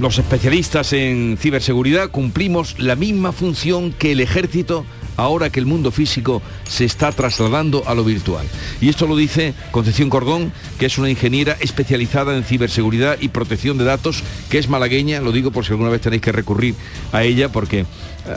Los 0.00 0.18
especialistas 0.18 0.92
en 0.92 1.36
ciberseguridad 1.38 2.10
cumplimos 2.10 2.80
la 2.80 2.96
misma 2.96 3.30
función 3.30 3.92
que 3.92 4.10
el 4.10 4.20
ejército 4.20 4.84
ahora 5.16 5.50
que 5.50 5.60
el 5.60 5.66
mundo 5.66 5.90
físico 5.90 6.42
se 6.68 6.84
está 6.84 7.12
trasladando 7.12 7.84
a 7.86 7.94
lo 7.94 8.04
virtual. 8.04 8.46
Y 8.80 8.88
esto 8.88 9.06
lo 9.06 9.16
dice 9.16 9.54
Concepción 9.70 10.10
Cordón, 10.10 10.52
que 10.78 10.86
es 10.86 10.98
una 10.98 11.10
ingeniera 11.10 11.56
especializada 11.60 12.36
en 12.36 12.44
ciberseguridad 12.44 13.16
y 13.20 13.28
protección 13.28 13.78
de 13.78 13.84
datos, 13.84 14.22
que 14.50 14.58
es 14.58 14.68
malagueña, 14.68 15.20
lo 15.20 15.32
digo 15.32 15.50
por 15.50 15.64
si 15.64 15.72
alguna 15.72 15.90
vez 15.90 16.00
tenéis 16.00 16.22
que 16.22 16.32
recurrir 16.32 16.74
a 17.12 17.22
ella, 17.22 17.50
porque 17.50 17.86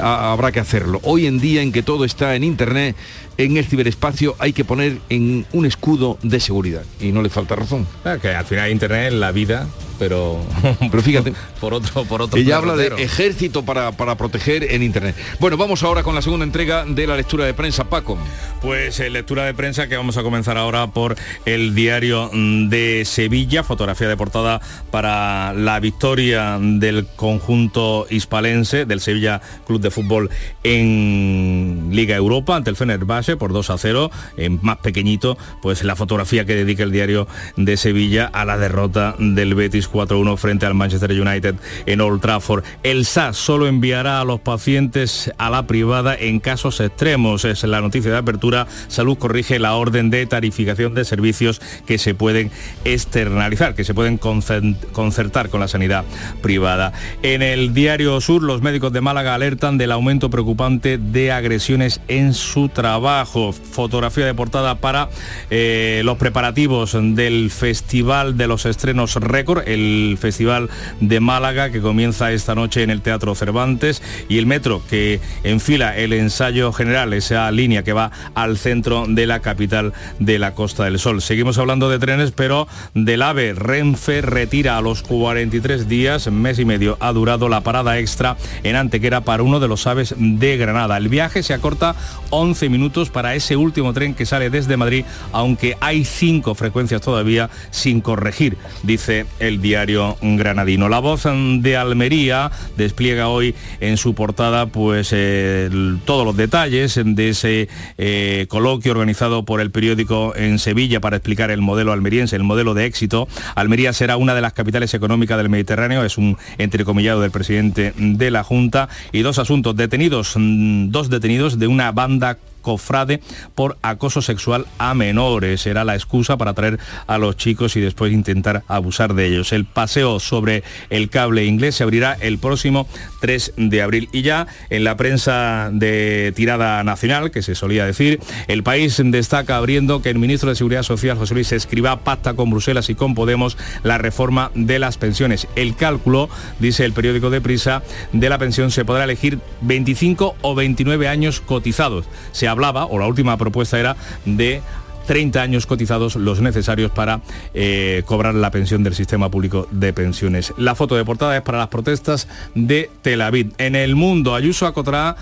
a- 0.01 0.31
habrá 0.31 0.51
que 0.51 0.59
hacerlo. 0.59 0.99
Hoy 1.03 1.27
en 1.27 1.39
día 1.39 1.61
en 1.61 1.71
que 1.71 1.83
todo 1.83 2.05
está 2.05 2.35
en 2.35 2.43
Internet, 2.43 2.95
en 3.37 3.57
el 3.57 3.65
ciberespacio 3.65 4.35
hay 4.39 4.53
que 4.53 4.65
poner 4.65 4.99
en 5.09 5.45
un 5.53 5.65
escudo 5.65 6.17
de 6.23 6.39
seguridad. 6.39 6.83
Y 6.99 7.11
no 7.11 7.21
le 7.21 7.29
falta 7.29 7.55
razón. 7.55 7.87
Ah, 8.03 8.17
que 8.21 8.29
al 8.29 8.45
final 8.45 8.71
Internet 8.71 9.13
es 9.13 9.19
la 9.19 9.31
vida, 9.31 9.67
pero... 9.99 10.43
Pero 10.91 11.03
fíjate. 11.03 11.33
por 11.59 11.73
otro, 11.73 12.03
por 12.05 12.21
otro 12.21 12.39
Ella 12.39 12.57
habla 12.57 12.75
de 12.75 12.87
ejército 12.97 13.63
para, 13.63 13.91
para 13.91 14.15
proteger 14.15 14.71
en 14.71 14.83
Internet. 14.83 15.15
Bueno, 15.39 15.57
vamos 15.57 15.83
ahora 15.83 16.03
con 16.03 16.15
la 16.15 16.21
segunda 16.21 16.45
entrega 16.45 16.85
de 16.85 17.07
la 17.07 17.15
lectura 17.15 17.45
de 17.45 17.53
prensa, 17.53 17.85
Paco. 17.85 18.17
Pues 18.61 18.99
eh, 18.99 19.09
lectura 19.09 19.45
de 19.45 19.53
prensa 19.53 19.87
que 19.87 19.97
vamos 19.97 20.17
a 20.17 20.23
comenzar 20.23 20.57
ahora 20.57 20.87
por 20.87 21.15
el 21.45 21.75
diario 21.75 22.29
mm, 22.31 22.69
de 22.69 23.03
Sevilla, 23.05 23.63
fotografía 23.63 24.07
de 24.07 24.17
portada 24.17 24.61
para 24.91 25.53
la 25.53 25.79
victoria 25.79 26.57
del 26.59 27.07
conjunto 27.15 28.05
hispalense 28.09 28.85
del 28.85 29.01
Sevilla 29.01 29.41
Club 29.65 29.81
de 29.81 29.91
Fútbol 29.91 30.29
en 30.63 31.89
Liga 31.91 32.15
Europa 32.15 32.55
ante 32.55 32.69
el 32.69 32.75
Fenerbahce 32.75 33.24
por 33.35 33.51
2 33.51 33.69
a 33.71 33.77
0, 33.77 34.11
en 34.37 34.59
más 34.61 34.77
pequeñito, 34.77 35.37
pues 35.61 35.83
la 35.83 35.95
fotografía 35.95 36.45
que 36.45 36.55
dedica 36.55 36.83
el 36.83 36.91
diario 36.91 37.27
de 37.57 37.77
Sevilla 37.77 38.29
a 38.31 38.45
la 38.45 38.57
derrota 38.57 39.15
del 39.17 39.55
Betis 39.55 39.91
4-1 39.91 40.37
frente 40.37 40.65
al 40.65 40.75
Manchester 40.75 41.11
United 41.11 41.55
en 41.87 42.01
Old 42.01 42.21
Trafford. 42.21 42.63
El 42.83 43.05
SAS 43.05 43.37
solo 43.37 43.67
enviará 43.67 44.21
a 44.21 44.25
los 44.25 44.39
pacientes 44.39 45.31
a 45.37 45.49
la 45.49 45.65
privada 45.65 46.15
en 46.15 46.39
casos 46.39 46.79
extremos. 46.79 47.45
Es 47.45 47.63
la 47.63 47.81
noticia 47.81 48.11
de 48.11 48.17
apertura. 48.17 48.67
Salud 48.87 49.17
corrige 49.17 49.57
la 49.59 49.73
orden 49.75 50.09
de 50.09 50.25
tarificación 50.25 50.93
de 50.93 51.05
servicios 51.05 51.61
que 51.87 51.97
se 51.97 52.13
pueden 52.13 52.51
externalizar, 52.83 53.75
que 53.75 53.83
se 53.83 53.93
pueden 53.93 54.17
concertar 54.17 55.49
con 55.49 55.59
la 55.59 55.67
sanidad 55.67 56.05
privada. 56.41 56.93
En 57.23 57.41
el 57.41 57.73
diario 57.73 58.19
Sur, 58.21 58.43
los 58.43 58.61
médicos 58.61 58.93
de 58.93 59.01
Málaga 59.01 59.33
alertan 59.33 59.77
del 59.77 59.91
aumento 59.91 60.29
preocupante 60.29 60.97
de 60.97 61.31
agresiones 61.31 62.01
en 62.07 62.33
su 62.33 62.69
trabajo. 62.69 63.14
Fotografía 63.23 64.25
de 64.25 64.33
portada 64.33 64.75
para 64.75 65.09
eh, 65.49 66.01
los 66.03 66.17
preparativos 66.17 66.97
del 66.99 67.51
Festival 67.51 68.35
de 68.35 68.47
los 68.47 68.65
Estrenos 68.65 69.15
Récord, 69.15 69.67
el 69.67 70.17
Festival 70.19 70.69
de 70.99 71.19
Málaga 71.19 71.69
que 71.69 71.81
comienza 71.81 72.33
esta 72.33 72.55
noche 72.55 72.83
en 72.83 72.89
el 72.89 73.01
Teatro 73.01 73.35
Cervantes 73.35 74.01
y 74.27 74.37
el 74.37 74.47
metro 74.47 74.81
que 74.89 75.19
enfila 75.43 75.95
el 75.95 76.11
ensayo 76.13 76.73
general, 76.73 77.13
esa 77.13 77.49
línea 77.51 77.83
que 77.83 77.93
va 77.93 78.11
al 78.33 78.57
centro 78.57 79.05
de 79.07 79.27
la 79.27 79.41
capital 79.41 79.93
de 80.19 80.39
la 80.39 80.53
Costa 80.55 80.85
del 80.85 80.99
Sol. 80.99 81.21
Seguimos 81.21 81.57
hablando 81.57 81.89
de 81.89 81.99
trenes, 81.99 82.31
pero 82.31 82.67
del 82.93 83.21
AVE 83.21 83.53
Renfe 83.53 84.21
retira 84.21 84.77
a 84.77 84.81
los 84.81 85.03
43 85.03 85.87
días, 85.87 86.27
mes 86.31 86.59
y 86.59 86.65
medio 86.65 86.97
ha 86.99 87.13
durado 87.13 87.49
la 87.49 87.61
parada 87.61 87.99
extra 87.99 88.37
en 88.63 88.75
Antequera 88.75 89.21
para 89.21 89.43
uno 89.43 89.59
de 89.59 89.67
los 89.67 89.87
aves 89.87 90.15
de 90.17 90.57
Granada. 90.57 90.97
El 90.97 91.09
viaje 91.09 91.43
se 91.43 91.53
acorta 91.53 91.95
11 92.29 92.69
minutos 92.69 93.04
para 93.09 93.35
ese 93.35 93.55
último 93.55 93.93
tren 93.93 94.13
que 94.13 94.25
sale 94.25 94.49
desde 94.49 94.77
Madrid, 94.77 95.05
aunque 95.31 95.77
hay 95.79 96.05
cinco 96.05 96.55
frecuencias 96.55 97.01
todavía 97.01 97.49
sin 97.71 98.01
corregir, 98.01 98.57
dice 98.83 99.25
el 99.39 99.61
diario 99.61 100.17
granadino. 100.21 100.89
La 100.89 100.99
voz 100.99 101.23
de 101.25 101.77
Almería 101.77 102.51
despliega 102.77 103.29
hoy 103.29 103.55
en 103.79 103.97
su 103.97 104.13
portada 104.13 104.67
pues 104.67 105.09
eh, 105.11 105.69
todos 106.05 106.25
los 106.25 106.37
detalles 106.37 106.99
de 107.03 107.29
ese 107.29 107.69
eh, 107.97 108.45
coloquio 108.49 108.91
organizado 108.91 109.43
por 109.43 109.61
el 109.61 109.71
periódico 109.71 110.33
en 110.35 110.59
Sevilla 110.59 110.99
para 110.99 111.17
explicar 111.17 111.51
el 111.51 111.61
modelo 111.61 111.91
almeriense, 111.91 112.35
el 112.35 112.43
modelo 112.43 112.73
de 112.73 112.85
éxito. 112.85 113.27
Almería 113.55 113.93
será 113.93 114.17
una 114.17 114.35
de 114.35 114.41
las 114.41 114.53
capitales 114.53 114.93
económicas 114.93 115.37
del 115.37 115.49
Mediterráneo, 115.49 116.03
es 116.03 116.17
un 116.17 116.37
entrecomillado 116.57 117.21
del 117.21 117.31
presidente 117.31 117.93
de 117.97 118.31
la 118.31 118.43
Junta 118.43 118.89
y 119.11 119.21
dos 119.21 119.39
asuntos 119.39 119.75
detenidos, 119.75 120.33
mm, 120.35 120.89
dos 120.89 121.09
detenidos 121.09 121.59
de 121.59 121.67
una 121.67 121.91
banda 121.91 122.37
cofrade 122.65 123.21
por 123.53 123.77
acoso 123.83 124.23
sexual 124.23 124.65
a 124.79 124.95
menores. 124.95 125.61
Será 125.61 125.83
la 125.83 125.93
excusa 125.93 126.35
para 126.35 126.55
traer 126.55 126.79
a 127.05 127.19
los 127.19 127.37
chicos 127.37 127.75
y 127.75 127.79
después 127.79 128.11
intentar 128.11 128.63
abusar 128.67 129.13
de 129.13 129.27
ellos. 129.27 129.53
El 129.53 129.65
paseo 129.65 130.19
sobre 130.19 130.63
el 130.89 131.09
cable 131.09 131.45
inglés 131.45 131.75
se 131.75 131.83
abrirá 131.83 132.17
el 132.19 132.39
próximo 132.39 132.87
3 133.21 133.53
de 133.57 133.81
abril. 133.83 134.09
Y 134.11 134.23
ya 134.23 134.47
en 134.71 134.83
la 134.83 134.97
prensa 134.97 135.69
de 135.71 136.33
tirada 136.35 136.83
nacional, 136.83 137.29
que 137.29 137.43
se 137.43 137.53
solía 137.53 137.85
decir, 137.85 138.19
el 138.47 138.63
país 138.63 138.99
destaca 139.05 139.57
abriendo 139.57 140.01
que 140.01 140.09
el 140.09 140.17
ministro 140.17 140.49
de 140.49 140.55
Seguridad 140.55 140.81
Social, 140.81 141.19
José 141.19 141.35
Luis 141.35 141.51
Escribá, 141.51 141.99
pacta 141.99 142.33
con 142.33 142.49
Bruselas 142.49 142.89
y 142.89 142.95
con 142.95 143.13
Podemos 143.13 143.57
la 143.83 143.99
reforma 143.99 144.49
de 144.55 144.79
las 144.79 144.97
pensiones. 144.97 145.47
El 145.55 145.75
cálculo, 145.75 146.29
dice 146.59 146.83
el 146.83 146.93
periódico 146.93 147.29
de 147.29 147.41
Prisa, 147.41 147.83
de 148.11 148.27
la 148.27 148.39
pensión 148.39 148.71
se 148.71 148.85
podrá 148.85 149.03
elegir 149.03 149.37
25 149.61 150.35
o 150.41 150.55
29 150.55 151.07
años 151.07 151.41
cotizados. 151.41 152.05
Se 152.31 152.47
hablaba, 152.55 152.85
o 152.85 152.97
la 152.99 153.07
última 153.07 153.37
propuesta 153.37 153.79
era 153.79 153.95
de 154.25 154.61
30 155.05 155.41
años 155.41 155.65
cotizados 155.65 156.15
los 156.15 156.41
necesarios 156.41 156.91
para 156.91 157.21
eh, 157.53 158.03
cobrar 158.05 158.35
la 158.35 158.51
pensión 158.51 158.83
del 158.83 158.95
sistema 158.95 159.29
público 159.29 159.67
de 159.71 159.93
pensiones. 159.93 160.53
La 160.57 160.75
foto 160.75 160.95
de 160.95 161.05
portada 161.05 161.35
es 161.37 161.43
para 161.43 161.59
las 161.59 161.67
protestas 161.67 162.27
de 162.55 162.89
Tel 163.01 163.21
Aviv. 163.21 163.53
En 163.57 163.75
el 163.75 163.95
mundo, 163.95 164.35
Ayuso 164.35 164.65
acotará 164.65 165.15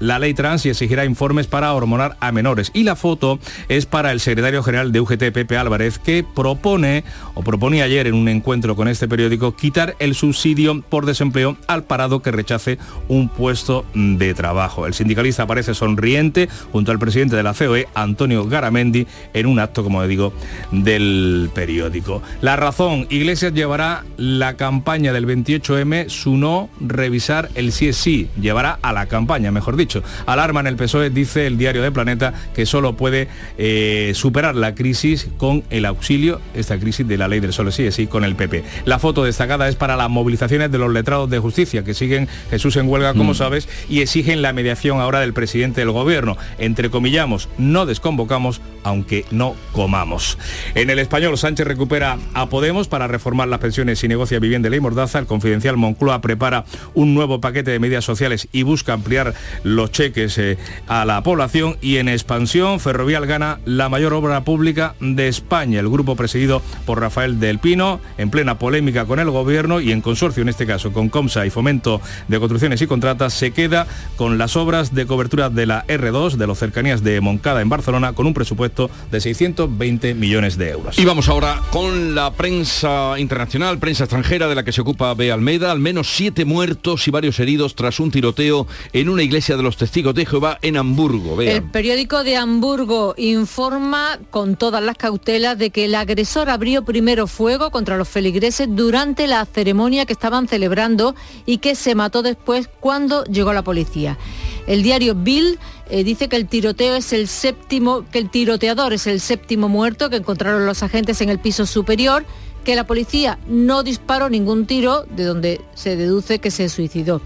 la 0.00 0.18
ley 0.18 0.34
trans 0.34 0.66
y 0.66 0.70
exigirá 0.70 1.04
informes 1.04 1.46
para 1.46 1.72
hormonar 1.72 2.16
a 2.20 2.32
menores. 2.32 2.70
Y 2.74 2.82
la 2.82 2.96
foto 2.96 3.38
es 3.68 3.86
para 3.86 4.10
el 4.10 4.20
secretario 4.20 4.62
general 4.62 4.90
de 4.90 5.00
UGT, 5.00 5.30
Pepe 5.32 5.56
Álvarez, 5.56 5.98
que 5.98 6.24
propone, 6.24 7.04
o 7.34 7.42
proponía 7.42 7.84
ayer 7.84 8.06
en 8.06 8.14
un 8.14 8.28
encuentro 8.28 8.74
con 8.74 8.88
este 8.88 9.06
periódico, 9.06 9.54
quitar 9.54 9.94
el 9.98 10.14
subsidio 10.14 10.80
por 10.82 11.06
desempleo 11.06 11.56
al 11.66 11.84
parado 11.84 12.22
que 12.22 12.32
rechace 12.32 12.78
un 13.08 13.28
puesto 13.28 13.84
de 13.94 14.34
trabajo. 14.34 14.86
El 14.86 14.94
sindicalista 14.94 15.44
aparece 15.44 15.74
sonriente 15.74 16.48
junto 16.72 16.90
al 16.92 16.98
presidente 16.98 17.36
de 17.36 17.42
la 17.42 17.54
COE, 17.54 17.88
Antonio 17.94 18.46
Garamendi, 18.46 19.06
en 19.34 19.46
un 19.46 19.60
acto, 19.60 19.82
como 19.82 20.06
digo, 20.06 20.32
del 20.72 21.50
periódico. 21.54 22.22
La 22.40 22.56
razón, 22.56 23.06
Iglesias 23.10 23.52
llevará 23.52 24.04
la 24.16 24.56
campaña 24.56 25.12
del 25.12 25.26
28M, 25.26 26.08
su 26.08 26.36
no 26.36 26.70
revisar 26.80 27.50
el 27.54 27.72
sí 27.72 27.88
es 27.88 27.96
sí, 27.96 28.28
llevará 28.40 28.78
a 28.82 28.92
la 28.92 29.06
campaña, 29.06 29.50
mejor 29.50 29.76
dicho. 29.76 29.89
Alarma 30.26 30.60
en 30.60 30.66
el 30.66 30.76
PSOE, 30.76 31.10
dice 31.10 31.46
el 31.46 31.58
diario 31.58 31.82
de 31.82 31.90
Planeta, 31.92 32.32
que 32.54 32.66
solo 32.66 32.96
puede 32.96 33.28
eh, 33.58 34.12
superar 34.14 34.54
la 34.54 34.74
crisis 34.74 35.28
con 35.36 35.64
el 35.70 35.84
auxilio, 35.84 36.40
esta 36.54 36.78
crisis 36.78 37.06
de 37.06 37.16
la 37.18 37.28
ley 37.28 37.40
del 37.40 37.52
solo 37.52 37.70
sí 37.72 37.84
es 37.84 37.94
sí, 37.94 38.06
con 38.06 38.24
el 38.24 38.36
PP. 38.36 38.64
La 38.84 38.98
foto 38.98 39.24
destacada 39.24 39.68
es 39.68 39.76
para 39.76 39.96
las 39.96 40.10
movilizaciones 40.10 40.70
de 40.70 40.78
los 40.78 40.92
letrados 40.92 41.30
de 41.30 41.38
justicia, 41.38 41.84
que 41.84 41.94
siguen 41.94 42.28
Jesús 42.50 42.76
en 42.76 42.88
huelga, 42.88 43.14
como 43.14 43.32
Mm. 43.32 43.36
sabes, 43.36 43.68
y 43.88 44.00
exigen 44.00 44.42
la 44.42 44.52
mediación 44.52 45.00
ahora 45.00 45.20
del 45.20 45.32
presidente 45.32 45.80
del 45.80 45.90
gobierno. 45.90 46.36
Entrecomillamos, 46.58 47.48
no 47.58 47.86
desconvocamos, 47.86 48.60
aunque 48.84 49.24
no 49.30 49.54
comamos. 49.72 50.38
En 50.74 50.90
el 50.90 50.98
español, 50.98 51.38
Sánchez 51.38 51.66
recupera 51.66 52.18
a 52.34 52.46
Podemos 52.50 52.88
para 52.88 53.06
reformar 53.08 53.48
las 53.48 53.60
pensiones 53.60 54.02
y 54.04 54.08
negocia 54.08 54.38
vivienda 54.38 54.68
y 54.68 54.72
ley 54.72 54.80
mordaza. 54.80 55.18
El 55.18 55.26
confidencial 55.26 55.76
Moncloa 55.76 56.20
prepara 56.20 56.64
un 56.94 57.14
nuevo 57.14 57.40
paquete 57.40 57.70
de 57.70 57.78
medidas 57.78 58.04
sociales 58.04 58.48
y 58.52 58.62
busca 58.62 58.92
ampliar 58.92 59.32
los 59.64 59.79
los 59.80 59.92
cheques 59.92 60.36
eh, 60.36 60.58
a 60.88 61.06
la 61.06 61.22
población 61.22 61.78
y 61.80 61.96
en 61.96 62.08
expansión 62.08 62.80
Ferrovial 62.80 63.26
gana 63.26 63.60
la 63.64 63.88
mayor 63.88 64.12
obra 64.12 64.44
pública 64.44 64.94
de 65.00 65.26
España. 65.26 65.80
El 65.80 65.88
grupo 65.88 66.16
presidido 66.16 66.60
por 66.84 67.00
Rafael 67.00 67.40
del 67.40 67.58
Pino, 67.58 67.98
en 68.18 68.28
plena 68.28 68.58
polémica 68.58 69.06
con 69.06 69.20
el 69.20 69.30
gobierno 69.30 69.80
y 69.80 69.90
en 69.90 70.02
consorcio 70.02 70.42
en 70.42 70.50
este 70.50 70.66
caso 70.66 70.92
con 70.92 71.08
Comsa 71.08 71.46
y 71.46 71.50
Fomento 71.50 72.02
de 72.28 72.38
Construcciones 72.38 72.82
y 72.82 72.86
Contratas, 72.86 73.32
se 73.32 73.52
queda 73.52 73.86
con 74.16 74.36
las 74.36 74.54
obras 74.54 74.94
de 74.94 75.06
cobertura 75.06 75.48
de 75.48 75.64
la 75.64 75.86
R2 75.86 76.32
de 76.32 76.46
los 76.46 76.58
cercanías 76.58 77.02
de 77.02 77.22
Moncada 77.22 77.62
en 77.62 77.70
Barcelona 77.70 78.12
con 78.12 78.26
un 78.26 78.34
presupuesto 78.34 78.90
de 79.10 79.20
620 79.22 80.12
millones 80.14 80.58
de 80.58 80.70
euros. 80.70 80.98
Y 80.98 81.06
vamos 81.06 81.30
ahora 81.30 81.62
con 81.70 82.14
la 82.14 82.32
prensa 82.32 83.18
internacional, 83.18 83.78
prensa 83.78 84.04
extranjera 84.04 84.46
de 84.46 84.56
la 84.56 84.62
que 84.62 84.72
se 84.72 84.82
ocupa 84.82 85.14
B. 85.14 85.32
Almeida. 85.32 85.72
Al 85.72 85.80
menos 85.80 86.08
siete 86.08 86.44
muertos 86.44 87.08
y 87.08 87.10
varios 87.10 87.40
heridos 87.40 87.74
tras 87.74 87.98
un 87.98 88.10
tiroteo 88.10 88.66
en 88.92 89.08
una 89.08 89.22
iglesia 89.22 89.56
de 89.56 89.62
los 89.62 89.69
testigos 89.76 90.14
de 90.14 90.26
Jehová 90.26 90.58
en 90.62 90.76
Hamburgo. 90.76 91.40
El 91.40 91.62
periódico 91.62 92.24
de 92.24 92.36
Hamburgo 92.36 93.14
informa 93.16 94.18
con 94.30 94.56
todas 94.56 94.82
las 94.82 94.96
cautelas 94.96 95.58
de 95.58 95.70
que 95.70 95.84
el 95.86 95.94
agresor 95.94 96.50
abrió 96.50 96.84
primero 96.84 97.26
fuego 97.26 97.70
contra 97.70 97.96
los 97.96 98.08
feligreses 98.08 98.68
durante 98.70 99.26
la 99.26 99.44
ceremonia 99.44 100.06
que 100.06 100.12
estaban 100.12 100.48
celebrando 100.48 101.14
y 101.46 101.58
que 101.58 101.74
se 101.74 101.94
mató 101.94 102.22
después 102.22 102.68
cuando 102.80 103.24
llegó 103.24 103.52
la 103.52 103.62
policía. 103.62 104.18
El 104.66 104.82
diario 104.82 105.14
Bill 105.14 105.58
eh, 105.90 106.04
dice 106.04 106.28
que 106.28 106.36
el 106.36 106.46
tiroteo 106.46 106.94
es 106.94 107.12
el 107.12 107.26
séptimo, 107.26 108.04
que 108.10 108.18
el 108.18 108.30
tiroteador 108.30 108.92
es 108.92 109.06
el 109.06 109.20
séptimo 109.20 109.68
muerto 109.68 110.10
que 110.10 110.16
encontraron 110.16 110.66
los 110.66 110.82
agentes 110.82 111.20
en 111.20 111.28
el 111.28 111.38
piso 111.38 111.66
superior, 111.66 112.24
que 112.64 112.76
la 112.76 112.86
policía 112.86 113.38
no 113.48 113.82
disparó 113.82 114.28
ningún 114.28 114.66
tiro, 114.66 115.04
de 115.04 115.24
donde 115.24 115.60
se 115.74 115.96
deduce 115.96 116.38
que 116.38 116.50
se 116.50 116.68
suicidó. 116.68 117.20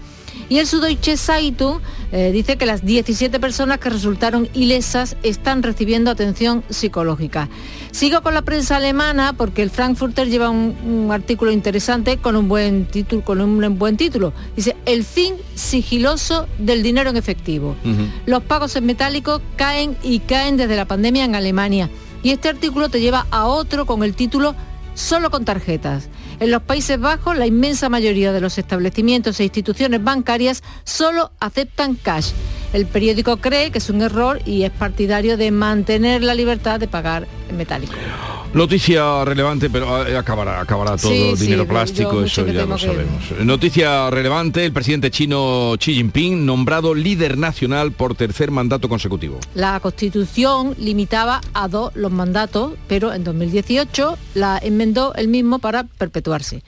Y 0.49 0.59
el 0.59 0.67
Süddeutsche 0.67 1.17
Zeitung 1.17 1.79
eh, 2.11 2.31
dice 2.31 2.57
que 2.57 2.65
las 2.65 2.85
17 2.85 3.39
personas 3.39 3.79
que 3.79 3.89
resultaron 3.89 4.47
ilesas 4.53 5.17
están 5.23 5.63
recibiendo 5.63 6.11
atención 6.11 6.63
psicológica. 6.69 7.49
Sigo 7.91 8.21
con 8.21 8.33
la 8.33 8.43
prensa 8.43 8.77
alemana 8.77 9.33
porque 9.33 9.63
el 9.63 9.69
Frankfurter 9.69 10.29
lleva 10.29 10.49
un, 10.49 10.75
un 10.85 11.11
artículo 11.11 11.51
interesante 11.51 12.17
con 12.17 12.35
un 12.35 12.47
buen 12.47 12.85
título, 12.85 13.23
con 13.23 13.41
un 13.41 13.79
buen 13.79 13.97
título. 13.97 14.33
Dice 14.55 14.75
el 14.85 15.03
fin 15.03 15.35
sigiloso 15.55 16.47
del 16.59 16.83
dinero 16.83 17.09
en 17.09 17.17
efectivo. 17.17 17.75
Los 18.25 18.43
pagos 18.43 18.75
en 18.75 18.85
metálico 18.85 19.41
caen 19.55 19.97
y 20.03 20.19
caen 20.19 20.57
desde 20.57 20.75
la 20.75 20.85
pandemia 20.85 21.25
en 21.25 21.35
Alemania. 21.35 21.89
Y 22.23 22.31
este 22.31 22.49
artículo 22.49 22.89
te 22.89 23.01
lleva 23.01 23.27
a 23.31 23.45
otro 23.45 23.85
con 23.85 24.03
el 24.03 24.15
título 24.15 24.55
Solo 24.95 25.29
con 25.29 25.43
tarjetas. 25.43 26.09
En 26.39 26.51
los 26.51 26.61
Países 26.63 26.99
Bajos, 26.99 27.37
la 27.37 27.47
inmensa 27.47 27.87
mayoría 27.87 28.33
de 28.33 28.41
los 28.41 28.57
establecimientos 28.57 29.39
e 29.39 29.43
instituciones 29.43 30.03
bancarias 30.03 30.63
solo 30.83 31.31
aceptan 31.39 31.95
cash. 31.95 32.31
El 32.75 32.85
periódico 32.87 33.37
cree 33.37 33.71
que 33.71 33.77
es 33.77 33.89
un 33.89 34.01
error 34.01 34.41
y 34.45 34.63
es 34.63 34.71
partidario 34.71 35.37
de 35.37 35.49
mantener 35.49 36.21
la 36.21 36.35
libertad 36.35 36.77
de 36.77 36.89
pagar 36.89 37.25
en 37.49 37.55
metálico. 37.55 37.93
Noticia 38.53 39.25
relevante, 39.25 39.69
pero 39.69 40.07
eh, 40.07 40.17
acabará, 40.17 40.61
acabará 40.61 40.95
todo 40.95 41.35
Sí, 41.35 41.43
dinero 41.45 41.67
plástico, 41.67 42.21
eso 42.23 42.45
ya 42.47 42.65
lo 42.65 42.75
que- 42.75 42.81
sabemos. 42.85 43.21
Noticia 43.43 44.09
relevante, 44.09 44.63
el 44.65 44.71
presidente 44.71 45.11
chino 45.11 45.73
Xi 45.77 45.93
Jinping 45.95 46.45
nombrado 46.45 46.93
líder 46.95 47.37
nacional 47.37 47.91
por 47.91 48.15
tercer 48.15 48.51
mandato 48.51 48.87
consecutivo. 48.87 49.39
La 49.55 49.79
Constitución 49.81 50.73
limitaba 50.77 51.41
a 51.53 51.67
dos 51.67 51.93
los 51.95 52.11
mandatos, 52.13 52.73
pero 52.87 53.13
en 53.13 53.23
2018 53.25 54.17
la 54.35 54.57
enmendó 54.61 55.13
el 55.15 55.27
mismo 55.27 55.59
para 55.59 55.83
perpetuarse. 55.83 56.61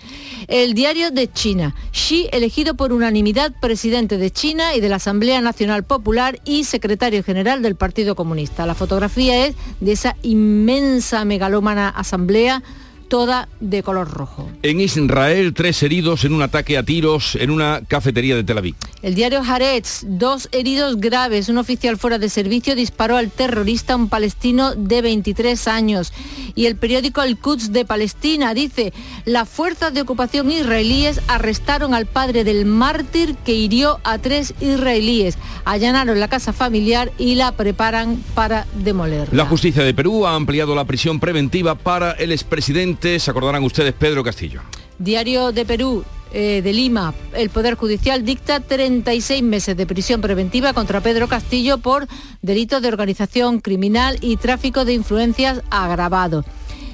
El 0.49 0.73
diario 0.73 1.11
de 1.11 1.31
China, 1.31 1.73
Xi 1.91 2.27
elegido 2.33 2.75
por 2.75 2.91
unanimidad 2.91 3.53
presidente 3.61 4.17
de 4.17 4.29
China 4.31 4.75
y 4.75 4.81
de 4.81 4.89
la 4.89 4.97
Asamblea 4.97 5.39
Nacional 5.41 5.83
Popular 5.83 5.96
y 6.45 6.63
secretario 6.63 7.23
general 7.23 7.61
del 7.61 7.75
Partido 7.75 8.15
Comunista. 8.15 8.65
La 8.65 8.75
fotografía 8.75 9.45
es 9.45 9.55
de 9.79 9.91
esa 9.91 10.15
inmensa 10.21 11.25
megalómana 11.25 11.89
asamblea, 11.89 12.63
toda 13.07 13.47
de 13.59 13.83
color 13.83 14.09
rojo. 14.09 14.49
En 14.63 14.81
Israel, 14.81 15.53
tres 15.53 15.81
heridos 15.83 16.25
en 16.25 16.33
un 16.33 16.41
ataque 16.41 16.77
a 16.77 16.83
tiros 16.83 17.35
en 17.35 17.51
una 17.51 17.81
cafetería 17.87 18.35
de 18.35 18.43
Tel 18.43 18.57
Aviv. 18.57 18.75
El 19.01 19.15
diario 19.15 19.41
Haaretz, 19.41 20.03
dos 20.05 20.49
heridos 20.51 20.97
graves. 20.97 21.49
Un 21.49 21.57
oficial 21.57 21.97
fuera 21.97 22.17
de 22.19 22.29
servicio 22.29 22.75
disparó 22.75 23.17
al 23.17 23.31
terrorista, 23.31 23.95
un 23.95 24.09
palestino 24.09 24.75
de 24.75 25.01
23 25.01 25.67
años. 25.67 26.13
Y 26.55 26.65
el 26.65 26.75
periódico 26.75 27.21
El 27.21 27.37
Quds 27.37 27.71
de 27.71 27.85
Palestina 27.85 28.53
dice, 28.53 28.93
las 29.25 29.47
fuerzas 29.47 29.93
de 29.93 30.01
ocupación 30.01 30.51
israelíes 30.51 31.21
arrestaron 31.27 31.93
al 31.93 32.07
padre 32.07 32.43
del 32.43 32.65
mártir 32.65 33.35
que 33.45 33.53
hirió 33.53 33.99
a 34.03 34.17
tres 34.17 34.53
israelíes. 34.59 35.37
Allanaron 35.65 36.19
la 36.19 36.27
casa 36.27 36.53
familiar 36.53 37.11
y 37.17 37.35
la 37.35 37.51
preparan 37.51 38.23
para 38.33 38.65
demoler. 38.83 39.27
La 39.31 39.45
justicia 39.45 39.83
de 39.83 39.93
Perú 39.93 40.25
ha 40.25 40.35
ampliado 40.35 40.75
la 40.75 40.85
prisión 40.85 41.19
preventiva 41.19 41.75
para 41.75 42.11
el 42.13 42.31
expresidente, 42.31 42.96
se 43.01 43.31
acordarán 43.31 43.63
ustedes, 43.63 43.93
Pedro 43.93 44.23
Castillo. 44.23 44.61
Diario 44.97 45.51
de 45.51 45.65
Perú, 45.65 46.03
eh, 46.33 46.61
de 46.63 46.73
Lima, 46.73 47.13
el 47.33 47.49
Poder 47.49 47.75
Judicial 47.75 48.25
dicta 48.25 48.59
36 48.59 49.43
meses 49.43 49.77
de 49.77 49.85
prisión 49.85 50.19
preventiva 50.19 50.73
contra 50.73 51.01
Pedro 51.01 51.27
Castillo 51.27 51.77
por 51.77 52.07
delitos 52.41 52.81
de 52.81 52.87
organización 52.87 53.59
criminal 53.59 54.17
y 54.21 54.37
tráfico 54.37 54.83
de 54.83 54.93
influencias 54.93 55.61
agravado. 55.69 56.43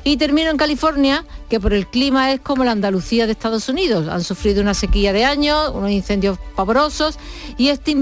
Y 0.06 0.18
termino 0.18 0.50
en 0.50 0.58
California, 0.58 1.24
que 1.50 1.62
por 1.62 1.74
el 1.74 1.88
clima 1.88 2.34
es 2.34 2.42
como 2.42 2.66
la 2.66 2.72
Andalucía 2.72 3.26
de 3.26 3.32
Estados 3.32 3.70
Unidos. 3.70 4.10
Han 4.10 4.22
sufrido 4.22 4.62
una 4.62 4.74
sequía 4.74 5.14
de 5.14 5.24
años, 5.24 5.72
unos 5.74 5.92
incendios 5.92 6.38
pavorosos 6.58 7.18
y 7.58 7.70
este, 7.70 7.94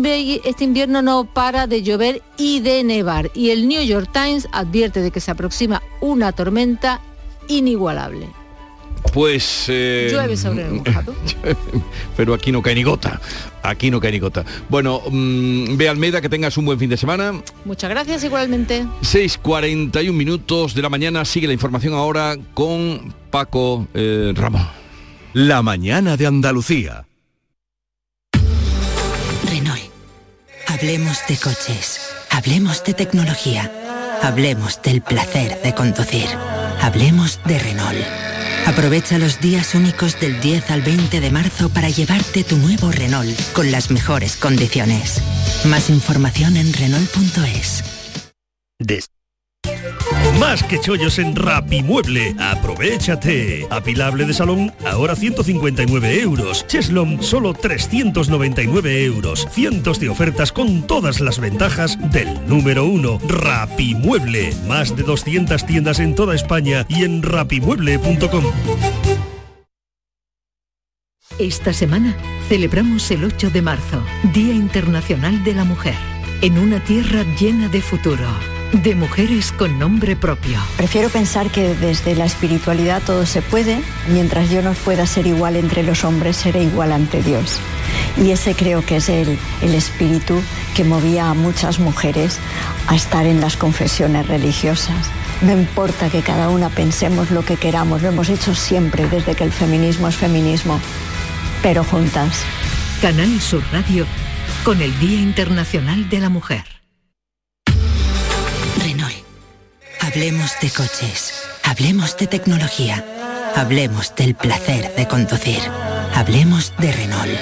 este 0.43 0.64
invierno 0.64 1.04
no 1.04 1.26
para 1.26 1.68
de 1.68 1.84
llover 1.84 2.24
y 2.38 2.60
de 2.62 2.84
nevar. 2.84 3.30
Y 3.36 3.52
el 3.52 3.68
New 3.68 3.84
York 3.84 4.10
Times 4.12 4.47
advierte 4.52 5.02
de 5.02 5.12
que 5.12 5.20
se 5.20 5.30
aproxima 5.30 5.84
una 6.02 6.32
tormenta 6.32 7.02
inigualable. 7.48 8.28
Pues... 9.14 9.66
eh, 9.68 10.10
Llueve 10.12 10.38
sobre 10.38 10.66
el 10.68 10.74
mojado. 10.74 11.14
pero 12.18 12.34
aquí 12.34 12.52
no 12.52 12.62
cae 12.62 12.76
ni 12.76 12.84
gota. 12.84 13.20
Aquí 13.64 13.92
no 13.92 14.00
cae 14.00 14.12
ni 14.12 14.20
gota. 14.20 14.46
Bueno, 14.70 15.02
mm, 15.10 15.76
ve 15.76 15.89
Almeida, 15.89 16.22
que 16.22 16.30
tengas 16.30 16.58
un 16.58 16.66
buen 16.66 16.80
fin 16.80 16.89
de 16.89 16.98
semana. 16.98 17.34
Muchas 17.66 17.89
gracias 17.89 18.24
igualmente. 18.24 18.86
6.41 19.02 20.14
minutos 20.14 20.74
de 20.74 20.82
la 20.82 20.89
mañana. 20.89 21.26
Sigue 21.26 21.48
la 21.48 21.54
información 21.54 21.94
ahora 21.94 22.38
con 22.54 23.14
Paco 23.30 23.88
eh, 23.94 24.34
Ramón. 24.36 24.68
La 25.34 25.62
mañana 25.62 26.18
de 26.18 26.28
Andalucía. 26.28 27.06
Renault. 29.50 29.82
Hablemos 30.68 31.20
de 31.28 31.38
coches. 31.38 32.00
Hablemos 32.30 32.84
de 32.84 32.94
tecnología. 32.94 33.72
Hablemos 34.22 34.82
del 34.82 35.02
placer 35.02 35.62
de 35.64 35.74
conducir. 35.74 36.28
Hablemos 36.82 37.40
de 37.46 37.60
Renault. 37.60 38.00
Aprovecha 38.66 39.20
los 39.20 39.40
días 39.40 39.76
únicos 39.76 40.20
del 40.20 40.42
10 40.42 40.72
al 40.72 40.82
20 40.82 41.20
de 41.20 41.32
marzo 41.32 41.70
para 41.70 41.90
llevarte 41.90 42.44
tu 42.44 42.58
nuevo 42.58 42.92
Renault 42.92 43.40
con 43.54 43.72
las 43.72 43.92
mejores 43.92 44.36
condiciones. 44.36 45.22
Más 45.66 45.90
información 45.90 46.58
en 46.58 46.74
Renault.es. 46.74 47.84
Más 50.42 50.64
que 50.64 50.80
chollos 50.80 51.20
en 51.20 51.36
Rapimueble. 51.36 52.36
Aprovechate. 52.39 53.68
Apilable 53.70 54.26
de 54.26 54.34
salón, 54.34 54.74
ahora 54.84 55.16
159 55.16 56.20
euros. 56.20 56.66
Cheslom, 56.66 57.22
solo 57.22 57.54
399 57.54 59.06
euros. 59.06 59.48
Cientos 59.52 60.00
de 60.00 60.10
ofertas 60.10 60.52
con 60.52 60.88
todas 60.88 61.22
las 61.22 61.39
ventajas 61.39 61.96
del 62.12 62.28
número 62.48 62.86
uno. 62.86 63.20
Rapimueble. 63.28 64.52
Más 64.68 64.96
de 64.96 65.04
200 65.04 65.64
tiendas 65.64 66.00
en 66.00 66.16
toda 66.16 66.34
España 66.34 66.88
y 66.89 67.04
en 67.04 67.22
rapimueble.com. 67.22 68.46
Esta 71.38 71.72
semana 71.72 72.18
celebramos 72.50 73.12
el 73.12 73.26
8 73.26 73.52
de 73.52 73.62
marzo, 73.62 74.04
Día 74.34 74.54
Internacional 74.54 75.44
de 75.44 75.54
la 75.54 75.66
Mujer, 75.66 75.96
en 76.42 76.58
una 76.58 76.84
tierra 76.84 77.24
llena 77.39 77.68
de 77.70 77.82
futuro, 77.82 78.28
de 78.72 78.95
mujeres 78.95 79.51
con 79.51 79.78
nombre 79.78 80.15
propio. 80.15 80.59
Prefiero 80.78 81.09
pensar 81.09 81.49
que 81.49 81.76
desde 81.76 82.15
la 82.15 82.26
espiritualidad 82.26 83.01
todo 83.05 83.26
se 83.26 83.41
puede. 83.41 83.82
Mientras 84.07 84.49
yo 84.49 84.61
no 84.61 84.74
pueda 84.74 85.05
ser 85.05 85.28
igual 85.28 85.55
entre 85.55 85.84
los 85.84 86.03
hombres, 86.03 86.38
seré 86.38 86.63
igual 86.63 86.91
ante 86.91 87.22
Dios. 87.22 87.59
Y 88.17 88.32
ese 88.32 88.55
creo 88.55 88.86
que 88.86 88.97
es 88.97 89.09
el, 89.09 89.38
el 89.61 89.76
espíritu 89.76 90.41
que 90.76 90.84
movía 90.84 91.30
a 91.30 91.34
muchas 91.34 91.80
mujeres 91.80 92.39
a 92.88 92.95
estar 92.95 93.26
en 93.26 93.41
las 93.41 93.57
confesiones 93.57 94.28
religiosas. 94.28 95.07
No 95.41 95.53
importa 95.53 96.09
que 96.09 96.22
cada 96.22 96.49
una 96.49 96.69
pensemos 96.69 97.32
lo 97.32 97.43
que 97.43 97.57
queramos, 97.57 98.01
lo 98.01 98.09
hemos 98.09 98.30
hecho 98.30 98.53
siempre 98.55 99.07
desde 99.07 99.36
que 99.36 99.43
el 99.43 99.51
feminismo 99.51 100.07
es 100.07 100.15
feminismo, 100.15 100.80
pero 101.63 101.84
juntas. 101.84 102.43
Canal 103.01 103.41
Sur 103.41 103.63
Radio 103.72 104.05
con 104.63 104.82
el 104.82 104.97
Día 104.99 105.19
Internacional 105.19 106.07
de 106.09 106.19
la 106.19 106.30
Mujer. 106.30 106.70
Hablemos 110.04 110.54
de 110.60 110.70
coches. 110.72 111.32
Hablemos 111.64 112.18
de 112.18 112.26
tecnología. 112.26 113.06
Hablemos 113.56 114.16
del 114.16 114.34
placer 114.34 114.95
de 114.95 115.08
conducir. 115.08 115.60
Hablemos 116.16 116.74
de 116.80 116.91
Renault. 116.91 117.38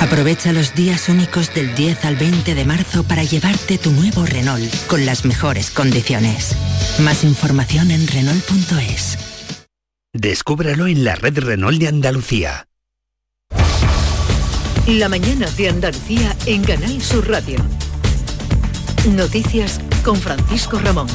Aprovecha 0.00 0.52
los 0.52 0.74
días 0.74 1.08
únicos 1.08 1.54
del 1.54 1.76
10 1.76 2.04
al 2.04 2.16
20 2.16 2.56
de 2.56 2.64
marzo 2.64 3.04
para 3.04 3.22
llevarte 3.22 3.78
tu 3.78 3.92
nuevo 3.92 4.26
Renault 4.26 4.74
con 4.88 5.06
las 5.06 5.24
mejores 5.24 5.70
condiciones. 5.70 6.56
Más 6.98 7.22
información 7.22 7.92
en 7.92 8.04
Renault.es. 8.08 9.16
Descúbralo 10.12 10.88
en 10.88 11.04
la 11.04 11.14
red 11.14 11.38
Renault 11.38 11.78
de 11.78 11.86
Andalucía. 11.86 12.66
La 14.88 15.08
mañana 15.08 15.48
de 15.52 15.68
Andalucía 15.68 16.36
en 16.46 16.64
Canal 16.64 17.00
Sur 17.00 17.30
Radio. 17.30 17.58
Noticias 19.08 19.80
con 20.02 20.16
Francisco 20.16 20.80
Ramón. 20.80 21.06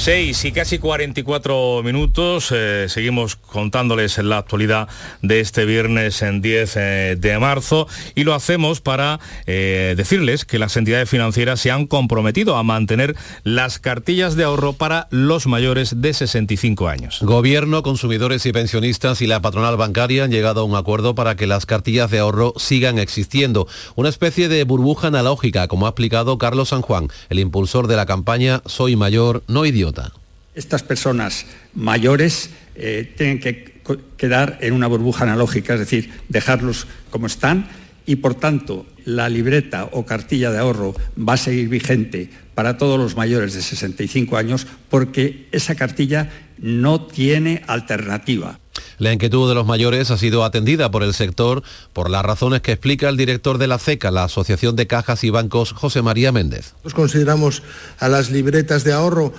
6 0.00 0.46
y 0.46 0.52
casi 0.52 0.78
44 0.78 1.82
minutos. 1.82 2.52
eh, 2.52 2.86
seguimos 2.88 3.36
contándoles 3.36 4.16
la 4.16 4.38
actualidad 4.38 4.88
de 5.20 5.40
este 5.40 5.66
viernes 5.66 6.22
en 6.22 6.40
10 6.40 6.76
eh, 6.76 7.16
de 7.18 7.38
marzo 7.38 7.86
y 8.14 8.24
lo 8.24 8.32
hacemos 8.32 8.80
para 8.80 9.20
eh, 9.46 9.92
decirles 9.98 10.46
que 10.46 10.58
las 10.58 10.78
entidades 10.78 11.10
financieras 11.10 11.60
se 11.60 11.70
han 11.70 11.86
comprometido 11.86 12.56
a 12.56 12.62
mantener 12.62 13.14
las 13.44 13.78
cartillas 13.78 14.36
de 14.36 14.44
ahorro 14.44 14.72
para 14.72 15.06
los 15.10 15.46
mayores 15.46 16.00
de 16.00 16.14
65 16.14 16.88
años. 16.88 17.18
Gobierno, 17.20 17.82
consumidores 17.82 18.46
y 18.46 18.52
pensionistas 18.52 19.20
y 19.20 19.26
la 19.26 19.42
patronal 19.42 19.76
bancaria 19.76 20.24
han 20.24 20.30
llegado 20.30 20.62
a 20.62 20.64
un 20.64 20.76
acuerdo 20.76 21.14
para 21.14 21.36
que 21.36 21.46
las 21.46 21.66
cartillas 21.66 22.10
de 22.10 22.20
ahorro 22.20 22.54
sigan 22.56 22.98
existiendo. 22.98 23.68
Una 23.96 24.08
especie 24.08 24.48
de 24.48 24.64
burbuja 24.64 25.08
analógica, 25.08 25.68
como 25.68 25.84
ha 25.84 25.90
explicado 25.90 26.38
Carlos 26.38 26.70
San 26.70 26.80
Juan, 26.80 27.08
el 27.28 27.38
impulsor 27.38 27.86
de 27.86 27.96
la 27.96 28.06
campaña 28.06 28.62
Soy 28.64 28.96
mayor, 28.96 29.42
no 29.46 29.66
idiota. 29.66 29.89
Estas 30.54 30.82
personas 30.82 31.46
mayores 31.74 32.50
eh, 32.74 33.12
tienen 33.16 33.40
que 33.40 33.80
quedar 34.16 34.58
en 34.60 34.74
una 34.74 34.86
burbuja 34.86 35.24
analógica, 35.24 35.74
es 35.74 35.80
decir, 35.80 36.10
dejarlos 36.28 36.86
como 37.10 37.26
están 37.26 37.68
y 38.06 38.16
por 38.16 38.34
tanto 38.34 38.86
la 39.04 39.28
libreta 39.28 39.88
o 39.92 40.04
cartilla 40.04 40.50
de 40.50 40.58
ahorro 40.58 40.94
va 41.16 41.34
a 41.34 41.36
seguir 41.36 41.68
vigente 41.68 42.30
para 42.54 42.76
todos 42.76 42.98
los 42.98 43.16
mayores 43.16 43.54
de 43.54 43.62
65 43.62 44.36
años 44.36 44.66
porque 44.88 45.48
esa 45.52 45.74
cartilla 45.74 46.30
no 46.58 47.02
tiene 47.02 47.62
alternativa. 47.66 48.58
La 48.98 49.12
inquietud 49.12 49.48
de 49.48 49.54
los 49.54 49.66
mayores 49.66 50.10
ha 50.10 50.18
sido 50.18 50.44
atendida 50.44 50.90
por 50.90 51.02
el 51.02 51.14
sector 51.14 51.62
por 51.92 52.10
las 52.10 52.24
razones 52.24 52.60
que 52.60 52.72
explica 52.72 53.08
el 53.08 53.16
director 53.16 53.58
de 53.58 53.66
la 53.66 53.78
CECA, 53.78 54.10
la 54.10 54.24
Asociación 54.24 54.76
de 54.76 54.86
Cajas 54.86 55.24
y 55.24 55.30
Bancos, 55.30 55.72
José 55.72 56.02
María 56.02 56.32
Méndez. 56.32 56.72
Nosotros 56.72 56.94
consideramos 56.94 57.62
a 57.98 58.08
las 58.08 58.30
libretas 58.30 58.84
de 58.84 58.92
ahorro 58.92 59.32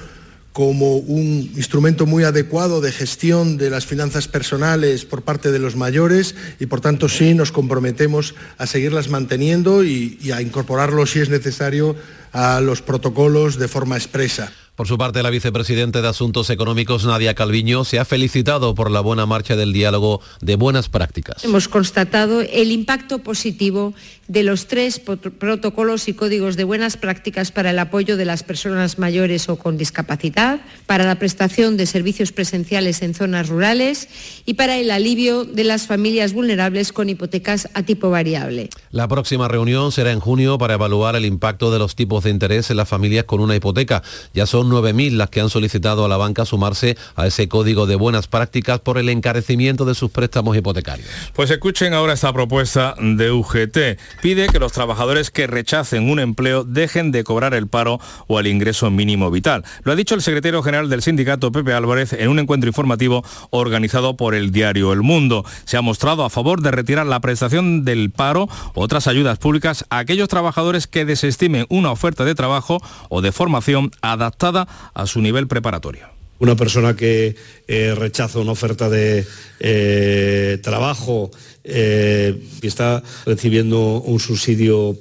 como 0.53 0.97
un 0.97 1.51
instrumento 1.55 2.05
muy 2.05 2.23
adecuado 2.23 2.81
de 2.81 2.91
gestión 2.91 3.57
de 3.57 3.69
las 3.69 3.85
finanzas 3.85 4.27
personales 4.27 5.05
por 5.05 5.21
parte 5.21 5.51
de 5.51 5.59
los 5.59 5.75
mayores 5.75 6.35
y 6.59 6.65
por 6.65 6.81
tanto 6.81 7.07
sí 7.07 7.33
nos 7.33 7.51
comprometemos 7.51 8.35
a 8.57 8.67
seguirlas 8.67 9.09
manteniendo 9.09 9.83
y, 9.83 10.19
a 10.33 10.41
incorporarlo 10.41 11.05
si 11.05 11.19
es 11.19 11.29
necesario 11.29 11.95
a 12.33 12.59
los 12.61 12.81
protocolos 12.81 13.57
de 13.57 13.67
forma 13.67 13.95
expresa. 13.95 14.51
Por 14.81 14.87
su 14.87 14.97
parte, 14.97 15.21
la 15.21 15.29
vicepresidenta 15.29 16.01
de 16.01 16.07
Asuntos 16.07 16.49
Económicos, 16.49 17.05
Nadia 17.05 17.35
Calviño, 17.35 17.83
se 17.83 17.99
ha 17.99 18.03
felicitado 18.03 18.73
por 18.73 18.89
la 18.89 18.99
buena 18.99 19.27
marcha 19.27 19.55
del 19.55 19.73
diálogo 19.73 20.21
de 20.41 20.55
buenas 20.55 20.89
prácticas. 20.89 21.45
Hemos 21.45 21.67
constatado 21.67 22.41
el 22.41 22.71
impacto 22.71 23.19
positivo 23.19 23.93
de 24.27 24.41
los 24.41 24.65
tres 24.65 24.99
protocolos 24.99 26.07
y 26.07 26.13
códigos 26.13 26.55
de 26.55 26.63
buenas 26.63 26.97
prácticas 26.97 27.51
para 27.51 27.69
el 27.69 27.77
apoyo 27.77 28.17
de 28.17 28.25
las 28.25 28.41
personas 28.41 28.97
mayores 28.97 29.49
o 29.49 29.57
con 29.57 29.77
discapacidad, 29.77 30.61
para 30.87 31.03
la 31.03 31.19
prestación 31.19 31.77
de 31.77 31.85
servicios 31.85 32.31
presenciales 32.31 33.03
en 33.03 33.13
zonas 33.13 33.49
rurales 33.49 34.07
y 34.47 34.55
para 34.55 34.77
el 34.77 34.89
alivio 34.89 35.45
de 35.45 35.63
las 35.63 35.85
familias 35.85 36.33
vulnerables 36.33 36.91
con 36.91 37.07
hipotecas 37.07 37.69
a 37.75 37.83
tipo 37.83 38.09
variable. 38.09 38.71
La 38.89 39.07
próxima 39.07 39.47
reunión 39.47 39.91
será 39.91 40.11
en 40.11 40.21
junio 40.21 40.57
para 40.57 40.73
evaluar 40.73 41.15
el 41.15 41.25
impacto 41.25 41.71
de 41.71 41.77
los 41.77 41.95
tipos 41.95 42.23
de 42.23 42.31
interés 42.31 42.71
en 42.71 42.77
las 42.77 42.89
familias 42.89 43.25
con 43.25 43.41
una 43.41 43.55
hipoteca. 43.55 44.01
Ya 44.33 44.47
son 44.47 44.70
9.000 44.71 45.11
las 45.11 45.29
que 45.29 45.41
han 45.41 45.49
solicitado 45.49 46.05
a 46.05 46.07
la 46.07 46.17
banca 46.17 46.45
sumarse 46.45 46.97
a 47.15 47.27
ese 47.27 47.47
código 47.47 47.85
de 47.85 47.95
buenas 47.95 48.27
prácticas 48.27 48.79
por 48.79 48.97
el 48.97 49.09
encarecimiento 49.09 49.85
de 49.85 49.95
sus 49.95 50.11
préstamos 50.11 50.57
hipotecarios. 50.57 51.07
Pues 51.33 51.51
escuchen 51.51 51.93
ahora 51.93 52.13
esta 52.13 52.33
propuesta 52.33 52.95
de 52.99 53.31
UGT. 53.31 53.99
Pide 54.21 54.47
que 54.47 54.59
los 54.59 54.71
trabajadores 54.71 55.31
que 55.31 55.47
rechacen 55.47 56.09
un 56.09 56.19
empleo 56.19 56.63
dejen 56.63 57.11
de 57.11 57.23
cobrar 57.23 57.53
el 57.53 57.67
paro 57.67 57.99
o 58.27 58.39
el 58.39 58.47
ingreso 58.47 58.89
mínimo 58.89 59.29
vital. 59.31 59.63
Lo 59.83 59.91
ha 59.91 59.95
dicho 59.95 60.15
el 60.15 60.21
secretario 60.21 60.63
general 60.63 60.89
del 60.89 61.01
sindicato, 61.01 61.51
Pepe 61.51 61.73
Álvarez, 61.73 62.13
en 62.13 62.29
un 62.29 62.39
encuentro 62.39 62.69
informativo 62.69 63.23
organizado 63.49 64.15
por 64.15 64.35
el 64.35 64.51
diario 64.51 64.93
El 64.93 65.01
Mundo. 65.01 65.45
Se 65.65 65.77
ha 65.77 65.81
mostrado 65.81 66.23
a 66.23 66.29
favor 66.29 66.61
de 66.61 66.71
retirar 66.71 67.05
la 67.05 67.19
prestación 67.19 67.83
del 67.85 68.11
paro 68.11 68.47
otras 68.73 69.07
ayudas 69.07 69.37
públicas 69.37 69.85
a 69.89 69.99
aquellos 69.99 70.29
trabajadores 70.29 70.87
que 70.87 71.05
desestimen 71.05 71.65
una 71.69 71.91
oferta 71.91 72.25
de 72.25 72.35
trabajo 72.35 72.81
o 73.09 73.21
de 73.21 73.31
formación 73.31 73.91
adaptada 74.01 74.60
a 74.93 75.07
su 75.07 75.21
nivel 75.21 75.47
preparatorio. 75.47 76.07
Una 76.39 76.55
persona 76.55 76.95
que 76.95 77.35
eh, 77.67 77.93
rechaza 77.95 78.39
una 78.39 78.53
oferta 78.53 78.89
de 78.89 79.27
eh, 79.59 80.57
trabajo 80.63 81.29
eh, 81.63 82.35
y 82.63 82.65
está 82.65 83.03
recibiendo 83.27 84.01
un 84.01 84.19
subsidio 84.19 84.97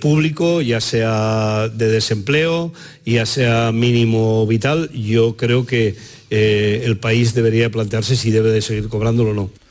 público, 0.00 0.62
ya 0.62 0.80
sea 0.80 1.68
de 1.68 1.88
desempleo, 1.88 2.72
ya 3.04 3.26
sea 3.26 3.72
mínimo 3.72 4.46
vital, 4.46 4.90
yo 4.92 5.36
creo 5.36 5.66
que 5.66 5.94
el 6.30 6.98
país 6.98 7.34
debería 7.34 7.70
plantearse 7.70 8.16
si 8.16 8.30
debe 8.30 8.50
de 8.50 8.62
seguir 8.62 8.88
cobrándolo 8.88 9.30
o 9.30 9.34
no. 9.34 9.61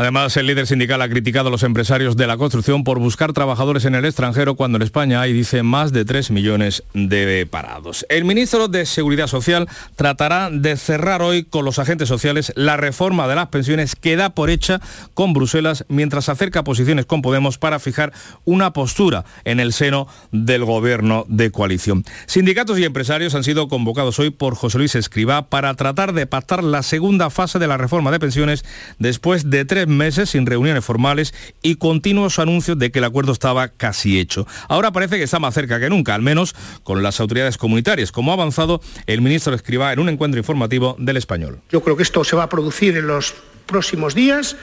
Además, 0.00 0.36
el 0.36 0.46
líder 0.46 0.68
sindical 0.68 1.02
ha 1.02 1.08
criticado 1.08 1.48
a 1.48 1.50
los 1.50 1.64
empresarios 1.64 2.16
de 2.16 2.28
la 2.28 2.36
construcción 2.36 2.84
por 2.84 3.00
buscar 3.00 3.32
trabajadores 3.32 3.84
en 3.84 3.96
el 3.96 4.04
extranjero 4.04 4.54
cuando 4.54 4.76
en 4.76 4.82
España 4.82 5.20
hay, 5.20 5.32
dice, 5.32 5.64
más 5.64 5.92
de 5.92 6.04
3 6.04 6.30
millones 6.30 6.84
de 6.94 7.48
parados. 7.50 8.06
El 8.08 8.24
ministro 8.24 8.68
de 8.68 8.86
Seguridad 8.86 9.26
Social 9.26 9.68
tratará 9.96 10.50
de 10.52 10.76
cerrar 10.76 11.20
hoy 11.20 11.42
con 11.42 11.64
los 11.64 11.80
agentes 11.80 12.08
sociales 12.08 12.52
la 12.54 12.76
reforma 12.76 13.26
de 13.26 13.34
las 13.34 13.48
pensiones 13.48 13.96
que 13.96 14.14
da 14.14 14.30
por 14.30 14.50
hecha 14.50 14.80
con 15.14 15.32
Bruselas 15.32 15.84
mientras 15.88 16.28
acerca 16.28 16.62
posiciones 16.62 17.04
con 17.04 17.20
Podemos 17.20 17.58
para 17.58 17.80
fijar 17.80 18.12
una 18.44 18.72
postura 18.72 19.24
en 19.44 19.58
el 19.58 19.72
seno 19.72 20.06
del 20.30 20.64
gobierno 20.64 21.26
de 21.26 21.50
coalición. 21.50 22.04
Sindicatos 22.26 22.78
y 22.78 22.84
empresarios 22.84 23.34
han 23.34 23.42
sido 23.42 23.66
convocados 23.66 24.20
hoy 24.20 24.30
por 24.30 24.54
José 24.54 24.78
Luis 24.78 24.94
Escribá 24.94 25.48
para 25.48 25.74
tratar 25.74 26.12
de 26.12 26.28
pactar 26.28 26.62
la 26.62 26.84
segunda 26.84 27.30
fase 27.30 27.58
de 27.58 27.66
la 27.66 27.78
reforma 27.78 28.12
de 28.12 28.20
pensiones 28.20 28.64
después 29.00 29.50
de 29.50 29.64
tres 29.64 29.87
meses 29.88 30.30
sin 30.30 30.46
reuniones 30.46 30.84
formales 30.84 31.34
y 31.62 31.76
continuos 31.76 32.38
anuncios 32.38 32.78
de 32.78 32.90
que 32.90 32.98
el 32.98 33.04
acuerdo 33.04 33.32
estaba 33.32 33.68
casi 33.68 34.18
hecho. 34.18 34.46
Ahora 34.68 34.92
parece 34.92 35.16
que 35.16 35.24
está 35.24 35.38
más 35.38 35.54
cerca 35.54 35.80
que 35.80 35.88
nunca, 35.88 36.14
al 36.14 36.22
menos 36.22 36.54
con 36.82 37.02
las 37.02 37.20
autoridades 37.20 37.58
comunitarias, 37.58 38.12
como 38.12 38.30
ha 38.30 38.34
avanzado 38.34 38.80
el 39.06 39.20
ministro 39.20 39.54
Escribá 39.54 39.92
en 39.92 40.00
un 40.00 40.08
encuentro 40.08 40.38
informativo 40.38 40.96
del 40.98 41.16
Español. 41.16 41.60
Yo 41.70 41.82
creo 41.82 41.96
que 41.96 42.02
esto 42.02 42.24
se 42.24 42.36
va 42.36 42.44
a 42.44 42.48
producir 42.48 42.96
en 42.96 43.06
los 43.06 43.34
próximos 43.66 44.14
días 44.14 44.56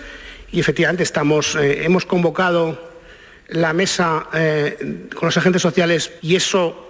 y 0.51 0.59
efectivamente 0.59 1.03
estamos, 1.03 1.55
eh, 1.55 1.83
hemos 1.85 2.05
convocado 2.05 2.93
la 3.49 3.73
mesa 3.73 4.27
eh, 4.33 5.07
con 5.15 5.27
los 5.27 5.37
agentes 5.37 5.61
sociales 5.61 6.11
y 6.21 6.35
eso 6.35 6.85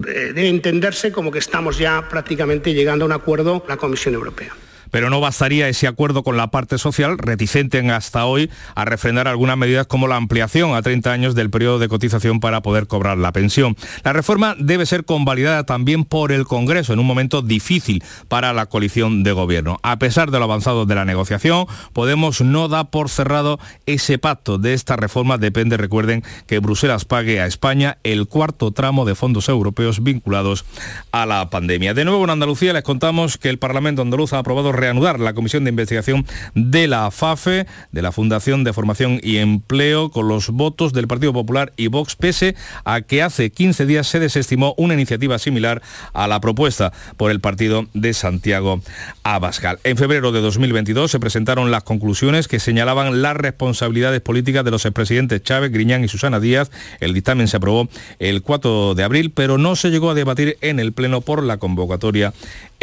eh, 0.00 0.32
debe 0.34 0.48
entenderse 0.48 1.12
como 1.12 1.30
que 1.30 1.38
estamos 1.38 1.78
ya 1.78 2.08
prácticamente 2.08 2.74
llegando 2.74 3.04
a 3.04 3.06
un 3.06 3.12
acuerdo 3.12 3.60
con 3.60 3.68
la 3.68 3.76
Comisión 3.76 4.14
Europea. 4.14 4.54
Pero 4.92 5.10
no 5.10 5.20
bastaría 5.20 5.68
ese 5.68 5.88
acuerdo 5.88 6.22
con 6.22 6.36
la 6.36 6.52
parte 6.52 6.78
social, 6.78 7.18
reticente 7.18 7.78
en 7.78 7.90
hasta 7.90 8.24
hoy 8.24 8.48
a 8.76 8.84
refrendar 8.84 9.26
algunas 9.26 9.56
medidas 9.56 9.88
como 9.88 10.06
la 10.06 10.14
ampliación 10.14 10.76
a 10.76 10.82
30 10.82 11.10
años 11.10 11.34
del 11.34 11.50
periodo 11.50 11.80
de 11.80 11.88
cotización 11.88 12.38
para 12.38 12.62
poder 12.62 12.86
cobrar 12.86 13.18
la 13.18 13.32
pensión. 13.32 13.76
La 14.04 14.12
reforma 14.12 14.54
debe 14.56 14.86
ser 14.86 15.04
convalidada 15.04 15.64
también 15.64 16.04
por 16.04 16.30
el 16.30 16.46
Congreso 16.46 16.92
en 16.92 17.00
un 17.00 17.06
momento 17.06 17.42
difícil 17.42 18.04
para 18.28 18.52
la 18.52 18.66
coalición 18.66 19.24
de 19.24 19.32
gobierno. 19.32 19.80
A 19.82 19.98
pesar 19.98 20.30
de 20.30 20.38
lo 20.38 20.44
avanzado 20.44 20.86
de 20.86 20.94
la 20.94 21.04
negociación, 21.04 21.66
Podemos 21.92 22.40
no 22.40 22.68
da 22.68 22.84
por 22.84 23.08
cerrado 23.08 23.58
ese 23.86 24.18
pacto 24.18 24.58
de 24.58 24.74
esta 24.74 24.96
reforma. 24.96 25.38
Depende, 25.38 25.76
recuerden, 25.76 26.22
que 26.46 26.58
Bruselas 26.58 27.04
pague 27.04 27.40
a 27.40 27.46
España 27.46 27.98
el 28.02 28.26
cuarto 28.26 28.70
tramo 28.72 29.04
de 29.04 29.14
fondos 29.14 29.48
europeos 29.48 30.02
vinculados 30.02 30.64
a 31.10 31.26
la 31.26 31.50
pandemia. 31.50 31.94
De 31.94 32.04
nuevo 32.04 32.24
en 32.24 32.30
Andalucía 32.30 32.72
les 32.72 32.82
contamos 32.82 33.38
que 33.38 33.48
el 33.48 33.58
Parlamento 33.58 34.02
andaluz 34.02 34.32
ha 34.32 34.38
aprobado 34.38 34.72
reanudar 34.82 35.20
la 35.20 35.32
comisión 35.32 35.62
de 35.62 35.70
investigación 35.70 36.26
de 36.56 36.88
la 36.88 37.08
FAFE, 37.12 37.66
de 37.92 38.02
la 38.02 38.10
Fundación 38.10 38.64
de 38.64 38.72
Formación 38.72 39.20
y 39.22 39.36
Empleo, 39.36 40.10
con 40.10 40.26
los 40.26 40.50
votos 40.50 40.92
del 40.92 41.06
Partido 41.06 41.32
Popular 41.32 41.72
y 41.76 41.86
Vox, 41.86 42.16
pese 42.16 42.56
a 42.84 43.00
que 43.00 43.22
hace 43.22 43.50
15 43.50 43.86
días 43.86 44.08
se 44.08 44.18
desestimó 44.18 44.74
una 44.76 44.94
iniciativa 44.94 45.38
similar 45.38 45.82
a 46.14 46.26
la 46.26 46.40
propuesta 46.40 46.92
por 47.16 47.30
el 47.30 47.38
partido 47.38 47.86
de 47.94 48.12
Santiago 48.12 48.80
Abascal. 49.22 49.78
En 49.84 49.96
febrero 49.96 50.32
de 50.32 50.40
2022 50.40 51.12
se 51.12 51.20
presentaron 51.20 51.70
las 51.70 51.84
conclusiones 51.84 52.48
que 52.48 52.58
señalaban 52.58 53.22
las 53.22 53.36
responsabilidades 53.36 54.20
políticas 54.20 54.64
de 54.64 54.72
los 54.72 54.84
expresidentes 54.84 55.44
Chávez, 55.44 55.70
Griñán 55.70 56.02
y 56.02 56.08
Susana 56.08 56.40
Díaz. 56.40 56.72
El 56.98 57.14
dictamen 57.14 57.46
se 57.46 57.58
aprobó 57.58 57.88
el 58.18 58.42
4 58.42 58.96
de 58.96 59.04
abril, 59.04 59.30
pero 59.30 59.58
no 59.58 59.76
se 59.76 59.90
llegó 59.90 60.10
a 60.10 60.14
debatir 60.14 60.58
en 60.60 60.80
el 60.80 60.92
Pleno 60.92 61.20
por 61.20 61.44
la 61.44 61.58
convocatoria 61.58 62.32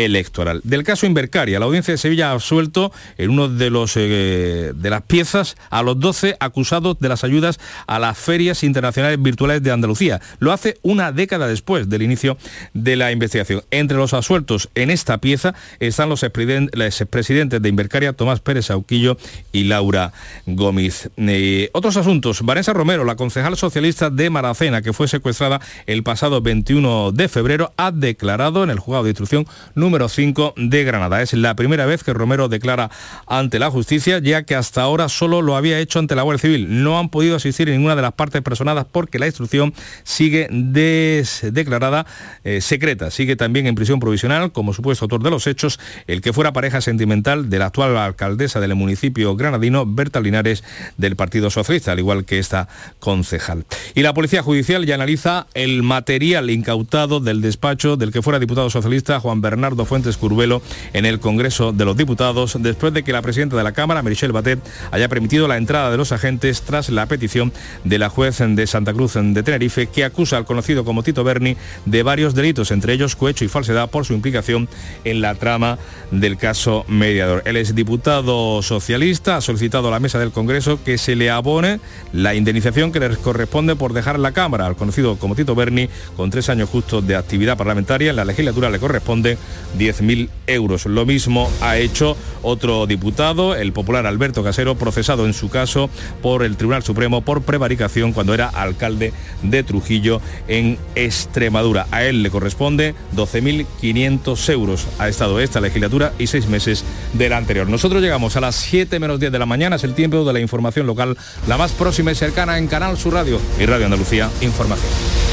electoral. 0.06 0.62
Del 0.64 0.84
caso 0.84 1.06
Invercaria, 1.06 1.60
la 1.60 1.66
audiencia 1.66 1.93
de 1.93 1.97
Sevilla 1.97 2.30
ha 2.30 2.34
absuelto 2.34 2.91
en 3.18 3.32
uno 3.32 3.50
de, 3.50 3.70
los, 3.70 3.97
eh, 3.97 4.72
de 4.74 4.89
las 4.89 5.02
piezas 5.02 5.58
a 5.70 5.84
los 5.84 6.00
12 6.00 6.38
acusados 6.39 7.00
de 7.00 7.10
las 7.10 7.24
ayudas 7.24 7.60
a 7.86 8.00
las 8.00 8.18
ferias 8.18 8.64
internacionales 8.64 9.22
virtuales 9.22 9.62
de 9.62 9.72
Andalucía. 9.72 10.22
Lo 10.39 10.54
hace 10.54 10.78
una 10.84 11.12
década 11.12 11.47
después 11.47 11.89
del 11.89 12.02
inicio 12.02 12.38
de 12.74 12.95
la 12.95 13.12
investigación. 13.12 13.62
Entre 13.72 13.97
los 13.97 14.14
absueltos 14.14 14.70
en 14.76 14.89
esta 14.89 15.18
pieza 15.18 15.54
están 15.80 16.08
los 16.08 16.24
expresidentes 16.24 17.62
de 17.62 17.70
Invercaria, 17.70 18.14
Tomás 18.14 18.39
Pérez 18.39 18.72
Auquillo 18.72 19.18
y 19.52 19.66
Laura 19.66 20.14
Gómez. 20.45 21.10
Eh, 21.18 21.70
otros 21.74 21.97
asuntos. 21.97 22.41
Vanessa 22.41 22.72
Romero, 22.72 23.04
la 23.04 23.16
concejal 23.16 23.58
socialista 23.58 24.10
de 24.10 24.30
Maracena, 24.30 24.82
que 24.82 24.93
fue 24.93 25.08
secuestrada 25.10 25.60
el 25.88 26.04
pasado 26.04 26.41
21 26.41 27.12
de 27.12 27.28
febrero, 27.28 27.74
ha 27.76 27.91
declarado 27.91 28.64
en 28.64 28.70
el 28.70 28.80
juzgado 28.80 29.04
de 29.04 29.10
instrucción 29.10 29.45
5 29.90 30.54
de 30.56 30.84
Granada. 30.84 31.22
Es 31.22 31.34
la 31.34 31.56
primera 31.56 31.86
vez 31.86 32.04
que 32.04 32.14
Romero 32.14 32.48
declara 32.48 32.92
ante 33.28 33.60
la 33.60 33.72
justicia, 33.72 34.20
ya 34.20 34.44
que 34.44 34.56
hasta 34.56 34.82
ahora 34.82 35.10
solo 35.10 35.42
lo 35.42 35.56
había 35.56 35.80
hecho 35.80 36.00
ante 36.00 36.16
la 36.16 36.22
Guardia 36.22 36.42
Civil. 36.42 36.84
No 36.84 37.00
han 37.00 37.10
podido 37.10 37.36
asistir 37.36 37.70
en 37.70 37.76
ninguna 37.76 37.96
de 37.96 38.02
las 38.02 38.14
partes 38.14 38.42
personadas 38.42 38.86
porque 38.92 39.20
la 39.20 39.26
instrucción 39.26 39.74
sigue 40.04 40.48
declarada 40.52 42.06
eh, 42.44 42.62
secreta. 42.62 43.12
Sigue 43.12 43.36
también 43.36 43.68
en 43.68 43.76
prisión 43.76 44.00
provisional 44.00 44.52
como 44.52 44.74
supuesto 44.74 45.06
autor 45.06 45.24
de 45.24 45.32
los 45.32 45.48
hechos 45.48 45.80
el 46.08 46.22
que 46.22 46.34
fuera 46.34 46.54
pareja 46.54 46.82
sentimental 46.82 47.50
de 47.50 47.60
la 47.60 47.68
actual 47.68 47.98
alcaldesa 47.98 48.60
del 48.60 48.76
municipio 48.76 49.36
granadino, 49.36 49.86
Berta 49.86 50.22
Linares, 50.22 50.64
del 50.98 51.16
Partido 51.16 51.50
Socialista, 51.50 51.92
al 51.92 52.00
igual 52.00 52.26
que 52.26 52.40
esta 52.40 52.68
concejal. 53.00 53.66
Y 53.96 54.02
la 54.02 54.14
Policía 54.14 54.44
Judicial 54.44 54.86
ya 54.86 54.96
analiza 54.96 55.48
el 55.54 55.84
material 55.84 56.50
incautado 56.50 57.20
del 57.20 57.42
despacho 57.42 57.98
del 57.98 58.12
que 58.12 58.22
fuera 58.22 58.40
diputado 58.40 58.70
socialista 58.70 59.20
Juan 59.20 59.42
Bernardo 59.42 59.79
Fuentes 59.86 60.18
Curbelo 60.18 60.62
en 60.94 61.06
el 61.06 61.20
Congreso 61.20 61.72
de 61.72 61.86
los 61.86 61.98
Diputados 61.98 62.58
después 62.60 62.94
de 62.94 63.04
que 63.04 63.14
la 63.14 63.22
presidenta 63.22 63.58
de 63.58 63.64
la 63.64 63.72
Cámara, 63.72 64.02
Michelle 64.02 64.34
Batet, 64.34 64.60
haya 64.92 65.10
permitido 65.10 65.48
la 65.48 65.58
entrada 65.58 65.92
de 65.92 65.98
los 65.98 66.12
agentes 66.12 66.62
tras 66.62 66.90
la 66.90 67.06
petición 67.06 67.52
de 67.84 68.00
la 68.00 68.10
juez 68.10 68.40
de 68.40 68.68
Santa 68.68 68.94
Cruz 68.94 69.14
de 69.16 69.44
Tenerife 69.44 69.88
que 69.88 70.04
acusa 70.04 70.38
al 70.38 70.46
conocido 70.46 70.86
como 70.86 71.04
Tito 71.04 71.24
Berni 71.24 71.58
de 71.86 72.04
varios 72.04 72.36
delitos, 72.36 72.72
entre 72.72 72.94
ellos 72.94 73.16
cohecho 73.16 73.46
y 73.46 73.48
falsedad 73.48 73.90
por 73.90 74.06
su 74.06 74.14
implicación 74.14 74.70
en 75.04 75.22
la 75.22 75.36
trama 75.36 75.78
del 76.12 76.38
caso 76.38 76.86
mediador. 76.88 77.44
El 77.46 77.58
exdiputado 77.58 78.62
socialista 78.62 79.38
ha 79.38 79.42
solicitado 79.42 79.88
a 79.88 79.92
la 79.92 80.00
mesa 80.00 80.20
del 80.20 80.32
Congreso 80.32 80.80
que 80.84 80.98
se 80.98 81.16
le 81.16 81.30
abone 81.30 81.80
la 82.14 82.36
indemnización 82.36 82.92
que 82.92 83.00
le 83.00 83.16
corresponde 83.18 83.76
por 83.76 83.94
dejar 83.94 84.20
la 84.20 84.32
Cámara 84.32 84.66
al 84.66 84.76
conocido 84.76 85.18
como 85.18 85.36
Tito 85.36 85.56
Berni 85.56 85.90
con 86.16 86.30
tres 86.30 86.50
años 86.50 86.70
justos 86.70 87.06
de 87.06 87.16
actividad 87.16 87.58
parlamentaria. 87.58 88.12
En 88.12 88.16
la 88.16 88.26
legislatura 88.26 88.70
le 88.70 88.80
corresponde 88.80 89.38
10.000 89.78 90.30
euros. 90.47 90.86
Lo 90.86 91.05
mismo 91.05 91.49
ha 91.61 91.78
hecho 91.78 92.17
otro 92.41 92.88
diputado, 92.88 93.55
el 93.55 93.74
popular 93.74 94.05
Alberto 94.07 94.43
Casero, 94.43 94.76
procesado 94.76 95.26
en 95.26 95.34
su 95.34 95.49
caso 95.49 95.89
por 96.22 96.43
el 96.43 96.57
Tribunal 96.57 96.84
Supremo 96.84 97.22
por 97.22 97.41
prevaricación 97.41 98.13
cuando 98.13 98.34
era 98.34 98.47
alcalde 98.47 99.13
de 99.43 99.63
Trujillo 99.63 100.22
en 100.47 100.78
Extremadura. 100.95 101.88
A 101.91 102.03
él 102.03 102.24
le 102.24 102.30
corresponde 102.30 102.95
12.500 103.15 104.49
euros. 104.51 104.88
Ha 104.97 105.07
estado 105.09 105.39
esta 105.39 105.61
legislatura 105.61 106.13
y 106.17 106.28
seis 106.28 106.47
meses 106.47 106.84
de 107.13 107.30
la 107.30 107.38
anterior. 107.38 107.67
Nosotros 107.67 108.01
llegamos 108.01 108.36
a 108.36 108.41
las 108.41 108.55
7 108.55 108.99
menos 108.99 109.20
10 109.20 109.32
de 109.32 109.39
la 109.39 109.45
mañana, 109.45 109.76
es 109.76 109.84
el 109.84 109.93
tiempo 109.93 110.24
de 110.24 110.34
la 110.34 110.39
información 110.39 110.88
local, 110.88 111.17
la 111.47 111.57
más 111.57 111.72
próxima 111.72 112.11
y 112.11 112.15
cercana 112.15 112.57
en 112.57 112.67
Canal 112.67 112.97
Sur 112.97 113.13
Radio 113.13 113.39
y 113.59 113.65
Radio 113.65 113.86
Andalucía 113.86 114.30
Información. 114.41 115.29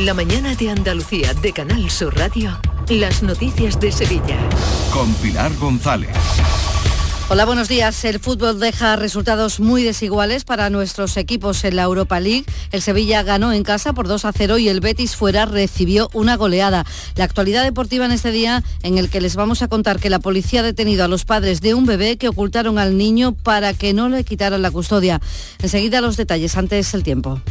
En 0.00 0.06
la 0.06 0.14
mañana 0.14 0.54
de 0.54 0.70
Andalucía 0.70 1.34
de 1.34 1.52
Canal 1.52 1.90
Sur 1.90 2.16
Radio, 2.16 2.58
las 2.88 3.22
noticias 3.22 3.78
de 3.78 3.92
Sevilla. 3.92 4.38
Con 4.94 5.12
Pilar 5.16 5.54
González. 5.56 6.16
Hola, 7.28 7.44
buenos 7.44 7.68
días. 7.68 8.02
El 8.06 8.18
fútbol 8.18 8.58
deja 8.60 8.96
resultados 8.96 9.60
muy 9.60 9.82
desiguales 9.82 10.44
para 10.44 10.70
nuestros 10.70 11.18
equipos 11.18 11.64
en 11.64 11.76
la 11.76 11.82
Europa 11.82 12.18
League. 12.18 12.46
El 12.72 12.80
Sevilla 12.80 13.22
ganó 13.24 13.52
en 13.52 13.62
casa 13.62 13.92
por 13.92 14.08
2 14.08 14.24
a 14.24 14.32
0 14.32 14.56
y 14.56 14.70
el 14.70 14.80
Betis 14.80 15.16
fuera 15.16 15.44
recibió 15.44 16.08
una 16.14 16.38
goleada. 16.38 16.86
La 17.16 17.24
actualidad 17.24 17.62
deportiva 17.62 18.06
en 18.06 18.12
este 18.12 18.30
día 18.30 18.64
en 18.82 18.96
el 18.96 19.10
que 19.10 19.20
les 19.20 19.36
vamos 19.36 19.60
a 19.60 19.68
contar 19.68 20.00
que 20.00 20.08
la 20.08 20.18
policía 20.18 20.60
ha 20.60 20.62
detenido 20.62 21.04
a 21.04 21.08
los 21.08 21.26
padres 21.26 21.60
de 21.60 21.74
un 21.74 21.84
bebé 21.84 22.16
que 22.16 22.28
ocultaron 22.28 22.78
al 22.78 22.96
niño 22.96 23.32
para 23.32 23.74
que 23.74 23.92
no 23.92 24.08
le 24.08 24.24
quitaran 24.24 24.62
la 24.62 24.70
custodia. 24.70 25.20
Enseguida 25.58 26.00
los 26.00 26.16
detalles, 26.16 26.56
antes 26.56 26.94
el 26.94 27.02
tiempo. 27.02 27.42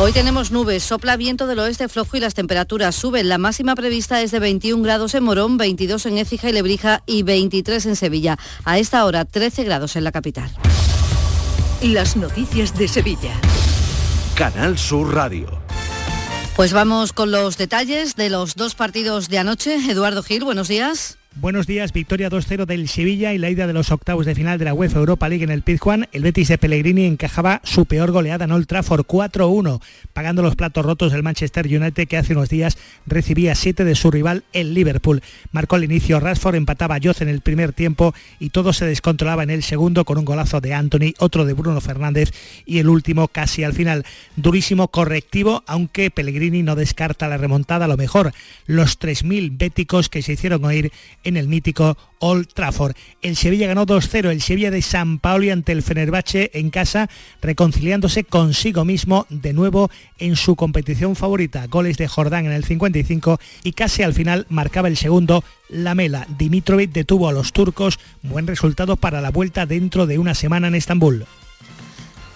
Hoy 0.00 0.12
tenemos 0.12 0.52
nubes, 0.52 0.84
sopla 0.84 1.16
viento 1.16 1.48
del 1.48 1.58
oeste 1.58 1.88
flojo 1.88 2.16
y 2.16 2.20
las 2.20 2.34
temperaturas 2.34 2.94
suben. 2.94 3.28
La 3.28 3.36
máxima 3.36 3.74
prevista 3.74 4.22
es 4.22 4.30
de 4.30 4.38
21 4.38 4.82
grados 4.82 5.14
en 5.14 5.24
Morón, 5.24 5.56
22 5.56 6.06
en 6.06 6.18
Écija 6.18 6.48
y 6.48 6.52
Lebrija 6.52 7.02
y 7.04 7.24
23 7.24 7.84
en 7.86 7.96
Sevilla. 7.96 8.38
A 8.64 8.78
esta 8.78 9.04
hora 9.04 9.24
13 9.24 9.64
grados 9.64 9.96
en 9.96 10.04
la 10.04 10.12
capital. 10.12 10.50
Las 11.82 12.16
noticias 12.16 12.78
de 12.78 12.86
Sevilla. 12.86 13.34
Canal 14.36 14.78
Sur 14.78 15.12
Radio. 15.12 15.48
Pues 16.54 16.72
vamos 16.72 17.12
con 17.12 17.32
los 17.32 17.56
detalles 17.56 18.14
de 18.14 18.30
los 18.30 18.54
dos 18.54 18.76
partidos 18.76 19.28
de 19.28 19.38
anoche. 19.38 19.76
Eduardo 19.90 20.22
Gil, 20.22 20.44
buenos 20.44 20.68
días. 20.68 21.17
Buenos 21.36 21.68
días, 21.68 21.92
victoria 21.92 22.30
2-0 22.30 22.64
del 22.66 22.88
Sevilla 22.88 23.32
y 23.32 23.38
la 23.38 23.48
ida 23.48 23.68
de 23.68 23.72
los 23.72 23.92
octavos 23.92 24.26
de 24.26 24.34
final 24.34 24.58
de 24.58 24.64
la 24.64 24.74
UEFA 24.74 24.98
Europa 24.98 25.28
League 25.28 25.44
en 25.44 25.50
el 25.50 25.62
Pizjuán. 25.62 26.08
El 26.10 26.22
Betis 26.22 26.48
de 26.48 26.58
Pellegrini 26.58 27.04
encajaba 27.04 27.60
su 27.62 27.86
peor 27.86 28.10
goleada 28.10 28.46
en 28.46 28.50
Old 28.50 28.66
Trafford 28.66 29.06
4-1, 29.06 29.80
pagando 30.12 30.42
los 30.42 30.56
platos 30.56 30.84
rotos 30.84 31.12
del 31.12 31.22
Manchester 31.22 31.66
United 31.66 32.08
que 32.08 32.16
hace 32.16 32.32
unos 32.32 32.48
días 32.48 32.76
recibía 33.06 33.54
7 33.54 33.84
de 33.84 33.94
su 33.94 34.10
rival 34.10 34.42
el 34.52 34.74
Liverpool. 34.74 35.22
Marcó 35.52 35.76
al 35.76 35.84
inicio 35.84 36.18
Rashford, 36.18 36.56
empataba 36.56 36.96
a 36.96 37.00
Joz 37.00 37.20
en 37.20 37.28
el 37.28 37.40
primer 37.40 37.72
tiempo 37.72 38.14
y 38.40 38.50
todo 38.50 38.72
se 38.72 38.86
descontrolaba 38.86 39.44
en 39.44 39.50
el 39.50 39.62
segundo 39.62 40.04
con 40.04 40.18
un 40.18 40.24
golazo 40.24 40.60
de 40.60 40.74
Anthony, 40.74 41.14
otro 41.18 41.44
de 41.44 41.52
Bruno 41.52 41.80
Fernández 41.80 42.32
y 42.66 42.78
el 42.78 42.88
último 42.88 43.28
casi 43.28 43.62
al 43.62 43.74
final. 43.74 44.04
Durísimo 44.34 44.88
correctivo, 44.88 45.62
aunque 45.68 46.10
Pellegrini 46.10 46.64
no 46.64 46.74
descarta 46.74 47.28
la 47.28 47.36
remontada, 47.36 47.84
a 47.84 47.88
lo 47.88 47.96
mejor 47.96 48.32
los 48.66 48.98
3.000 48.98 49.56
béticos 49.56 50.08
que 50.08 50.22
se 50.22 50.32
hicieron 50.32 50.64
oír 50.64 50.90
en 51.24 51.36
el 51.36 51.48
mítico 51.48 51.96
Old 52.20 52.48
Trafford. 52.52 52.94
El 53.22 53.36
Sevilla 53.36 53.66
ganó 53.66 53.86
2-0, 53.86 54.30
el 54.30 54.40
Sevilla 54.40 54.70
de 54.70 54.82
San 54.82 55.18
Paoli 55.18 55.50
ante 55.50 55.72
el 55.72 55.82
Fenerbahce 55.82 56.50
en 56.54 56.70
casa, 56.70 57.08
reconciliándose 57.40 58.24
consigo 58.24 58.84
mismo 58.84 59.26
de 59.30 59.52
nuevo 59.52 59.90
en 60.18 60.36
su 60.36 60.56
competición 60.56 61.16
favorita. 61.16 61.66
Goles 61.66 61.96
de 61.96 62.08
Jordán 62.08 62.46
en 62.46 62.52
el 62.52 62.64
55 62.64 63.38
y 63.62 63.72
casi 63.72 64.02
al 64.02 64.14
final 64.14 64.46
marcaba 64.48 64.88
el 64.88 64.96
segundo 64.96 65.44
Lamela. 65.68 66.26
Dimitrovic 66.38 66.92
detuvo 66.92 67.28
a 67.28 67.32
los 67.32 67.52
turcos, 67.52 67.98
buen 68.22 68.46
resultado 68.46 68.96
para 68.96 69.20
la 69.20 69.30
vuelta 69.30 69.66
dentro 69.66 70.06
de 70.06 70.18
una 70.18 70.34
semana 70.34 70.68
en 70.68 70.74
Estambul. 70.74 71.26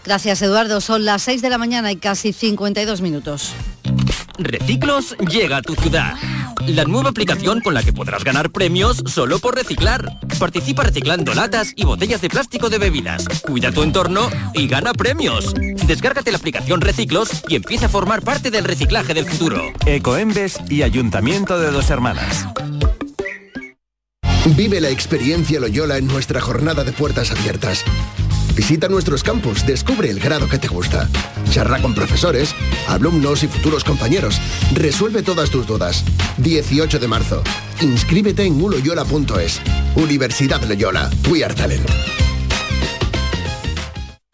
Gracias 0.05 0.42
Eduardo, 0.42 0.80
son 0.80 1.05
las 1.05 1.22
6 1.22 1.42
de 1.42 1.50
la 1.50 1.59
mañana 1.59 1.92
y 1.92 1.96
casi 1.96 2.32
52 2.32 3.00
minutos. 3.00 3.53
Reciclos 4.38 5.16
llega 5.30 5.59
a 5.59 5.62
tu 5.62 5.74
ciudad. 5.74 6.14
La 6.66 6.84
nueva 6.84 7.11
aplicación 7.11 7.61
con 7.61 7.74
la 7.74 7.82
que 7.82 7.92
podrás 7.92 8.24
ganar 8.24 8.50
premios 8.50 9.03
solo 9.07 9.38
por 9.38 9.55
reciclar. 9.55 10.18
Participa 10.38 10.84
reciclando 10.84 11.34
latas 11.34 11.72
y 11.76 11.84
botellas 11.84 12.20
de 12.20 12.28
plástico 12.28 12.68
de 12.70 12.78
bebidas. 12.78 13.26
Cuida 13.40 13.72
tu 13.72 13.82
entorno 13.82 14.28
y 14.55 14.68
gana 14.68 14.92
premios. 14.92 15.55
Descárgate 15.86 16.30
la 16.30 16.38
aplicación 16.38 16.80
Reciclos 16.80 17.42
y 17.48 17.57
empieza 17.57 17.86
a 17.86 17.88
formar 17.88 18.22
parte 18.22 18.50
del 18.50 18.64
reciclaje 18.64 19.14
del 19.14 19.26
futuro. 19.26 19.72
Ecoembes 19.86 20.59
y 20.68 20.82
Ayuntamiento 20.82 21.59
de 21.59 21.70
Dos 21.70 21.90
Hermanas. 21.90 22.46
Vive 24.57 24.80
la 24.80 24.90
experiencia 24.90 25.61
Loyola 25.61 25.98
en 25.98 26.07
nuestra 26.09 26.40
jornada 26.40 26.82
de 26.82 26.92
puertas 26.92 27.30
abiertas. 27.30 27.84
Visita 28.55 28.88
nuestros 28.88 29.22
campus, 29.22 29.66
descubre 29.66 30.11
el 30.11 30.20
grado 30.20 30.48
que 30.48 30.59
te 30.59 30.68
gusta. 30.68 31.09
Charla 31.50 31.80
con 31.80 31.94
profesores, 31.94 32.55
alumnos 32.88 33.42
y 33.42 33.48
futuros 33.48 33.84
compañeros. 33.84 34.40
Resuelve 34.74 35.22
todas 35.22 35.50
tus 35.50 35.66
dudas. 35.66 36.05
18 36.38 36.98
de 36.98 37.09
marzo. 37.09 37.42
Inscríbete 37.80 38.44
en 38.44 38.61
uloyola.es. 38.61 39.61
Universidad 39.96 40.62
Loyola. 40.62 41.11
We 41.30 41.44
are 41.44 41.55
talent. 41.55 41.88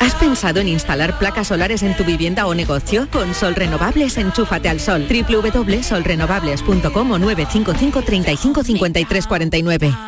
¿Has 0.00 0.14
pensado 0.14 0.60
en 0.60 0.68
instalar 0.68 1.18
placas 1.18 1.48
solares 1.48 1.82
en 1.82 1.96
tu 1.96 2.04
vivienda 2.04 2.46
o 2.46 2.54
negocio? 2.54 3.08
Con 3.10 3.34
Sol 3.34 3.54
Renovables, 3.54 4.16
enchúfate 4.16 4.68
al 4.68 4.80
sol. 4.80 5.06
www.solrenovables.com 5.08 7.10
o 7.10 7.18
955 7.18 8.02
35 8.02 8.64
53 8.64 9.26
49. 9.26 10.07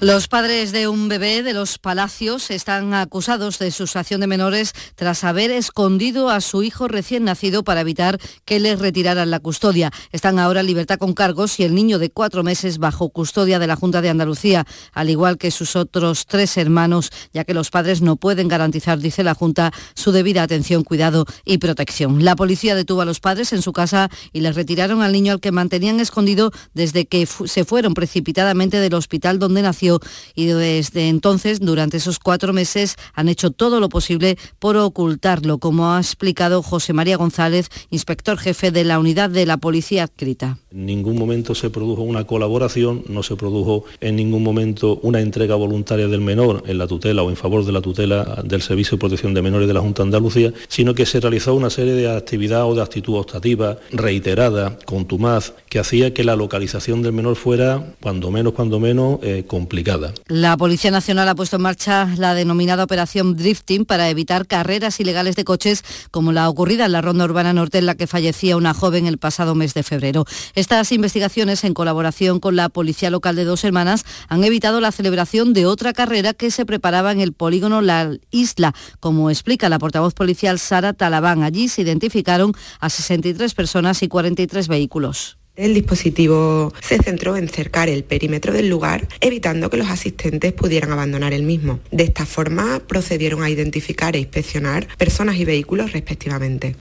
Los 0.00 0.28
padres 0.28 0.70
de 0.70 0.86
un 0.86 1.08
bebé 1.08 1.42
de 1.42 1.52
los 1.52 1.80
Palacios 1.80 2.52
están 2.52 2.94
acusados 2.94 3.58
de 3.58 3.72
sustracción 3.72 4.20
de 4.20 4.28
menores 4.28 4.72
tras 4.94 5.24
haber 5.24 5.50
escondido 5.50 6.30
a 6.30 6.40
su 6.40 6.62
hijo 6.62 6.86
recién 6.86 7.24
nacido 7.24 7.64
para 7.64 7.80
evitar 7.80 8.20
que 8.44 8.60
les 8.60 8.78
retiraran 8.78 9.32
la 9.32 9.40
custodia. 9.40 9.90
Están 10.12 10.38
ahora 10.38 10.60
en 10.60 10.66
libertad 10.66 10.98
con 10.98 11.14
cargos 11.14 11.58
y 11.58 11.64
el 11.64 11.74
niño 11.74 11.98
de 11.98 12.10
cuatro 12.10 12.44
meses 12.44 12.78
bajo 12.78 13.08
custodia 13.08 13.58
de 13.58 13.66
la 13.66 13.74
Junta 13.74 14.00
de 14.00 14.08
Andalucía, 14.08 14.64
al 14.92 15.10
igual 15.10 15.36
que 15.36 15.50
sus 15.50 15.74
otros 15.74 16.26
tres 16.26 16.56
hermanos, 16.58 17.10
ya 17.32 17.42
que 17.42 17.52
los 17.52 17.70
padres 17.70 18.00
no 18.00 18.14
pueden 18.14 18.46
garantizar, 18.46 19.00
dice 19.00 19.24
la 19.24 19.34
Junta, 19.34 19.72
su 19.96 20.12
debida 20.12 20.44
atención, 20.44 20.84
cuidado 20.84 21.26
y 21.44 21.58
protección. 21.58 22.24
La 22.24 22.36
policía 22.36 22.76
detuvo 22.76 23.00
a 23.00 23.04
los 23.04 23.18
padres 23.18 23.52
en 23.52 23.62
su 23.62 23.72
casa 23.72 24.10
y 24.32 24.42
les 24.42 24.54
retiraron 24.54 25.02
al 25.02 25.10
niño 25.10 25.32
al 25.32 25.40
que 25.40 25.50
mantenían 25.50 25.98
escondido 25.98 26.52
desde 26.72 27.06
que 27.06 27.26
se 27.26 27.64
fueron 27.64 27.94
precipitadamente 27.94 28.78
del 28.78 28.94
hospital 28.94 29.40
donde 29.40 29.62
nació 29.62 29.87
y 30.34 30.46
desde 30.46 31.08
entonces, 31.08 31.60
durante 31.60 31.96
esos 31.96 32.18
cuatro 32.18 32.52
meses, 32.52 32.96
han 33.14 33.28
hecho 33.28 33.50
todo 33.50 33.80
lo 33.80 33.88
posible 33.88 34.36
por 34.58 34.76
ocultarlo, 34.76 35.58
como 35.58 35.92
ha 35.92 35.98
explicado 35.98 36.62
José 36.62 36.92
María 36.92 37.16
González, 37.16 37.68
inspector 37.90 38.38
jefe 38.38 38.70
de 38.70 38.84
la 38.84 38.98
unidad 38.98 39.30
de 39.30 39.46
la 39.46 39.56
policía 39.56 40.04
adscrita. 40.04 40.58
En 40.70 40.86
ningún 40.86 41.16
momento 41.16 41.54
se 41.54 41.70
produjo 41.70 42.02
una 42.02 42.24
colaboración, 42.24 43.02
no 43.08 43.22
se 43.22 43.36
produjo 43.36 43.84
en 44.00 44.16
ningún 44.16 44.42
momento 44.42 44.98
una 45.02 45.20
entrega 45.20 45.54
voluntaria 45.54 46.08
del 46.08 46.20
menor 46.20 46.62
en 46.66 46.78
la 46.78 46.86
tutela 46.86 47.22
o 47.22 47.30
en 47.30 47.36
favor 47.36 47.64
de 47.64 47.72
la 47.72 47.80
tutela 47.80 48.42
del 48.44 48.62
Servicio 48.62 48.96
de 48.96 49.00
Protección 49.00 49.34
de 49.34 49.42
Menores 49.42 49.68
de 49.68 49.74
la 49.74 49.80
Junta 49.80 50.02
de 50.02 50.08
Andalucía, 50.08 50.52
sino 50.68 50.94
que 50.94 51.06
se 51.06 51.20
realizó 51.20 51.54
una 51.54 51.70
serie 51.70 51.94
de 51.94 52.14
actividades 52.14 52.70
o 52.70 52.74
de 52.74 52.82
actitud 52.82 53.16
optativa 53.16 53.78
reiterada, 53.90 54.78
contumaz, 54.84 55.52
que 55.68 55.78
hacía 55.78 56.12
que 56.12 56.24
la 56.24 56.36
localización 56.36 57.02
del 57.02 57.12
menor 57.12 57.36
fuera, 57.36 57.94
cuando 58.00 58.30
menos, 58.30 58.52
cuando 58.52 58.80
menos, 58.80 59.20
eh, 59.22 59.44
complicada. 59.46 59.77
La 60.26 60.56
Policía 60.56 60.90
Nacional 60.90 61.28
ha 61.28 61.34
puesto 61.34 61.56
en 61.56 61.62
marcha 61.62 62.08
la 62.16 62.34
denominada 62.34 62.84
Operación 62.84 63.36
Drifting 63.36 63.84
para 63.84 64.08
evitar 64.08 64.46
carreras 64.46 65.00
ilegales 65.00 65.36
de 65.36 65.44
coches 65.44 65.84
como 66.10 66.32
la 66.32 66.48
ocurrida 66.48 66.86
en 66.86 66.92
la 66.92 67.00
Ronda 67.00 67.24
Urbana 67.24 67.52
Norte 67.52 67.78
en 67.78 67.86
la 67.86 67.94
que 67.94 68.06
fallecía 68.06 68.56
una 68.56 68.74
joven 68.74 69.06
el 69.06 69.18
pasado 69.18 69.54
mes 69.54 69.74
de 69.74 69.82
febrero. 69.82 70.24
Estas 70.54 70.92
investigaciones, 70.92 71.64
en 71.64 71.74
colaboración 71.74 72.40
con 72.40 72.56
la 72.56 72.68
Policía 72.68 73.10
Local 73.10 73.36
de 73.36 73.44
Dos 73.44 73.64
Hermanas, 73.64 74.04
han 74.28 74.44
evitado 74.44 74.80
la 74.80 74.92
celebración 74.92 75.52
de 75.52 75.66
otra 75.66 75.92
carrera 75.92 76.34
que 76.34 76.50
se 76.50 76.66
preparaba 76.66 77.12
en 77.12 77.20
el 77.20 77.32
polígono 77.32 77.80
La 77.80 78.10
Isla, 78.30 78.74
como 79.00 79.30
explica 79.30 79.68
la 79.68 79.78
portavoz 79.78 80.14
policial 80.14 80.58
Sara 80.58 80.92
Talabán. 80.92 81.42
Allí 81.42 81.68
se 81.68 81.82
identificaron 81.82 82.52
a 82.80 82.90
63 82.90 83.54
personas 83.54 84.02
y 84.02 84.08
43 84.08 84.68
vehículos. 84.68 85.38
El 85.58 85.74
dispositivo 85.74 86.72
se 86.80 86.98
centró 86.98 87.36
en 87.36 87.48
cercar 87.48 87.88
el 87.88 88.04
perímetro 88.04 88.52
del 88.52 88.68
lugar, 88.68 89.08
evitando 89.20 89.70
que 89.70 89.76
los 89.76 89.88
asistentes 89.88 90.52
pudieran 90.52 90.92
abandonar 90.92 91.32
el 91.32 91.42
mismo. 91.42 91.80
De 91.90 92.04
esta 92.04 92.26
forma 92.26 92.80
procedieron 92.86 93.42
a 93.42 93.50
identificar 93.50 94.14
e 94.14 94.20
inspeccionar 94.20 94.86
personas 94.96 95.34
y 95.34 95.44
vehículos 95.44 95.90
respectivamente. 95.90 96.76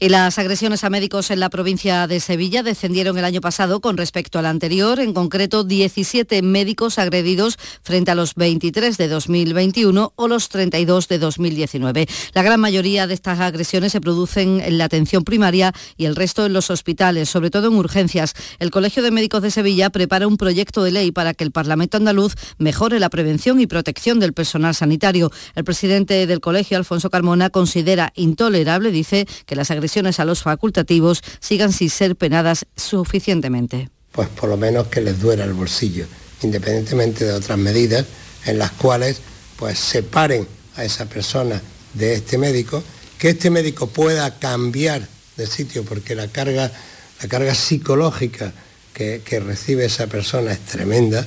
Y 0.00 0.08
las 0.08 0.38
agresiones 0.38 0.84
a 0.84 0.90
médicos 0.90 1.30
en 1.30 1.40
la 1.40 1.50
provincia 1.50 2.06
de 2.06 2.20
Sevilla 2.20 2.62
descendieron 2.62 3.18
el 3.18 3.24
año 3.24 3.40
pasado 3.40 3.80
con 3.80 3.96
respecto 3.96 4.38
al 4.38 4.46
anterior, 4.46 5.00
en 5.00 5.14
concreto 5.14 5.64
17 5.64 6.42
médicos 6.42 6.98
agredidos 6.98 7.58
frente 7.82 8.10
a 8.10 8.14
los 8.14 8.34
23 8.34 8.96
de 8.96 9.08
2021 9.08 10.12
o 10.16 10.28
los 10.28 10.48
32 10.48 11.08
de 11.08 11.18
2019. 11.18 12.06
La 12.32 12.42
gran 12.42 12.60
mayoría 12.60 13.06
de 13.06 13.14
estas 13.14 13.40
agresiones 13.40 13.92
se 13.92 14.00
producen 14.00 14.60
en 14.60 14.78
la 14.78 14.84
atención 14.84 15.24
primaria 15.24 15.72
y 15.96 16.06
el 16.06 16.16
resto 16.16 16.46
en 16.46 16.52
los 16.52 16.70
hospitales, 16.70 17.28
sobre 17.28 17.50
todo 17.50 17.68
en 17.68 17.74
urgencias. 17.74 18.34
El 18.58 18.70
Colegio 18.70 19.02
de 19.02 19.10
Médicos 19.10 19.42
de 19.42 19.50
Sevilla 19.50 19.90
prepara 19.90 20.26
un 20.26 20.36
proyecto 20.36 20.82
de 20.82 20.90
ley 20.90 21.12
para 21.12 21.34
que 21.34 21.44
el 21.44 21.52
Parlamento 21.52 21.96
andaluz 21.96 22.34
mejore 22.58 23.00
la 23.00 23.10
prevención 23.10 23.60
y 23.60 23.66
protección 23.66 24.20
del 24.20 24.32
personal 24.32 24.74
sanitario. 24.74 25.30
El 25.54 25.64
presidente 25.64 26.26
del 26.26 26.40
colegio, 26.40 26.76
Alfonso 26.76 27.10
Carmona, 27.10 27.50
considera 27.50 28.12
intolerable, 28.14 28.90
dice, 28.90 29.26
que 29.46 29.53
las 29.54 29.70
agresiones 29.70 30.20
a 30.20 30.24
los 30.24 30.42
facultativos 30.42 31.22
sigan 31.40 31.72
sin 31.72 31.90
ser 31.90 32.16
penadas 32.16 32.66
suficientemente. 32.76 33.88
Pues 34.12 34.28
por 34.28 34.48
lo 34.48 34.56
menos 34.56 34.88
que 34.88 35.00
les 35.00 35.20
duela 35.20 35.44
el 35.44 35.52
bolsillo, 35.52 36.06
independientemente 36.42 37.24
de 37.24 37.32
otras 37.32 37.58
medidas 37.58 38.06
en 38.46 38.58
las 38.58 38.72
cuales 38.72 39.20
pues 39.56 39.78
separen 39.78 40.46
a 40.76 40.84
esa 40.84 41.06
persona 41.06 41.60
de 41.94 42.14
este 42.14 42.38
médico, 42.38 42.82
que 43.18 43.30
este 43.30 43.50
médico 43.50 43.86
pueda 43.86 44.38
cambiar 44.38 45.06
de 45.36 45.46
sitio 45.46 45.84
porque 45.84 46.14
la 46.14 46.28
carga, 46.28 46.70
la 47.22 47.28
carga 47.28 47.54
psicológica 47.54 48.52
que, 48.92 49.22
que 49.24 49.40
recibe 49.40 49.84
esa 49.84 50.06
persona 50.06 50.52
es 50.52 50.60
tremenda. 50.60 51.26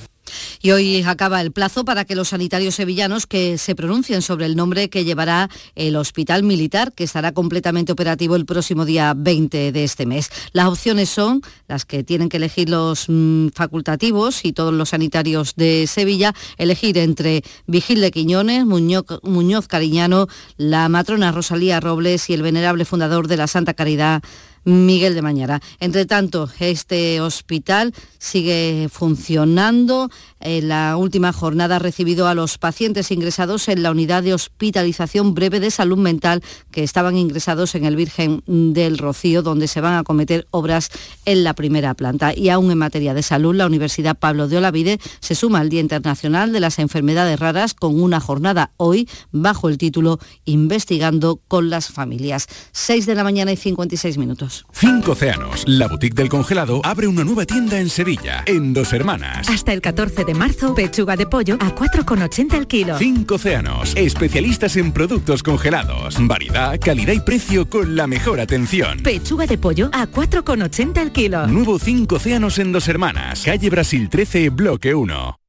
Y 0.61 0.71
hoy 0.71 1.03
acaba 1.03 1.41
el 1.41 1.51
plazo 1.51 1.86
para 1.86 2.05
que 2.05 2.15
los 2.15 2.30
sanitarios 2.30 2.75
sevillanos 2.75 3.28
que 3.28 3.57
se 3.57 3.75
pronuncien 3.75 4.21
sobre 4.21 4.45
el 4.45 4.55
nombre 4.55 4.89
que 4.89 5.05
llevará 5.05 5.49
el 5.75 5.95
hospital 5.95 6.43
militar, 6.43 6.93
que 6.93 7.03
estará 7.03 7.32
completamente 7.32 7.91
operativo 7.91 8.36
el 8.36 8.45
próximo 8.45 8.86
día 8.86 9.13
20 9.15 9.71
de 9.71 9.84
este 9.84 10.05
mes. 10.05 10.30
Las 10.53 10.67
opciones 10.67 11.09
son 11.09 11.41
las 11.67 11.86
que 11.86 12.03
tienen 12.03 12.30
que 12.30 12.38
elegir 12.38 12.69
los 12.69 13.05
mm, 13.07 13.49
facultativos 13.49 14.45
y 14.45 14.53
todos 14.53 14.73
los 14.73 14.89
sanitarios 14.89 15.55
de 15.55 15.88
Sevilla, 15.88 16.34
elegir 16.57 16.97
entre 16.97 17.43
Vigil 17.65 18.01
de 18.01 18.11
Quiñones, 18.11 18.65
Muñoz, 18.65 19.05
Muñoz 19.23 19.67
Cariñano, 19.67 20.28
la 20.57 20.89
matrona 20.89 21.32
Rosalía 21.32 21.80
Robles 21.80 22.30
y 22.30 22.34
el 22.34 22.41
venerable 22.41 22.86
fundador 22.86 23.28
de 23.28 23.38
la 23.38 23.47
Santa 23.47 23.73
Caridad, 23.73 24.23
Miguel 24.64 25.16
de 25.16 25.22
Mañara. 25.22 25.62
Entre 25.80 26.05
tanto, 26.05 26.49
este 26.60 27.22
hospital 27.22 27.93
sigue 28.18 28.89
funcionando. 28.91 30.10
En 30.39 30.69
la 30.69 30.95
última 30.97 31.33
jornada 31.33 31.77
ha 31.77 31.79
recibido 31.79 32.27
a 32.27 32.35
los 32.35 32.57
pacientes 32.57 33.11
ingresados 33.11 33.67
en 33.67 33.83
la 33.83 33.91
unidad 33.91 34.23
de 34.23 34.33
hospitalización 34.33 35.33
breve 35.33 35.59
de 35.59 35.71
salud 35.71 35.97
mental 35.97 36.43
que 36.71 36.83
estaban 36.83 37.17
ingresados 37.17 37.75
en 37.75 37.85
el 37.85 37.95
Virgen 37.95 38.43
del 38.45 38.97
Rocío, 38.97 39.41
donde 39.41 39.67
se 39.67 39.81
van 39.81 39.95
a 39.95 40.03
cometer 40.03 40.47
obras 40.51 40.89
en 41.25 41.43
la 41.43 41.53
primera 41.53 41.93
planta. 41.93 42.35
Y 42.35 42.49
aún 42.49 42.71
en 42.71 42.77
materia 42.77 43.13
de 43.13 43.23
salud, 43.23 43.55
la 43.55 43.65
Universidad 43.65 44.17
Pablo 44.17 44.47
de 44.47 44.57
Olavide 44.57 44.99
se 45.19 45.35
suma 45.35 45.59
al 45.59 45.69
Día 45.69 45.81
Internacional 45.81 46.51
de 46.53 46.59
las 46.59 46.79
Enfermedades 46.79 47.39
Raras 47.39 47.73
con 47.73 47.99
una 47.99 48.19
jornada 48.19 48.71
hoy 48.77 49.09
bajo 49.31 49.69
el 49.69 49.77
título 49.77 50.19
Investigando 50.45 51.41
con 51.47 51.69
las 51.69 51.88
familias. 51.88 52.47
6 52.71 53.05
de 53.05 53.15
la 53.15 53.23
mañana 53.23 53.51
y 53.51 53.57
56 53.57 54.17
minutos. 54.17 54.65
Cinco 54.71 55.13
Océanos, 55.13 55.63
la 55.67 55.88
boutique 55.88 56.15
del 56.15 56.29
congelado, 56.29 56.81
abre 56.83 57.07
una 57.07 57.23
nueva 57.23 57.45
tienda 57.45 57.79
en 57.79 57.89
Sevilla, 57.89 58.43
en 58.45 58.73
Dos 58.73 58.93
Hermanas. 58.93 59.49
Hasta 59.49 59.73
el 59.73 59.81
14 59.81 60.25
de 60.25 60.26
marzo, 60.34 60.73
pechuga 60.75 61.15
de 61.15 61.25
pollo 61.25 61.55
a 61.59 61.73
4,80 61.73 62.53
el 62.55 62.67
kilo. 62.67 62.97
Cinco 62.97 63.36
Océanos, 63.36 63.95
especialistas 63.95 64.75
en 64.78 64.91
productos 64.91 65.43
congelados. 65.43 66.15
Variedad, 66.28 66.80
calidad 66.80 67.13
y 67.13 67.19
precio 67.19 67.69
con 67.69 67.95
la 67.95 68.07
mejor 68.07 68.39
atención. 68.39 68.99
Pechuga 68.99 69.45
de 69.45 69.57
pollo 69.57 69.89
a 69.93 70.07
4,80 70.07 71.01
el 71.01 71.11
kilo. 71.11 71.47
Nuevo 71.47 71.80
Cinco 71.80 72.15
Océanos 72.15 72.59
en 72.59 72.71
Dos 72.71 72.88
Hermanas, 72.88 73.43
calle 73.43 73.69
Brasil 73.69 74.09
13, 74.09 74.49
bloque 74.49 74.93
1. 74.93 75.39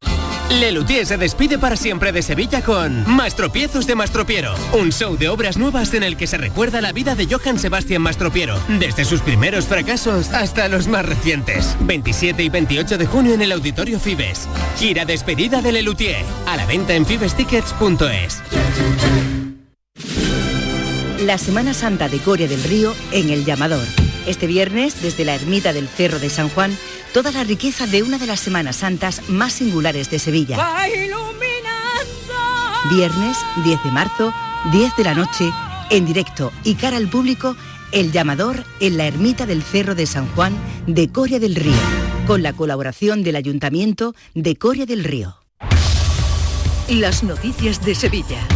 Lelutier 0.51 1.05
se 1.05 1.19
despide 1.19 1.59
para 1.59 1.77
siempre 1.77 2.11
de 2.11 2.23
Sevilla 2.23 2.63
con 2.63 3.07
Mastropiezos 3.07 3.87
de 3.87 3.95
Mastropiero, 3.95 4.55
un 4.73 4.91
show 4.91 5.17
de 5.17 5.29
obras 5.29 5.59
nuevas 5.59 5.93
en 5.93 6.03
el 6.03 6.17
que 6.17 6.27
se 6.27 6.39
recuerda 6.39 6.81
la 6.81 6.93
vida 6.93 7.15
de 7.15 7.27
Johann 7.27 7.59
Sebastian 7.59 8.01
Mastropiero, 8.01 8.59
desde 8.81 9.05
sus 9.05 9.21
primeros 9.21 9.67
fracasos 9.67 10.31
hasta 10.31 10.69
los 10.69 10.89
más 10.89 11.05
recientes. 11.05 11.77
27 11.81 12.43
y 12.43 12.49
28 12.49 12.97
de 12.97 13.07
junio 13.07 13.35
en 13.35 13.43
el 13.43 13.53
Auditorio 13.53 14.01
Fibes. 14.01 14.49
Gira 14.79 15.05
despedida 15.05 15.61
de 15.61 15.73
Lelutier, 15.73 16.25
a 16.47 16.57
la 16.57 16.65
venta 16.65 16.95
en 16.95 17.05
fibestickets.es. 17.05 18.43
La 21.21 21.37
Semana 21.37 21.75
Santa 21.75 22.09
de 22.09 22.19
Coria 22.21 22.49
del 22.49 22.63
Río 22.65 22.95
en 23.13 23.29
El 23.29 23.45
Llamador. 23.45 23.85
Este 24.27 24.47
viernes, 24.47 25.03
desde 25.03 25.25
la 25.25 25.35
ermita 25.35 25.73
del 25.73 25.89
Cerro 25.89 26.19
de 26.19 26.31
San 26.31 26.49
Juan, 26.49 26.77
toda 27.13 27.33
la 27.33 27.45
riqueza 27.45 27.87
de 27.87 28.03
una 28.03 28.19
de 28.19 28.27
las 28.27 28.41
Semanas 28.41 28.77
Santas 28.77 29.23
más 29.29 29.55
singulares 29.55 30.11
de 30.11 30.19
Sevilla. 30.19 30.57
Viernes 32.91 33.37
10 33.65 33.85
de 33.85 33.91
marzo, 33.91 34.33
10 34.73 34.97
de 34.97 35.05
la 35.05 35.15
noche, 35.15 35.51
en 35.91 36.07
directo 36.07 36.53
y 36.65 36.75
cara 36.75 36.97
al 36.97 37.09
público, 37.09 37.57
El 37.93 38.13
Llamador 38.13 38.65
en 38.81 38.97
la 38.97 39.07
ermita 39.07 39.47
del 39.47 39.63
Cerro 39.63 39.95
de 39.95 40.07
San 40.07 40.27
Juan 40.35 40.57
de 40.87 41.11
Coria 41.11 41.39
del 41.39 41.55
Río, 41.55 41.73
con 42.27 42.43
la 42.43 42.53
colaboración 42.53 43.23
del 43.23 43.37
Ayuntamiento 43.37 44.15
de 44.35 44.57
Coria 44.57 44.87
del 44.87 45.05
Río. 45.05 45.37
Las 46.89 47.23
noticias 47.23 47.85
de 47.85 47.95
Sevilla. 47.95 48.47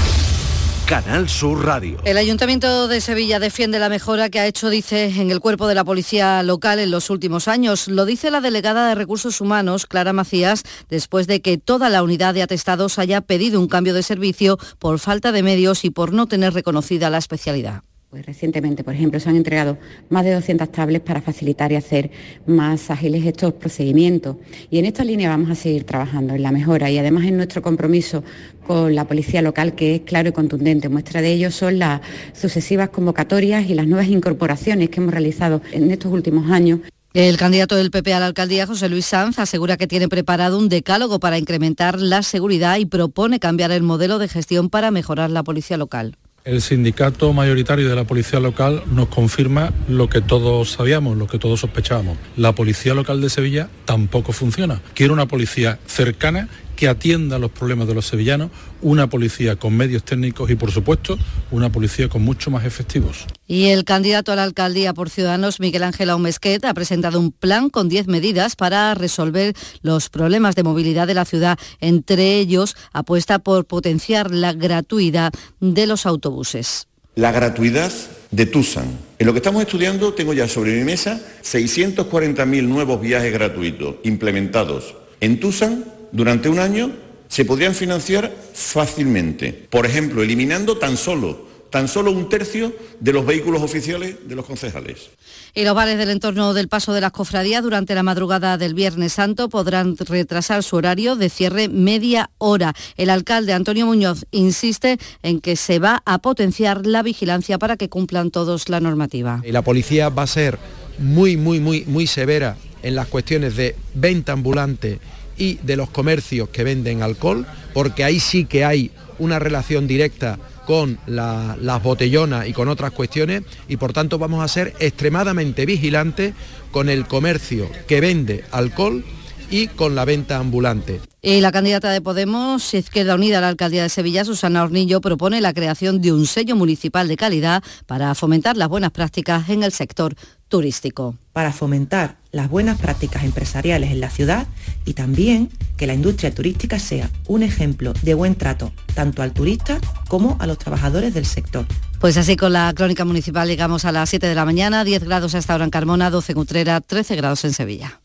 Canal 0.93 1.26
Sur 1.26 1.64
Radio. 1.64 1.99
El 2.05 2.18
Ayuntamiento 2.18 2.86
de 2.86 3.01
Sevilla 3.01 3.40
defiende 3.40 3.78
la 3.78 3.88
mejora 3.88 4.28
que 4.28 4.40
ha 4.40 4.47
hecho, 4.47 4.68
dice, 4.68 5.07
en 5.07 5.30
el 5.30 5.40
cuerpo 5.40 5.66
de 5.66 5.74
la 5.74 5.84
policía 5.84 6.43
local 6.43 6.78
en 6.78 6.90
los 6.90 7.09
últimos 7.09 7.49
años. 7.49 7.88
Lo 7.88 8.05
dice 8.05 8.30
la 8.30 8.43
delegada 8.43 8.86
de 8.86 8.95
Recursos 8.95 9.40
Humanos, 9.40 9.86
Clara 9.86 10.12
Macías, 10.12 10.64
después 10.90 11.26
de 11.26 11.40
que 11.40 11.57
toda 11.57 11.88
la 11.88 12.03
unidad 12.03 12.34
de 12.34 12.43
atestados 12.43 12.99
haya 12.99 13.22
pedido 13.22 13.59
un 13.59 13.68
cambio 13.68 13.95
de 13.95 14.03
servicio 14.03 14.59
por 14.78 14.99
falta 14.99 15.32
de 15.32 15.43
medios 15.43 15.86
y 15.86 15.88
por 15.88 16.12
no 16.12 16.26
tener 16.26 16.53
reconocida 16.53 17.09
la 17.09 17.16
especialidad. 17.16 17.84
Pues 18.12 18.26
recientemente, 18.26 18.84
por 18.84 18.92
ejemplo, 18.92 19.18
se 19.18 19.30
han 19.30 19.36
entregado 19.36 19.78
más 20.10 20.22
de 20.26 20.34
200 20.34 20.70
tablets 20.70 21.02
para 21.02 21.22
facilitar 21.22 21.72
y 21.72 21.76
hacer 21.76 22.10
más 22.44 22.90
ágiles 22.90 23.24
estos 23.24 23.54
procedimientos. 23.54 24.36
Y 24.68 24.78
en 24.78 24.84
esta 24.84 25.02
línea 25.02 25.30
vamos 25.30 25.48
a 25.48 25.54
seguir 25.54 25.84
trabajando 25.84 26.34
en 26.34 26.42
la 26.42 26.52
mejora 26.52 26.90
y 26.90 26.98
además 26.98 27.24
en 27.24 27.38
nuestro 27.38 27.62
compromiso 27.62 28.22
con 28.66 28.94
la 28.94 29.08
policía 29.08 29.40
local, 29.40 29.74
que 29.74 29.94
es 29.94 30.00
claro 30.02 30.28
y 30.28 30.32
contundente. 30.32 30.90
Muestra 30.90 31.22
de 31.22 31.32
ello 31.32 31.50
son 31.50 31.78
las 31.78 32.02
sucesivas 32.34 32.90
convocatorias 32.90 33.70
y 33.70 33.74
las 33.74 33.86
nuevas 33.86 34.08
incorporaciones 34.08 34.90
que 34.90 35.00
hemos 35.00 35.14
realizado 35.14 35.62
en 35.72 35.90
estos 35.90 36.12
últimos 36.12 36.50
años. 36.50 36.80
El 37.14 37.38
candidato 37.38 37.76
del 37.76 37.90
PP 37.90 38.12
a 38.12 38.20
la 38.20 38.26
alcaldía, 38.26 38.66
José 38.66 38.90
Luis 38.90 39.06
Sanz, 39.06 39.38
asegura 39.38 39.78
que 39.78 39.86
tiene 39.86 40.10
preparado 40.10 40.58
un 40.58 40.68
decálogo 40.68 41.18
para 41.18 41.38
incrementar 41.38 41.98
la 41.98 42.22
seguridad 42.22 42.76
y 42.76 42.84
propone 42.84 43.40
cambiar 43.40 43.70
el 43.70 43.82
modelo 43.82 44.18
de 44.18 44.28
gestión 44.28 44.68
para 44.68 44.90
mejorar 44.90 45.30
la 45.30 45.42
policía 45.42 45.78
local. 45.78 46.18
El 46.45 46.61
sindicato 46.61 47.32
mayoritario 47.32 47.88
de 47.88 47.95
la 47.95 48.03
policía 48.03 48.40
local 48.40 48.82
nos 48.90 49.07
confirma 49.07 49.72
lo 49.86 50.09
que 50.09 50.20
todos 50.20 50.72
sabíamos, 50.72 51.16
lo 51.16 51.28
que 51.28 51.38
todos 51.38 51.61
sospechábamos. 51.61 52.18
La 52.36 52.53
policía 52.53 52.95
local 52.95 53.20
de 53.20 53.30
Sevilla 53.30 53.68
tampoco 53.84 54.32
funciona. 54.32 54.82
Quiere 54.95 55.12
una 55.12 55.28
policía 55.28 55.78
cercana 55.86 56.49
que 56.82 56.88
atienda 56.88 57.38
los 57.38 57.52
problemas 57.52 57.86
de 57.86 57.94
los 57.94 58.06
sevillanos, 58.06 58.50
una 58.80 59.08
policía 59.08 59.54
con 59.54 59.76
medios 59.76 60.02
técnicos 60.02 60.50
y, 60.50 60.56
por 60.56 60.72
supuesto, 60.72 61.16
una 61.52 61.70
policía 61.70 62.08
con 62.08 62.22
mucho 62.22 62.50
más 62.50 62.64
efectivos. 62.64 63.24
Y 63.46 63.66
el 63.66 63.84
candidato 63.84 64.32
a 64.32 64.34
la 64.34 64.42
alcaldía 64.42 64.92
por 64.92 65.08
Ciudadanos, 65.08 65.60
Miguel 65.60 65.84
Ángel 65.84 66.10
Aumesquet, 66.10 66.64
ha 66.64 66.74
presentado 66.74 67.20
un 67.20 67.30
plan 67.30 67.70
con 67.70 67.88
10 67.88 68.08
medidas 68.08 68.56
para 68.56 68.92
resolver 68.94 69.54
los 69.82 70.08
problemas 70.08 70.56
de 70.56 70.64
movilidad 70.64 71.06
de 71.06 71.14
la 71.14 71.24
ciudad. 71.24 71.56
Entre 71.80 72.38
ellos, 72.40 72.74
apuesta 72.92 73.38
por 73.38 73.64
potenciar 73.64 74.32
la 74.32 74.52
gratuidad 74.52 75.32
de 75.60 75.86
los 75.86 76.04
autobuses. 76.04 76.88
La 77.14 77.30
gratuidad 77.30 77.92
de 78.32 78.46
Tusan. 78.46 78.86
En 79.20 79.26
lo 79.28 79.32
que 79.32 79.38
estamos 79.38 79.62
estudiando 79.62 80.14
tengo 80.14 80.34
ya 80.34 80.48
sobre 80.48 80.76
mi 80.76 80.82
mesa 80.82 81.20
640.000 81.44 82.64
nuevos 82.64 83.00
viajes 83.00 83.32
gratuitos 83.32 83.98
implementados 84.02 84.96
en 85.20 85.38
Tusan 85.38 86.01
durante 86.12 86.48
un 86.48 86.58
año 86.58 86.92
se 87.28 87.44
podrían 87.44 87.74
financiar 87.74 88.32
fácilmente. 88.54 89.66
Por 89.70 89.86
ejemplo, 89.86 90.22
eliminando 90.22 90.78
tan 90.78 90.96
solo 90.96 91.52
tan 91.72 91.88
solo 91.88 92.12
un 92.12 92.28
tercio 92.28 92.72
de 93.00 93.12
los 93.14 93.26
vehículos 93.26 93.62
oficiales 93.62 94.16
de 94.28 94.36
los 94.36 94.44
concejales. 94.44 95.10
Y 95.54 95.64
los 95.64 95.74
bares 95.74 95.96
del 95.96 96.10
entorno 96.10 96.52
del 96.52 96.68
paso 96.68 96.92
de 96.92 97.00
las 97.00 97.12
cofradías 97.12 97.62
durante 97.62 97.94
la 97.94 98.02
madrugada 98.02 98.58
del 98.58 98.74
Viernes 98.74 99.14
Santo 99.14 99.48
podrán 99.48 99.96
retrasar 99.96 100.62
su 100.62 100.76
horario 100.76 101.16
de 101.16 101.30
cierre 101.30 101.68
media 101.68 102.30
hora. 102.36 102.74
El 102.96 103.08
alcalde 103.08 103.54
Antonio 103.54 103.86
Muñoz 103.86 104.26
insiste 104.30 104.98
en 105.22 105.40
que 105.40 105.56
se 105.56 105.78
va 105.78 106.02
a 106.04 106.18
potenciar 106.18 106.86
la 106.86 107.02
vigilancia 107.02 107.58
para 107.58 107.78
que 107.78 107.88
cumplan 107.88 108.30
todos 108.30 108.68
la 108.68 108.80
normativa. 108.80 109.40
Y 109.42 109.50
la 109.50 109.62
policía 109.62 110.10
va 110.10 110.24
a 110.24 110.26
ser 110.26 110.58
muy, 110.98 111.38
muy, 111.38 111.58
muy, 111.58 111.84
muy 111.86 112.06
severa 112.06 112.58
en 112.82 112.94
las 112.94 113.08
cuestiones 113.08 113.56
de 113.56 113.76
venta 113.94 114.32
ambulante 114.32 115.00
y 115.36 115.54
de 115.62 115.76
los 115.76 115.90
comercios 115.90 116.48
que 116.48 116.64
venden 116.64 117.02
alcohol, 117.02 117.46
porque 117.74 118.04
ahí 118.04 118.20
sí 118.20 118.44
que 118.44 118.64
hay 118.64 118.90
una 119.18 119.38
relación 119.38 119.86
directa 119.86 120.38
con 120.66 120.98
las 121.06 121.82
botellonas 121.82 122.46
y 122.46 122.52
con 122.52 122.68
otras 122.68 122.92
cuestiones 122.92 123.42
y 123.68 123.76
por 123.76 123.92
tanto 123.92 124.18
vamos 124.18 124.44
a 124.44 124.48
ser 124.48 124.74
extremadamente 124.78 125.66
vigilantes 125.66 126.34
con 126.70 126.88
el 126.88 127.06
comercio 127.06 127.68
que 127.86 128.00
vende 128.00 128.44
alcohol 128.52 129.04
y 129.50 129.66
con 129.66 129.94
la 129.94 130.04
venta 130.04 130.38
ambulante. 130.38 131.00
Y 131.20 131.40
la 131.40 131.52
candidata 131.52 131.92
de 131.92 132.00
Podemos, 132.00 132.74
Izquierda 132.74 133.14
Unida 133.14 133.38
a 133.38 133.40
la 133.42 133.48
alcaldía 133.48 133.82
de 133.82 133.90
Sevilla, 133.90 134.24
Susana 134.24 134.64
Hornillo, 134.64 135.00
propone 135.00 135.40
la 135.40 135.52
creación 135.52 136.00
de 136.00 136.12
un 136.12 136.26
sello 136.26 136.56
municipal 136.56 137.06
de 137.06 137.16
calidad 137.16 137.62
para 137.86 138.14
fomentar 138.14 138.56
las 138.56 138.68
buenas 138.68 138.90
prácticas 138.92 139.48
en 139.50 139.62
el 139.62 139.72
sector 139.72 140.14
turístico. 140.48 141.16
Para 141.32 141.52
fomentar 141.52 142.21
las 142.32 142.48
buenas 142.48 142.80
prácticas 142.80 143.24
empresariales 143.24 143.92
en 143.92 144.00
la 144.00 144.10
ciudad 144.10 144.46
y 144.84 144.94
también 144.94 145.50
que 145.76 145.86
la 145.86 145.94
industria 145.94 146.34
turística 146.34 146.78
sea 146.78 147.10
un 147.28 147.42
ejemplo 147.42 147.92
de 148.02 148.14
buen 148.14 148.34
trato 148.34 148.72
tanto 148.94 149.22
al 149.22 149.32
turista 149.32 149.78
como 150.08 150.36
a 150.40 150.46
los 150.46 150.58
trabajadores 150.58 151.14
del 151.14 151.26
sector. 151.26 151.66
Pues 152.00 152.16
así 152.16 152.36
con 152.36 152.52
la 152.52 152.72
crónica 152.74 153.04
municipal 153.04 153.46
llegamos 153.46 153.84
a 153.84 153.92
las 153.92 154.10
7 154.10 154.26
de 154.26 154.34
la 154.34 154.44
mañana, 154.44 154.82
10 154.82 155.04
grados 155.04 155.34
hasta 155.34 155.52
ahora 155.52 155.64
en 155.64 155.70
Carmona, 155.70 156.10
12 156.10 156.32
en 156.32 156.38
Utrera, 156.38 156.80
13 156.80 157.14
grados 157.14 157.44
en 157.44 157.52
Sevilla. 157.52 158.01